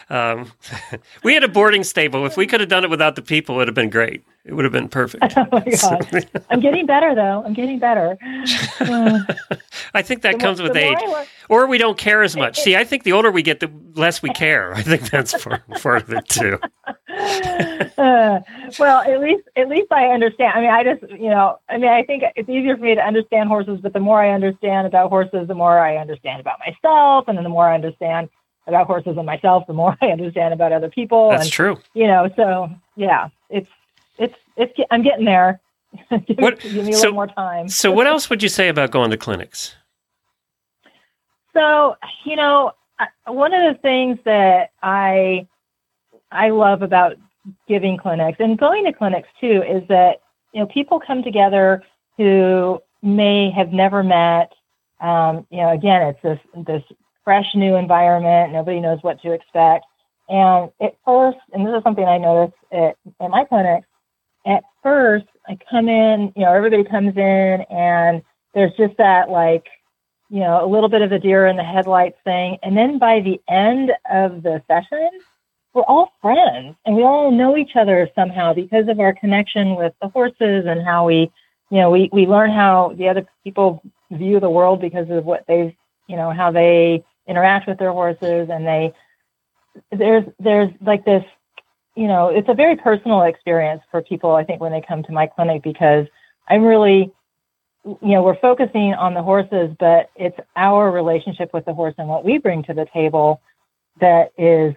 Um, 0.08 0.52
we 1.24 1.34
had 1.34 1.44
a 1.44 1.48
boarding 1.48 1.84
stable. 1.84 2.26
If 2.26 2.36
we 2.36 2.46
could 2.46 2.60
have 2.60 2.68
done 2.68 2.84
it 2.84 2.90
without 2.90 3.16
the 3.16 3.22
people, 3.22 3.56
it 3.56 3.58
would 3.58 3.68
have 3.68 3.74
been 3.74 3.90
great. 3.90 4.24
It 4.44 4.54
would 4.54 4.64
have 4.64 4.72
been 4.72 4.88
perfect. 4.88 5.22
oh 5.36 5.46
my 5.52 5.60
god! 5.60 6.44
I'm 6.48 6.60
getting 6.60 6.86
better, 6.86 7.14
though. 7.14 7.42
I'm 7.44 7.52
getting 7.52 7.78
better. 7.78 8.16
I 9.92 10.02
think 10.02 10.22
that 10.22 10.40
comes 10.40 10.62
with 10.62 10.74
age, 10.76 10.98
or 11.50 11.66
we 11.66 11.76
don't 11.76 11.98
care 11.98 12.22
as 12.22 12.36
much. 12.36 12.58
See, 12.58 12.74
I 12.74 12.84
think 12.84 13.02
the 13.02 13.12
older 13.12 13.30
we 13.30 13.42
get, 13.42 13.60
the 13.60 13.70
less 13.94 14.22
we 14.22 14.30
care. 14.34 14.72
I 14.72 14.82
think 14.82 15.10
that's 15.10 15.42
part, 15.42 15.68
part 15.82 16.02
of 16.04 16.12
it 16.14 16.26
too. 16.28 16.58
Uh, 17.98 18.40
well, 18.78 19.02
at 19.02 19.20
least 19.20 19.46
at 19.56 19.68
least 19.68 19.92
I 19.92 20.06
understand. 20.06 20.52
I 20.54 20.60
mean, 20.60 20.70
I 20.70 20.84
just 20.84 21.12
you 21.20 21.28
know, 21.28 21.58
I 21.68 21.76
mean, 21.76 21.90
I 21.90 22.02
think 22.02 22.22
it's 22.34 22.48
easier 22.48 22.76
for 22.76 22.82
me 22.82 22.94
to 22.94 23.02
understand 23.02 23.48
horses, 23.48 23.78
but 23.82 23.92
the 23.92 24.00
more 24.00 24.22
I 24.22 24.30
understand 24.30 24.86
about 24.86 25.10
horses, 25.10 25.48
the 25.48 25.54
more 25.54 25.78
I 25.78 25.98
understand 25.98 26.40
about 26.40 26.58
myself, 26.60 27.26
and 27.28 27.36
then 27.36 27.44
the 27.44 27.50
more 27.50 27.68
I 27.68 27.74
understand 27.74 28.30
about 28.66 28.86
horses 28.86 29.16
and 29.18 29.26
myself, 29.26 29.66
the 29.66 29.74
more 29.74 29.96
I 30.00 30.06
understand 30.06 30.54
about 30.54 30.72
other 30.72 30.88
people. 30.88 31.30
That's 31.30 31.44
and, 31.44 31.52
true. 31.52 31.78
You 31.92 32.06
know, 32.06 32.30
so 32.36 32.70
yeah, 32.96 33.28
it's 33.50 33.68
it's 34.20 34.34
it's 34.56 34.72
I'm 34.90 35.02
getting 35.02 35.24
there. 35.24 35.60
give, 36.10 36.38
what, 36.38 36.60
give 36.60 36.84
me 36.84 36.90
a 36.90 36.92
so, 36.92 37.08
little 37.08 37.14
more 37.14 37.26
time. 37.26 37.68
so, 37.68 37.90
what 37.90 38.06
else 38.06 38.30
would 38.30 38.42
you 38.42 38.48
say 38.48 38.68
about 38.68 38.92
going 38.92 39.10
to 39.10 39.16
clinics? 39.16 39.74
So, 41.52 41.96
you 42.24 42.36
know, 42.36 42.72
one 43.26 43.52
of 43.52 43.74
the 43.74 43.80
things 43.80 44.18
that 44.24 44.70
I 44.82 45.48
I 46.30 46.50
love 46.50 46.82
about 46.82 47.16
giving 47.66 47.96
clinics 47.96 48.38
and 48.38 48.58
going 48.58 48.84
to 48.84 48.92
clinics 48.92 49.28
too 49.40 49.62
is 49.66 49.82
that 49.88 50.20
you 50.52 50.60
know 50.60 50.66
people 50.66 51.00
come 51.00 51.22
together 51.22 51.82
who 52.16 52.80
may 53.02 53.50
have 53.50 53.72
never 53.72 54.02
met. 54.02 54.52
Um, 55.00 55.46
you 55.50 55.58
know, 55.58 55.72
again, 55.72 56.02
it's 56.02 56.22
this 56.22 56.38
this 56.66 56.82
fresh 57.24 57.46
new 57.54 57.76
environment. 57.76 58.52
Nobody 58.52 58.80
knows 58.80 58.98
what 59.02 59.20
to 59.22 59.32
expect. 59.32 59.86
And 60.28 60.70
at 60.80 60.96
first, 61.04 61.38
and 61.52 61.66
this 61.66 61.74
is 61.76 61.82
something 61.82 62.04
I 62.04 62.18
noticed 62.18 62.56
at, 62.72 62.96
at 63.20 63.30
my 63.30 63.44
clinic, 63.44 63.82
at 63.82 63.89
first 64.82 65.26
I 65.48 65.58
come 65.70 65.88
in, 65.88 66.32
you 66.36 66.44
know, 66.44 66.52
everybody 66.52 66.84
comes 66.84 67.16
in 67.16 67.64
and 67.70 68.22
there's 68.54 68.72
just 68.76 68.96
that 68.98 69.30
like, 69.30 69.66
you 70.28 70.40
know, 70.40 70.64
a 70.64 70.68
little 70.68 70.88
bit 70.88 71.02
of 71.02 71.12
a 71.12 71.18
deer 71.18 71.46
in 71.46 71.56
the 71.56 71.64
headlights 71.64 72.18
thing. 72.24 72.58
And 72.62 72.76
then 72.76 72.98
by 72.98 73.20
the 73.20 73.40
end 73.48 73.92
of 74.10 74.42
the 74.42 74.62
session, 74.68 75.10
we're 75.74 75.82
all 75.82 76.12
friends 76.20 76.76
and 76.84 76.96
we 76.96 77.02
all 77.02 77.30
know 77.30 77.56
each 77.56 77.76
other 77.76 78.08
somehow 78.14 78.52
because 78.52 78.88
of 78.88 79.00
our 79.00 79.12
connection 79.12 79.76
with 79.76 79.92
the 80.00 80.08
horses 80.08 80.66
and 80.66 80.84
how 80.84 81.06
we, 81.06 81.30
you 81.70 81.78
know, 81.78 81.90
we, 81.90 82.10
we 82.12 82.26
learn 82.26 82.50
how 82.50 82.94
the 82.96 83.08
other 83.08 83.26
people 83.44 83.82
view 84.10 84.40
the 84.40 84.50
world 84.50 84.80
because 84.80 85.08
of 85.10 85.24
what 85.24 85.44
they've, 85.46 85.74
you 86.08 86.16
know, 86.16 86.30
how 86.30 86.50
they 86.50 87.04
interact 87.28 87.68
with 87.68 87.78
their 87.78 87.92
horses 87.92 88.48
and 88.50 88.66
they, 88.66 88.92
there's, 89.92 90.24
there's 90.40 90.70
like 90.80 91.04
this, 91.04 91.24
you 92.00 92.08
know, 92.08 92.30
it's 92.30 92.48
a 92.48 92.54
very 92.54 92.76
personal 92.76 93.20
experience 93.24 93.82
for 93.90 94.00
people, 94.00 94.34
I 94.34 94.42
think, 94.42 94.58
when 94.58 94.72
they 94.72 94.80
come 94.80 95.02
to 95.02 95.12
my 95.12 95.26
clinic 95.26 95.62
because 95.62 96.06
I'm 96.48 96.62
really, 96.62 97.12
you 97.84 97.98
know, 98.00 98.22
we're 98.22 98.40
focusing 98.40 98.94
on 98.94 99.12
the 99.12 99.22
horses, 99.22 99.76
but 99.78 100.08
it's 100.16 100.38
our 100.56 100.90
relationship 100.90 101.52
with 101.52 101.66
the 101.66 101.74
horse 101.74 101.94
and 101.98 102.08
what 102.08 102.24
we 102.24 102.38
bring 102.38 102.62
to 102.64 102.72
the 102.72 102.86
table 102.94 103.42
that 104.00 104.32
is 104.38 104.74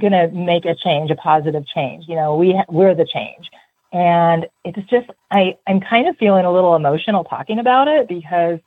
going 0.00 0.14
to 0.14 0.26
make 0.32 0.64
a 0.64 0.74
change, 0.74 1.12
a 1.12 1.14
positive 1.14 1.64
change. 1.64 2.06
You 2.08 2.16
know, 2.16 2.34
we 2.34 2.60
we're 2.68 2.96
the 2.96 3.06
change, 3.06 3.48
and 3.92 4.48
it's 4.64 4.90
just 4.90 5.08
I 5.30 5.56
I'm 5.68 5.78
kind 5.78 6.08
of 6.08 6.16
feeling 6.16 6.44
a 6.44 6.52
little 6.52 6.74
emotional 6.74 7.22
talking 7.22 7.60
about 7.60 7.86
it 7.86 8.08
because 8.08 8.58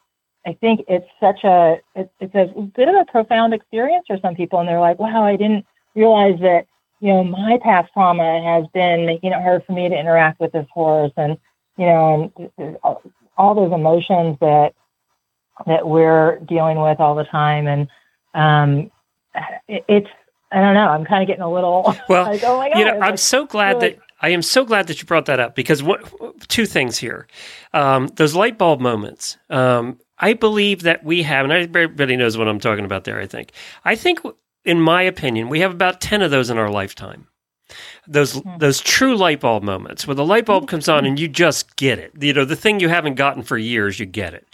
I 0.47 0.53
think 0.53 0.85
it's 0.87 1.09
such 1.19 1.43
a 1.43 1.81
it's, 1.93 2.09
it's 2.21 2.35
a 2.35 2.61
bit 2.61 2.87
of 2.87 2.95
a 2.95 3.11
profound 3.11 3.53
experience 3.53 4.05
for 4.07 4.17
some 4.21 4.35
people, 4.35 4.59
and 4.59 4.69
they're 4.69 4.79
like, 4.79 4.97
"Wow, 4.97 5.25
I 5.25 5.35
didn't 5.35 5.65
realize 5.93 6.39
that 6.39 6.65
you 6.99 7.13
know 7.13 7.23
my 7.23 7.59
past 7.63 7.91
trauma 7.93 8.41
has 8.43 8.65
been 8.73 9.05
making 9.05 9.31
it 9.31 9.41
hard 9.41 9.63
for 9.65 9.73
me 9.73 9.89
to 9.89 9.95
interact 9.97 10.39
with 10.39 10.51
this 10.51 10.67
horse, 10.73 11.11
and 11.17 11.37
you 11.77 11.85
know, 11.85 12.31
and 12.57 12.77
all 13.37 13.55
those 13.55 13.71
emotions 13.71 14.37
that 14.41 14.73
that 15.65 15.87
we're 15.87 16.39
dealing 16.39 16.79
with 16.79 16.99
all 16.99 17.15
the 17.15 17.23
time, 17.25 17.67
and 17.67 17.87
um, 18.33 18.91
it, 19.67 19.83
it's 19.87 20.09
I 20.51 20.61
don't 20.61 20.73
know. 20.73 20.89
I'm 20.89 21.05
kind 21.05 21.21
of 21.21 21.27
getting 21.27 21.43
a 21.43 21.51
little 21.51 21.95
well. 22.09 22.23
like, 22.23 22.43
oh 22.43 22.57
my 22.57 22.69
God, 22.69 22.79
you 22.79 22.85
know, 22.85 22.93
I'm 22.93 23.11
like, 23.11 23.19
so 23.19 23.45
glad 23.45 23.77
really- 23.77 23.89
that 23.91 23.99
I 24.21 24.29
am 24.29 24.41
so 24.41 24.65
glad 24.65 24.87
that 24.87 25.01
you 25.01 25.05
brought 25.05 25.25
that 25.27 25.39
up 25.39 25.55
because 25.55 25.81
what 25.81 26.01
two 26.49 26.65
things 26.65 26.97
here, 26.97 27.27
um, 27.73 28.07
those 28.15 28.35
light 28.35 28.57
bulb 28.57 28.81
moments. 28.81 29.37
Um, 29.49 29.99
I 30.19 30.33
believe 30.33 30.81
that 30.81 31.03
we 31.03 31.23
have, 31.23 31.45
and 31.45 31.53
everybody 31.53 32.17
knows 32.17 32.37
what 32.37 32.49
I'm 32.49 32.59
talking 32.59 32.83
about 32.83 33.05
there. 33.05 33.19
I 33.19 33.25
think. 33.25 33.53
I 33.85 33.95
think, 33.95 34.19
in 34.69 34.79
my 34.81 35.01
opinion, 35.13 35.49
we 35.49 35.59
have 35.61 35.71
about 35.71 36.01
ten 36.01 36.21
of 36.21 36.31
those 36.31 36.49
in 36.49 36.57
our 36.57 36.69
lifetime. 36.69 37.27
Those 38.07 38.33
Hmm. 38.33 38.57
those 38.57 38.79
true 38.79 39.15
light 39.15 39.39
bulb 39.41 39.61
moments 39.61 40.07
where 40.07 40.15
the 40.15 40.25
light 40.25 40.45
bulb 40.45 40.67
comes 40.67 40.89
on 40.89 41.05
and 41.05 41.19
you 41.19 41.27
just 41.27 41.75
get 41.75 41.99
it. 41.99 42.11
You 42.19 42.33
know, 42.33 42.43
the 42.45 42.55
thing 42.55 42.79
you 42.79 42.89
haven't 42.89 43.13
gotten 43.15 43.43
for 43.43 43.57
years, 43.59 43.99
you 43.99 44.07
get 44.07 44.33
it. 44.33 44.47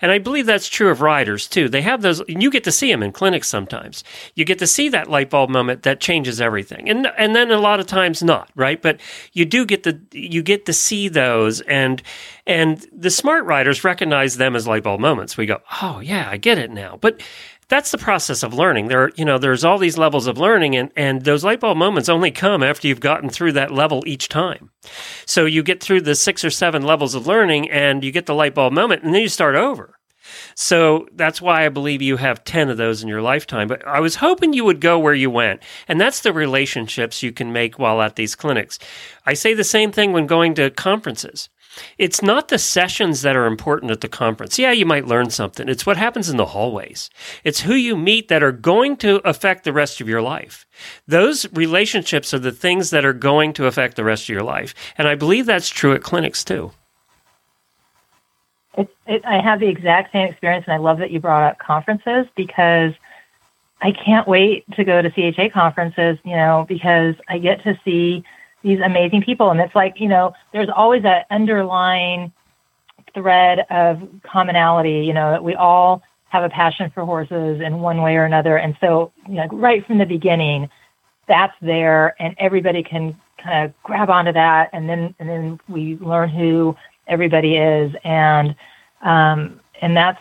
And 0.00 0.10
I 0.10 0.18
believe 0.18 0.46
that's 0.46 0.68
true 0.68 0.88
of 0.88 1.02
riders 1.02 1.46
too. 1.46 1.68
They 1.68 1.82
have 1.82 2.00
those, 2.00 2.20
and 2.20 2.42
you 2.42 2.50
get 2.50 2.64
to 2.64 2.72
see 2.72 2.90
them 2.90 3.02
in 3.02 3.12
clinics 3.12 3.48
sometimes. 3.48 4.02
You 4.34 4.46
get 4.46 4.58
to 4.60 4.66
see 4.66 4.88
that 4.88 5.10
light 5.10 5.28
bulb 5.28 5.50
moment 5.50 5.82
that 5.82 6.00
changes 6.00 6.40
everything, 6.40 6.88
and 6.88 7.06
and 7.18 7.36
then 7.36 7.50
a 7.50 7.58
lot 7.58 7.80
of 7.80 7.86
times 7.86 8.22
not, 8.22 8.48
right? 8.56 8.80
But 8.80 8.98
you 9.34 9.44
do 9.44 9.66
get 9.66 9.82
the 9.82 10.00
you 10.12 10.42
get 10.42 10.64
to 10.64 10.72
see 10.72 11.08
those, 11.08 11.60
and 11.62 12.02
and 12.46 12.86
the 12.90 13.10
smart 13.10 13.44
riders 13.44 13.84
recognize 13.84 14.38
them 14.38 14.56
as 14.56 14.66
light 14.66 14.84
bulb 14.84 15.00
moments. 15.00 15.36
We 15.36 15.44
go, 15.44 15.60
oh 15.82 16.00
yeah, 16.00 16.28
I 16.30 16.38
get 16.38 16.56
it 16.56 16.70
now. 16.70 16.96
But 16.98 17.20
that's 17.72 17.90
the 17.90 17.96
process 17.96 18.42
of 18.42 18.52
learning. 18.52 18.88
There, 18.88 19.10
you 19.16 19.24
know, 19.24 19.38
there's 19.38 19.64
all 19.64 19.78
these 19.78 19.96
levels 19.96 20.26
of 20.26 20.36
learning, 20.36 20.76
and 20.76 20.92
and 20.94 21.22
those 21.22 21.42
light 21.42 21.60
bulb 21.60 21.78
moments 21.78 22.10
only 22.10 22.30
come 22.30 22.62
after 22.62 22.86
you've 22.86 23.00
gotten 23.00 23.30
through 23.30 23.52
that 23.52 23.70
level 23.70 24.02
each 24.06 24.28
time. 24.28 24.70
So 25.24 25.46
you 25.46 25.62
get 25.62 25.82
through 25.82 26.02
the 26.02 26.14
six 26.14 26.44
or 26.44 26.50
seven 26.50 26.82
levels 26.82 27.14
of 27.14 27.26
learning, 27.26 27.70
and 27.70 28.04
you 28.04 28.12
get 28.12 28.26
the 28.26 28.34
light 28.34 28.54
bulb 28.54 28.74
moment, 28.74 29.04
and 29.04 29.14
then 29.14 29.22
you 29.22 29.28
start 29.28 29.54
over. 29.54 29.94
So 30.54 31.08
that's 31.14 31.40
why 31.40 31.64
I 31.64 31.70
believe 31.70 32.02
you 32.02 32.18
have 32.18 32.44
10 32.44 32.68
of 32.68 32.76
those 32.76 33.02
in 33.02 33.08
your 33.08 33.22
lifetime. 33.22 33.68
But 33.68 33.86
I 33.86 34.00
was 34.00 34.16
hoping 34.16 34.52
you 34.52 34.64
would 34.64 34.80
go 34.80 34.98
where 34.98 35.14
you 35.14 35.30
went. 35.30 35.62
And 35.88 36.00
that's 36.00 36.20
the 36.20 36.32
relationships 36.32 37.22
you 37.22 37.32
can 37.32 37.52
make 37.52 37.78
while 37.78 38.00
at 38.02 38.16
these 38.16 38.34
clinics. 38.34 38.78
I 39.26 39.34
say 39.34 39.54
the 39.54 39.64
same 39.64 39.92
thing 39.92 40.12
when 40.12 40.26
going 40.26 40.54
to 40.54 40.70
conferences. 40.70 41.48
It's 41.98 42.22
not 42.22 42.48
the 42.48 42.58
sessions 42.58 43.22
that 43.22 43.36
are 43.36 43.46
important 43.46 43.90
at 43.90 44.00
the 44.00 44.08
conference. 44.08 44.58
Yeah, 44.58 44.72
you 44.72 44.86
might 44.86 45.06
learn 45.06 45.30
something. 45.30 45.68
It's 45.68 45.86
what 45.86 45.96
happens 45.96 46.28
in 46.28 46.36
the 46.36 46.46
hallways. 46.46 47.10
It's 47.44 47.60
who 47.60 47.74
you 47.74 47.96
meet 47.96 48.28
that 48.28 48.42
are 48.42 48.52
going 48.52 48.96
to 48.98 49.16
affect 49.28 49.64
the 49.64 49.72
rest 49.72 50.00
of 50.00 50.08
your 50.08 50.22
life. 50.22 50.66
Those 51.06 51.50
relationships 51.52 52.34
are 52.34 52.38
the 52.38 52.52
things 52.52 52.90
that 52.90 53.04
are 53.04 53.12
going 53.12 53.52
to 53.54 53.66
affect 53.66 53.96
the 53.96 54.04
rest 54.04 54.24
of 54.24 54.28
your 54.30 54.42
life. 54.42 54.74
And 54.98 55.08
I 55.08 55.14
believe 55.14 55.46
that's 55.46 55.68
true 55.68 55.94
at 55.94 56.02
clinics 56.02 56.44
too. 56.44 56.72
It, 58.76 58.88
it, 59.06 59.24
I 59.24 59.40
have 59.40 59.60
the 59.60 59.68
exact 59.68 60.12
same 60.12 60.28
experience, 60.28 60.64
and 60.66 60.74
I 60.74 60.78
love 60.78 60.98
that 60.98 61.10
you 61.10 61.20
brought 61.20 61.50
up 61.50 61.58
conferences 61.58 62.26
because 62.36 62.92
I 63.82 63.92
can't 63.92 64.26
wait 64.26 64.64
to 64.76 64.84
go 64.84 65.02
to 65.02 65.10
CHA 65.10 65.50
conferences, 65.52 66.18
you 66.24 66.36
know, 66.36 66.64
because 66.68 67.16
I 67.28 67.38
get 67.38 67.62
to 67.64 67.78
see 67.84 68.24
these 68.62 68.80
amazing 68.80 69.22
people. 69.22 69.50
And 69.50 69.60
it's 69.60 69.74
like, 69.74 70.00
you 70.00 70.08
know, 70.08 70.34
there's 70.52 70.68
always 70.74 71.02
that 71.02 71.26
underlying 71.30 72.32
thread 73.14 73.66
of 73.70 74.00
commonality, 74.22 75.04
you 75.04 75.12
know, 75.12 75.32
that 75.32 75.44
we 75.44 75.54
all 75.54 76.02
have 76.28 76.44
a 76.44 76.48
passion 76.48 76.90
for 76.90 77.04
horses 77.04 77.60
in 77.60 77.80
one 77.80 78.00
way 78.00 78.16
or 78.16 78.24
another. 78.24 78.56
And 78.56 78.76
so, 78.80 79.12
you 79.28 79.34
know, 79.34 79.46
right 79.48 79.84
from 79.86 79.98
the 79.98 80.06
beginning, 80.06 80.70
that's 81.28 81.54
there 81.60 82.14
and 82.20 82.34
everybody 82.38 82.82
can 82.82 83.18
kind 83.38 83.64
of 83.64 83.82
grab 83.82 84.10
onto 84.10 84.32
that 84.32 84.70
and 84.72 84.88
then 84.88 85.14
and 85.18 85.28
then 85.28 85.60
we 85.68 85.96
learn 85.96 86.28
who 86.28 86.76
everybody 87.06 87.56
is 87.56 87.92
and 88.04 88.54
um 89.02 89.60
and 89.80 89.96
that's 89.96 90.20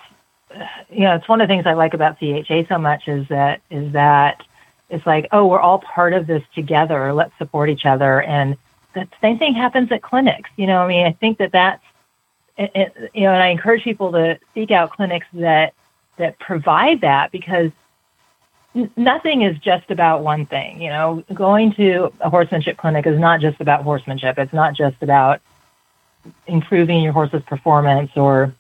you 0.90 1.02
know 1.02 1.16
it's 1.16 1.28
one 1.28 1.42
of 1.42 1.48
the 1.48 1.52
things 1.52 1.66
i 1.66 1.74
like 1.74 1.94
about 1.94 2.20
cha 2.20 2.64
so 2.68 2.78
much 2.78 3.08
is 3.08 3.28
that 3.30 3.62
is 3.70 3.92
that 3.94 4.44
it's 4.92 5.06
like 5.06 5.28
oh 5.32 5.46
we're 5.46 5.60
all 5.60 5.80
part 5.80 6.14
of 6.14 6.28
this 6.28 6.44
together 6.54 7.14
let's 7.14 7.36
support 7.38 7.70
each 7.70 7.86
other 7.86 8.22
and 8.24 8.58
the 8.94 9.08
same 9.22 9.38
thing 9.38 9.54
happens 9.54 9.92
at 9.92 10.02
clinics 10.02 10.50
you 10.58 10.68
know 10.68 10.82
i 10.82 10.88
mean 10.88 11.06
i 11.06 11.12
think 11.12 11.38
that 11.38 11.52
that's 11.52 11.84
it, 12.58 12.72
it, 12.76 13.12
you 13.14 13.22
know 13.22 13.34
and 13.34 13.42
i 13.42 13.48
encourage 13.48 13.84
people 13.84 14.12
to 14.12 14.38
seek 14.54 14.72
out 14.72 14.92
clinics 14.92 15.28
that 15.34 15.74
that 16.18 16.38
provide 16.40 17.02
that 17.02 17.32
because 17.32 17.72
nothing 18.96 19.42
is 19.42 19.58
just 19.60 19.90
about 19.90 20.24
one 20.24 20.46
thing 20.46 20.82
you 20.82 20.90
know 20.90 21.24
going 21.34 21.74
to 21.74 22.12
a 22.20 22.30
horsemanship 22.30 22.78
clinic 22.78 23.08
is 23.08 23.20
not 23.20 23.40
just 23.40 23.60
about 23.62 23.84
horsemanship 23.84 24.38
it's 24.38 24.54
not 24.54 24.74
just 24.74 25.02
about 25.02 25.42
improving 26.48 27.02
your 27.02 27.14
horse's 27.14 27.42
performance 27.44 28.12
or 28.16 28.54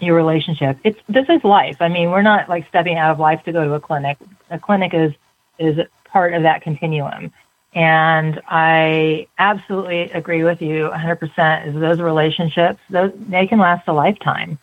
your 0.00 0.16
relationship. 0.16 0.78
It's 0.84 0.98
this 1.08 1.26
is 1.28 1.44
life. 1.44 1.76
I 1.80 1.88
mean, 1.88 2.10
we're 2.10 2.22
not 2.22 2.48
like 2.48 2.66
stepping 2.68 2.96
out 2.96 3.10
of 3.10 3.18
life 3.18 3.42
to 3.44 3.52
go 3.52 3.64
to 3.64 3.74
a 3.74 3.80
clinic. 3.80 4.18
A 4.50 4.58
clinic 4.58 4.94
is 4.94 5.12
is 5.60 5.78
part 6.04 6.34
of 6.34 6.42
that 6.42 6.62
continuum. 6.62 7.32
And 7.72 8.40
I 8.48 9.28
absolutely 9.38 10.10
agree 10.10 10.42
with 10.42 10.60
you 10.60 10.90
100% 10.92 11.66
is 11.68 11.74
those 11.74 12.00
relationships, 12.00 12.80
those 12.90 13.12
they 13.16 13.46
can 13.46 13.60
last 13.60 13.86
a 13.86 13.92
lifetime. 13.92 14.58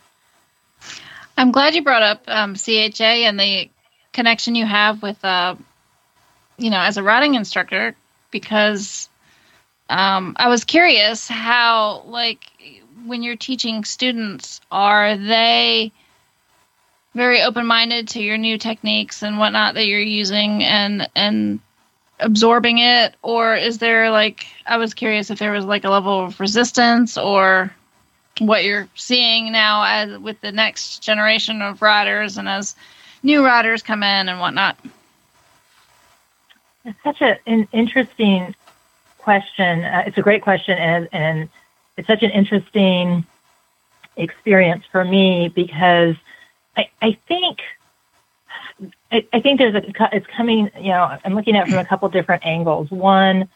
I'm 1.37 1.51
glad 1.51 1.75
you 1.75 1.83
brought 1.83 2.03
up 2.03 2.23
um, 2.27 2.55
CHA 2.55 3.03
and 3.03 3.39
the 3.39 3.69
connection 4.11 4.55
you 4.55 4.65
have 4.65 5.01
with, 5.01 5.23
uh, 5.23 5.55
you 6.57 6.69
know, 6.69 6.79
as 6.79 6.97
a 6.97 7.03
riding 7.03 7.35
instructor, 7.35 7.95
because 8.31 9.07
um, 9.89 10.35
I 10.37 10.49
was 10.49 10.65
curious 10.65 11.27
how, 11.27 12.03
like, 12.07 12.43
when 13.05 13.23
you're 13.23 13.37
teaching 13.37 13.85
students, 13.85 14.59
are 14.71 15.15
they 15.15 15.93
very 17.17 17.41
open-minded 17.41 18.07
to 18.09 18.21
your 18.21 18.37
new 18.37 18.59
techniques 18.59 19.23
and 19.23 19.39
whatnot 19.39 19.73
that 19.73 19.87
you're 19.87 19.99
using 19.99 20.63
and 20.63 21.09
and 21.15 21.59
absorbing 22.19 22.77
it, 22.77 23.15
or 23.23 23.55
is 23.55 23.79
there 23.79 24.11
like 24.11 24.45
I 24.67 24.77
was 24.77 24.93
curious 24.93 25.31
if 25.31 25.39
there 25.39 25.51
was 25.51 25.65
like 25.65 25.83
a 25.83 25.89
level 25.89 26.23
of 26.23 26.39
resistance 26.39 27.17
or 27.17 27.73
what 28.39 28.63
you're 28.63 28.87
seeing 28.93 29.51
now 29.51 29.83
as 29.83 30.19
with 30.19 30.39
the 30.41 30.51
next 30.51 30.99
generation 30.99 31.63
of 31.63 31.81
riders 31.81 32.37
and 32.37 32.47
as 32.47 32.75
new 33.23 33.43
riders 33.43 33.81
come 33.81 34.03
in 34.03 34.29
and 34.29 34.39
whatnot. 34.39 34.77
It's 36.85 37.01
such 37.03 37.21
a, 37.21 37.39
an 37.47 37.67
interesting 37.71 38.53
question. 39.17 39.83
Uh, 39.83 40.03
it's 40.05 40.19
a 40.19 40.21
great 40.21 40.43
question, 40.43 40.77
and 40.77 41.09
and 41.11 41.49
it's 41.97 42.07
such 42.07 42.21
an 42.21 42.29
interesting 42.29 43.25
experience 44.17 44.85
for 44.91 45.03
me 45.03 45.49
because 45.49 46.15
I, 46.77 46.89
I 47.01 47.17
think 47.27 47.59
I, 49.11 49.25
I 49.33 49.39
think 49.39 49.59
there's 49.59 49.75
a 49.75 50.15
it's 50.15 50.27
coming. 50.35 50.69
You 50.77 50.89
know, 50.89 51.17
I'm 51.23 51.33
looking 51.33 51.55
at 51.55 51.67
it 51.67 51.71
from 51.71 51.79
a 51.79 51.85
couple 51.85 52.07
different 52.09 52.45
angles. 52.45 52.91
One, 52.91 53.49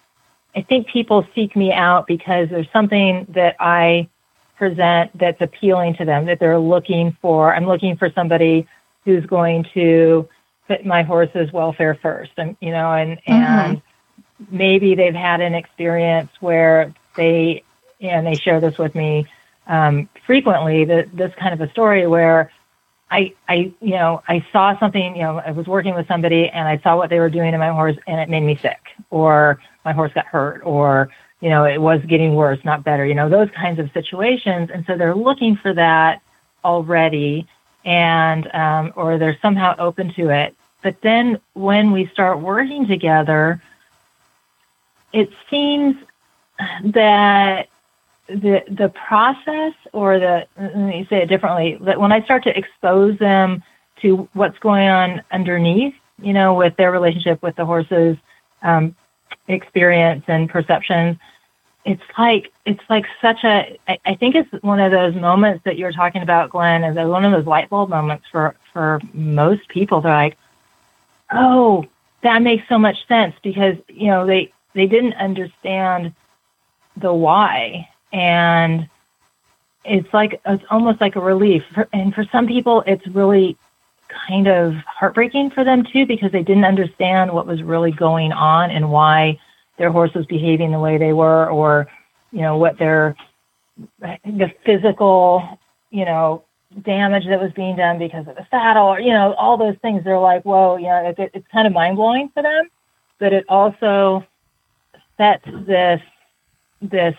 I 0.56 0.62
think 0.62 0.88
people 0.88 1.26
seek 1.36 1.56
me 1.56 1.72
out 1.72 2.08
because 2.08 2.50
there's 2.50 2.70
something 2.74 3.28
that 3.30 3.56
I 3.60 4.10
present 4.58 5.18
that's 5.18 5.42
appealing 5.42 5.96
to 5.96 6.06
them 6.06 6.26
that 6.26 6.40
they're 6.40 6.60
looking 6.60 7.18
for. 7.22 7.54
I'm 7.54 7.66
looking 7.66 7.98
for 7.98 8.12
somebody 8.12 8.68
who's 9.06 9.26
going 9.26 9.66
to 9.74 10.28
put 10.68 10.86
my 10.86 11.04
horse's 11.04 11.52
welfare 11.52 11.96
first. 11.96 12.32
And 12.38 12.58
you 12.62 12.72
know, 12.72 12.92
and 12.94 13.20
and 13.28 13.82
maybe 14.50 14.96
they've 14.96 15.14
had 15.14 15.42
an 15.42 15.54
experience 15.54 16.32
where 16.40 16.94
they 17.16 17.64
and 18.00 18.26
they 18.26 18.36
share 18.36 18.60
this 18.60 18.78
with 18.80 18.96
me 18.96 19.28
um, 19.68 20.10
frequently. 20.26 20.86
That 20.86 21.16
this 21.16 21.34
kind 21.36 21.54
of 21.54 21.62
a 21.62 21.72
story 21.72 22.08
where 22.08 22.52
I, 23.12 23.34
I, 23.50 23.74
you 23.82 23.92
know, 23.92 24.24
I 24.30 24.46
saw 24.54 24.80
something, 24.80 25.18
you 25.18 25.22
know, 25.22 25.40
I 25.46 25.52
was 25.52 25.68
working 25.68 25.94
with 25.94 26.08
somebody 26.08 26.48
and 26.48 26.66
I 26.66 26.78
saw 26.78 26.96
what 26.96 27.10
they 27.10 27.20
were 27.20 27.30
doing 27.30 27.52
to 27.52 27.58
my 27.58 27.70
horse 27.70 27.98
and 28.08 28.22
it 28.22 28.30
made 28.30 28.44
me 28.44 28.56
sick 28.56 28.80
or 29.10 29.60
my 29.84 29.92
horse 29.92 30.14
got 30.14 30.26
hurt 30.26 30.62
or, 30.64 31.10
you 31.42 31.50
know, 31.50 31.66
it 31.66 31.82
was 31.82 32.00
getting 32.08 32.36
worse, 32.36 32.60
not 32.64 32.86
better, 32.86 33.06
you 33.06 33.14
know, 33.14 33.28
those 33.28 33.50
kinds 33.52 33.80
of 33.80 33.92
situations. 33.92 34.70
And 34.74 34.86
so 34.86 34.98
they're 34.98 35.14
looking 35.14 35.58
for 35.58 35.74
that 35.74 36.22
already 36.64 37.46
and, 37.84 38.50
um, 38.54 38.94
or 38.96 39.18
they're 39.18 39.38
somehow 39.42 39.76
open 39.78 40.14
to 40.14 40.30
it. 40.30 40.56
But 40.82 41.02
then 41.02 41.40
when 41.54 41.92
we 41.92 42.08
start 42.08 42.40
working 42.40 42.88
together, 42.88 43.62
it 45.12 45.30
seems 45.50 45.98
that 46.86 47.68
the 48.36 48.64
the 48.70 48.90
process 48.90 49.74
or 49.94 50.20
the 50.20 50.46
let 50.58 50.76
me 50.76 51.06
say 51.10 51.22
it 51.22 51.28
differently 51.28 51.78
that 51.82 52.00
when 52.00 52.12
i 52.12 52.22
start 52.24 52.44
to 52.44 52.58
expose 52.58 53.18
them 53.20 53.62
to 54.02 54.28
what's 54.34 54.58
going 54.60 54.88
on 54.88 55.22
underneath 55.32 55.94
you 56.22 56.34
know 56.34 56.54
with 56.54 56.76
their 56.78 56.92
relationship 56.92 57.42
with 57.42 57.56
the 57.56 57.66
horses 57.66 58.18
um, 58.64 58.96
experience 59.48 60.24
and 60.28 60.50
perceptions 60.50 61.18
it's 61.86 62.02
like 62.18 62.52
it's 62.66 62.82
like 62.90 63.06
such 63.22 63.44
a 63.44 63.78
I, 63.88 63.98
I 64.06 64.16
think 64.16 64.36
it's 64.36 64.50
one 64.64 64.80
of 64.80 64.92
those 64.92 65.16
moments 65.16 65.64
that 65.66 65.78
you're 65.78 65.92
talking 65.92 66.22
about 66.22 66.52
glenn 66.52 66.84
is 66.84 66.96
one 66.96 67.26
of 67.26 67.32
those 67.32 67.46
light 67.46 67.70
bulb 67.70 67.90
moments 67.90 68.26
for 68.32 68.56
for 68.72 69.00
most 69.14 69.68
people. 69.68 70.02
They're 70.02 70.14
like 70.14 70.38
oh 71.32 71.86
that 72.24 72.42
makes 72.42 72.68
so 72.70 72.78
much 72.78 73.08
sense 73.08 73.36
because 73.44 73.76
you 73.88 74.08
know 74.08 74.26
they 74.26 74.54
they 74.74 74.86
didn't 74.86 75.14
understand 75.14 76.14
the 76.98 77.14
why 77.14 77.88
and 78.12 78.88
it's 79.84 80.14
like 80.14 80.40
it's 80.46 80.64
almost 80.70 81.02
like 81.02 81.16
a 81.16 81.22
relief. 81.22 81.64
And 81.94 82.14
for 82.14 82.26
some 82.32 82.48
people 82.48 82.84
it's 82.86 83.06
really 83.08 83.58
kind 84.28 84.48
of 84.48 84.76
heartbreaking 84.86 85.52
for 85.52 85.64
them 85.64 85.84
too 85.84 86.06
because 86.06 86.32
they 86.32 86.44
didn't 86.44 86.66
understand 86.66 87.32
what 87.32 87.48
was 87.48 87.64
really 87.64 87.92
going 87.92 88.32
on 88.32 88.70
and 88.72 88.92
why 88.92 89.40
their 89.78 89.92
horse 89.92 90.14
was 90.14 90.26
behaving 90.26 90.72
the 90.72 90.80
way 90.80 90.98
they 90.98 91.14
were 91.14 91.50
or 91.50 91.88
you 92.32 92.42
know 92.42 92.58
what 92.58 92.78
their 92.78 93.16
the 94.00 94.52
physical 94.66 95.58
you 95.90 96.06
know 96.06 96.44
damage 96.84 97.26
that 97.28 97.42
was 97.42 97.52
being 97.54 97.76
done 97.76 97.98
because 97.98 98.28
of 98.28 98.36
the 98.36 98.46
saddle 98.50 98.88
or 98.88 99.00
you 99.00 99.12
know 99.12 99.34
all 99.34 99.58
those 99.58 99.76
things. 99.82 100.04
They're 100.04 100.20
like 100.20 100.44
whoa 100.44 100.78
you 100.78 100.88
know 100.88 101.14
it, 101.18 101.32
it's 101.34 101.48
kind 101.48 101.68
of 101.68 101.74
mind-blowing 101.74 102.30
for 102.34 102.44
them. 102.44 102.70
But 103.20 103.34
it 103.34 103.46
also 103.50 104.26
sets 105.18 105.46
this 105.46 106.02
this 106.82 107.16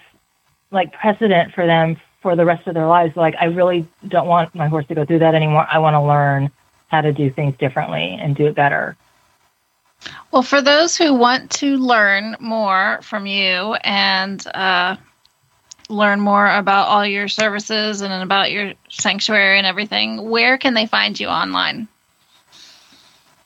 like 0.73 0.93
precedent 0.93 1.55
for 1.55 1.66
them 1.66 1.97
for 2.20 2.35
the 2.35 2.45
rest 2.45 2.66
of 2.66 2.75
their 2.75 2.87
lives. 2.87 3.16
Like 3.16 3.35
i 3.41 3.47
really 3.47 3.87
don't 4.09 4.27
want 4.27 4.55
my 4.55 4.68
horse 4.68 4.87
to 4.87 4.95
go 4.95 5.05
through 5.05 5.20
that 5.20 5.35
anymore. 5.35 5.66
I 5.70 5.79
want 5.79 5.95
to 5.95 6.01
learn 6.01 6.51
how 6.89 7.01
to 7.01 7.12
do 7.12 7.31
things 7.31 7.57
differently 7.59 8.18
and 8.20 8.35
do 8.35 8.47
it 8.47 8.55
better. 8.55 8.97
Well, 10.31 10.43
for 10.43 10.61
those 10.61 10.97
who 10.97 11.14
want 11.14 11.51
to 11.53 11.77
learn 11.77 12.37
more 12.41 13.01
from 13.03 13.27
you 13.27 13.75
and 13.85 14.45
uh, 14.49 14.97
learn 15.89 16.20
more 16.20 16.51
about 16.51 16.89
all 16.89 17.07
your 17.07 17.29
services 17.29 18.01
and 18.01 18.12
about 18.23 18.51
your 18.51 18.73
sanctuary 18.89 19.59
and 19.59 19.66
everything, 19.66 20.29
where 20.29 20.59
can 20.59 20.75
they 20.75 20.87
find 20.87 21.18
you 21.18 21.29
online? 21.29 21.87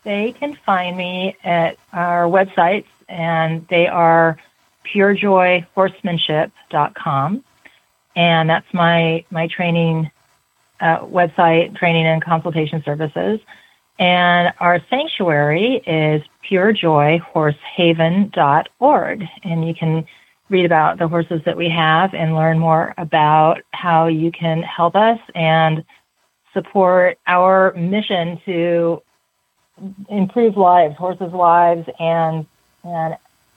They 0.04 0.32
can 0.32 0.56
find 0.64 0.96
me 0.96 1.36
at 1.42 1.76
our 1.92 2.24
websites, 2.24 2.86
and 3.08 3.66
they 3.68 3.88
are 3.88 4.38
purejoyhorsemanship.com. 4.94 7.44
And 8.14 8.48
that's 8.48 8.72
my, 8.72 9.24
my 9.30 9.48
training 9.48 10.12
uh, 10.80 11.00
website, 11.00 11.76
training 11.76 12.06
and 12.06 12.24
consultation 12.24 12.82
services. 12.84 13.40
And 13.98 14.52
our 14.60 14.80
sanctuary 14.90 15.82
is 15.86 16.22
purejoyhorsehaven.org. 16.50 19.24
And 19.42 19.66
you 19.66 19.74
can 19.74 20.06
read 20.48 20.64
about 20.64 20.98
the 20.98 21.08
horses 21.08 21.40
that 21.44 21.56
we 21.56 21.68
have 21.68 22.14
and 22.14 22.34
learn 22.34 22.58
more 22.58 22.94
about 22.98 23.62
how 23.72 24.06
you 24.06 24.30
can 24.30 24.62
help 24.62 24.94
us 24.94 25.18
and 25.34 25.84
support 26.52 27.18
our 27.26 27.72
mission 27.74 28.40
to 28.46 29.02
improve 30.08 30.56
lives, 30.56 30.96
horses' 30.96 31.32
lives, 31.32 31.88
and 31.98 32.46
and 32.84 33.16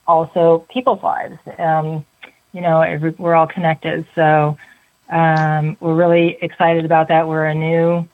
also 0.10 0.66
people's 0.70 1.04
lives. 1.04 1.38
Um, 1.60 2.06
you 2.52 2.62
know, 2.62 2.82
every, 2.82 3.12
we're 3.12 3.36
all 3.36 3.48
connected, 3.48 4.06
so 4.16 4.58
um, 5.10 5.78
we're 5.80 5.94
really 5.94 6.38
excited 6.42 6.84
about 6.84 7.08
that. 7.10 7.28
We're 7.28 7.46
a 7.46 7.54
new 7.54 8.08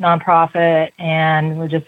nonprofit, 0.00 0.92
and 0.98 1.58
we're 1.58 1.68
just 1.68 1.86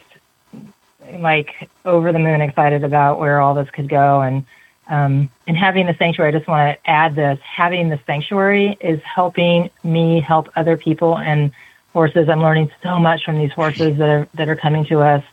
like 1.18 1.68
over 1.84 2.12
the 2.12 2.18
moon 2.18 2.40
excited 2.42 2.84
about 2.84 3.18
where 3.18 3.40
all 3.40 3.54
this 3.54 3.70
could 3.70 3.88
go. 3.88 4.20
And 4.20 4.44
um, 4.88 5.30
and 5.46 5.56
having 5.56 5.86
the 5.86 5.94
sanctuary, 5.94 6.28
I 6.34 6.38
just 6.38 6.46
want 6.46 6.76
to 6.76 6.90
add 6.90 7.16
this: 7.16 7.38
having 7.42 7.88
the 7.88 7.98
sanctuary 8.06 8.76
is 8.80 9.00
helping 9.02 9.70
me 9.82 10.20
help 10.20 10.50
other 10.56 10.76
people 10.76 11.16
and 11.16 11.52
horses. 11.94 12.28
I'm 12.28 12.42
learning 12.42 12.70
so 12.82 12.98
much 12.98 13.24
from 13.24 13.38
these 13.38 13.52
horses 13.52 13.96
that 13.96 14.08
are 14.10 14.28
that 14.34 14.48
are 14.50 14.56
coming 14.56 14.84
to 14.86 15.00
us. 15.00 15.24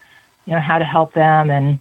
You 0.46 0.54
know 0.54 0.62
how 0.62 0.78
to 0.78 0.86
help 0.86 1.14
them, 1.14 1.50
and 1.52 1.80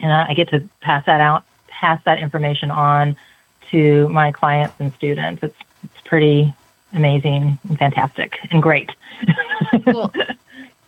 and 0.00 0.12
I 0.12 0.34
get 0.34 0.48
to 0.50 0.68
pass 0.80 1.04
that 1.06 1.20
out, 1.20 1.44
pass 1.80 2.02
that 2.04 2.18
information 2.18 2.70
on 2.70 3.16
to 3.70 4.08
my 4.08 4.32
clients 4.32 4.74
and 4.78 4.92
students. 4.94 5.42
It's 5.42 5.56
it's 5.84 6.00
pretty 6.04 6.52
amazing 6.92 7.58
and 7.68 7.78
fantastic 7.78 8.38
and 8.50 8.62
great. 8.62 8.90
Cool. 9.84 10.12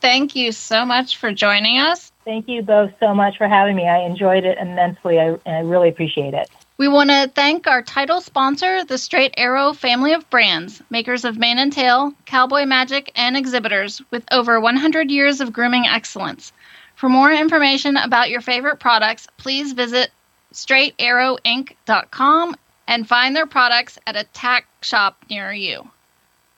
Thank 0.01 0.37
you 0.37 0.53
so 0.53 0.85
much 0.85 1.17
for 1.17 1.33
joining 1.33 1.79
us. 1.79 2.13
Thank 2.25 2.49
you 2.49 2.63
both 2.63 2.93
so 3.01 3.15
much 3.15 3.39
for 3.39 3.49
having 3.49 3.75
me. 3.75 3.89
I 3.89 4.01
enjoyed 4.01 4.45
it 4.45 4.59
immensely. 4.59 5.19
I, 5.19 5.39
I 5.47 5.61
really 5.61 5.89
appreciate 5.89 6.35
it. 6.35 6.49
We 6.77 6.87
want 6.87 7.11
to 7.11 7.31
thank 7.35 7.67
our 7.67 7.83
title 7.83 8.21
sponsor, 8.21 8.85
the 8.85 8.99
Straight 8.99 9.35
Arrow 9.37 9.73
family 9.73 10.13
of 10.13 10.29
brands, 10.31 10.83
makers 10.91 11.25
of 11.25 11.39
Mane 11.39 11.59
and 11.59 11.73
Tail, 11.73 12.13
Cowboy 12.27 12.67
Magic, 12.67 13.11
and 13.17 13.37
exhibitors 13.37 14.01
with 14.11 14.25
over 14.31 14.61
100 14.61 15.11
years 15.11 15.41
of 15.41 15.53
grooming 15.53 15.87
excellence. 15.87 16.53
For 16.95 17.09
more 17.09 17.33
information 17.33 17.97
about 17.97 18.31
your 18.31 18.41
favorite 18.41 18.79
products, 18.79 19.27
please 19.39 19.73
visit 19.73 20.11
straightarrowinc.com 20.53 22.57
and 22.87 23.09
find 23.09 23.37
their 23.37 23.47
products 23.47 23.99
at 24.07 24.17
a 24.17 24.25
tack 24.25 24.67
shop 24.83 25.17
near 25.29 25.53
you. 25.53 25.91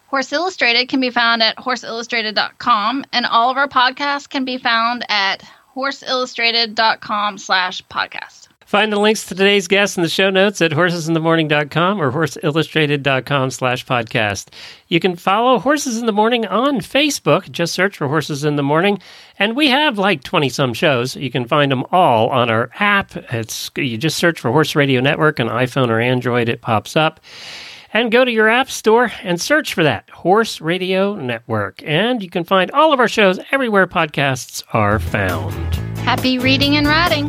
Horse 0.07 0.32
Illustrated 0.32 0.88
can 0.88 1.01
be 1.01 1.11
found 1.11 1.43
at 1.43 1.57
horseillustrated.com, 1.57 3.05
and 3.12 3.26
all 3.26 3.51
of 3.51 3.57
our 3.57 3.68
podcasts 3.68 4.28
can 4.28 4.45
be 4.45 4.59
found 4.59 5.05
at 5.09 5.43
horseillustrated.com 5.76 7.38
slash 7.38 7.82
podcast. 7.86 8.49
Find 8.71 8.93
the 8.93 9.01
links 9.01 9.25
to 9.27 9.35
today's 9.35 9.66
guests 9.66 9.97
in 9.97 10.05
the 10.05 10.09
show 10.09 10.31
notes 10.31 10.62
at 10.62 10.71
horsesinthemorning.com 10.71 12.01
or 12.01 12.12
horseillustrated.com 12.12 13.51
slash 13.51 13.85
podcast. 13.85 14.47
You 14.87 15.01
can 15.01 15.16
follow 15.16 15.59
Horses 15.59 15.99
in 15.99 16.07
the 16.07 16.12
Morning 16.12 16.47
on 16.47 16.77
Facebook. 16.77 17.51
Just 17.51 17.75
search 17.75 17.97
for 17.97 18.07
Horses 18.07 18.45
in 18.45 18.55
the 18.55 18.62
Morning. 18.62 19.01
And 19.41 19.57
we 19.57 19.66
have 19.71 19.99
like 19.99 20.23
20 20.23 20.49
some 20.51 20.73
shows. 20.73 21.16
You 21.16 21.33
can 21.33 21.47
find 21.47 21.73
them 21.73 21.85
all 21.91 22.29
on 22.29 22.49
our 22.49 22.71
app. 22.79 23.16
It's 23.33 23.73
You 23.77 23.99
just 23.99 24.16
search 24.16 24.39
for 24.39 24.53
Horse 24.53 24.77
Radio 24.77 25.01
Network 25.01 25.41
on 25.41 25.49
iPhone 25.49 25.89
or 25.89 25.99
Android. 25.99 26.49
It 26.49 26.61
pops 26.61 26.95
up. 26.95 27.18
And 27.93 28.12
go 28.12 28.25
to 28.25 28.31
your 28.31 28.49
app 28.49 28.71
store 28.71 29.11
and 29.25 29.41
search 29.41 29.75
for 29.75 29.83
that 29.83 30.09
Horse 30.11 30.61
Radio 30.61 31.16
Network. 31.16 31.83
And 31.85 32.23
you 32.23 32.31
can 32.31 32.45
find 32.45 32.71
all 32.71 32.93
of 32.93 33.01
our 33.01 33.09
shows 33.09 33.41
everywhere 33.51 33.89
podcasts 33.89 34.62
are 34.73 35.01
found. 35.01 35.75
Happy 35.99 36.39
reading 36.39 36.77
and 36.77 36.87
riding! 36.87 37.29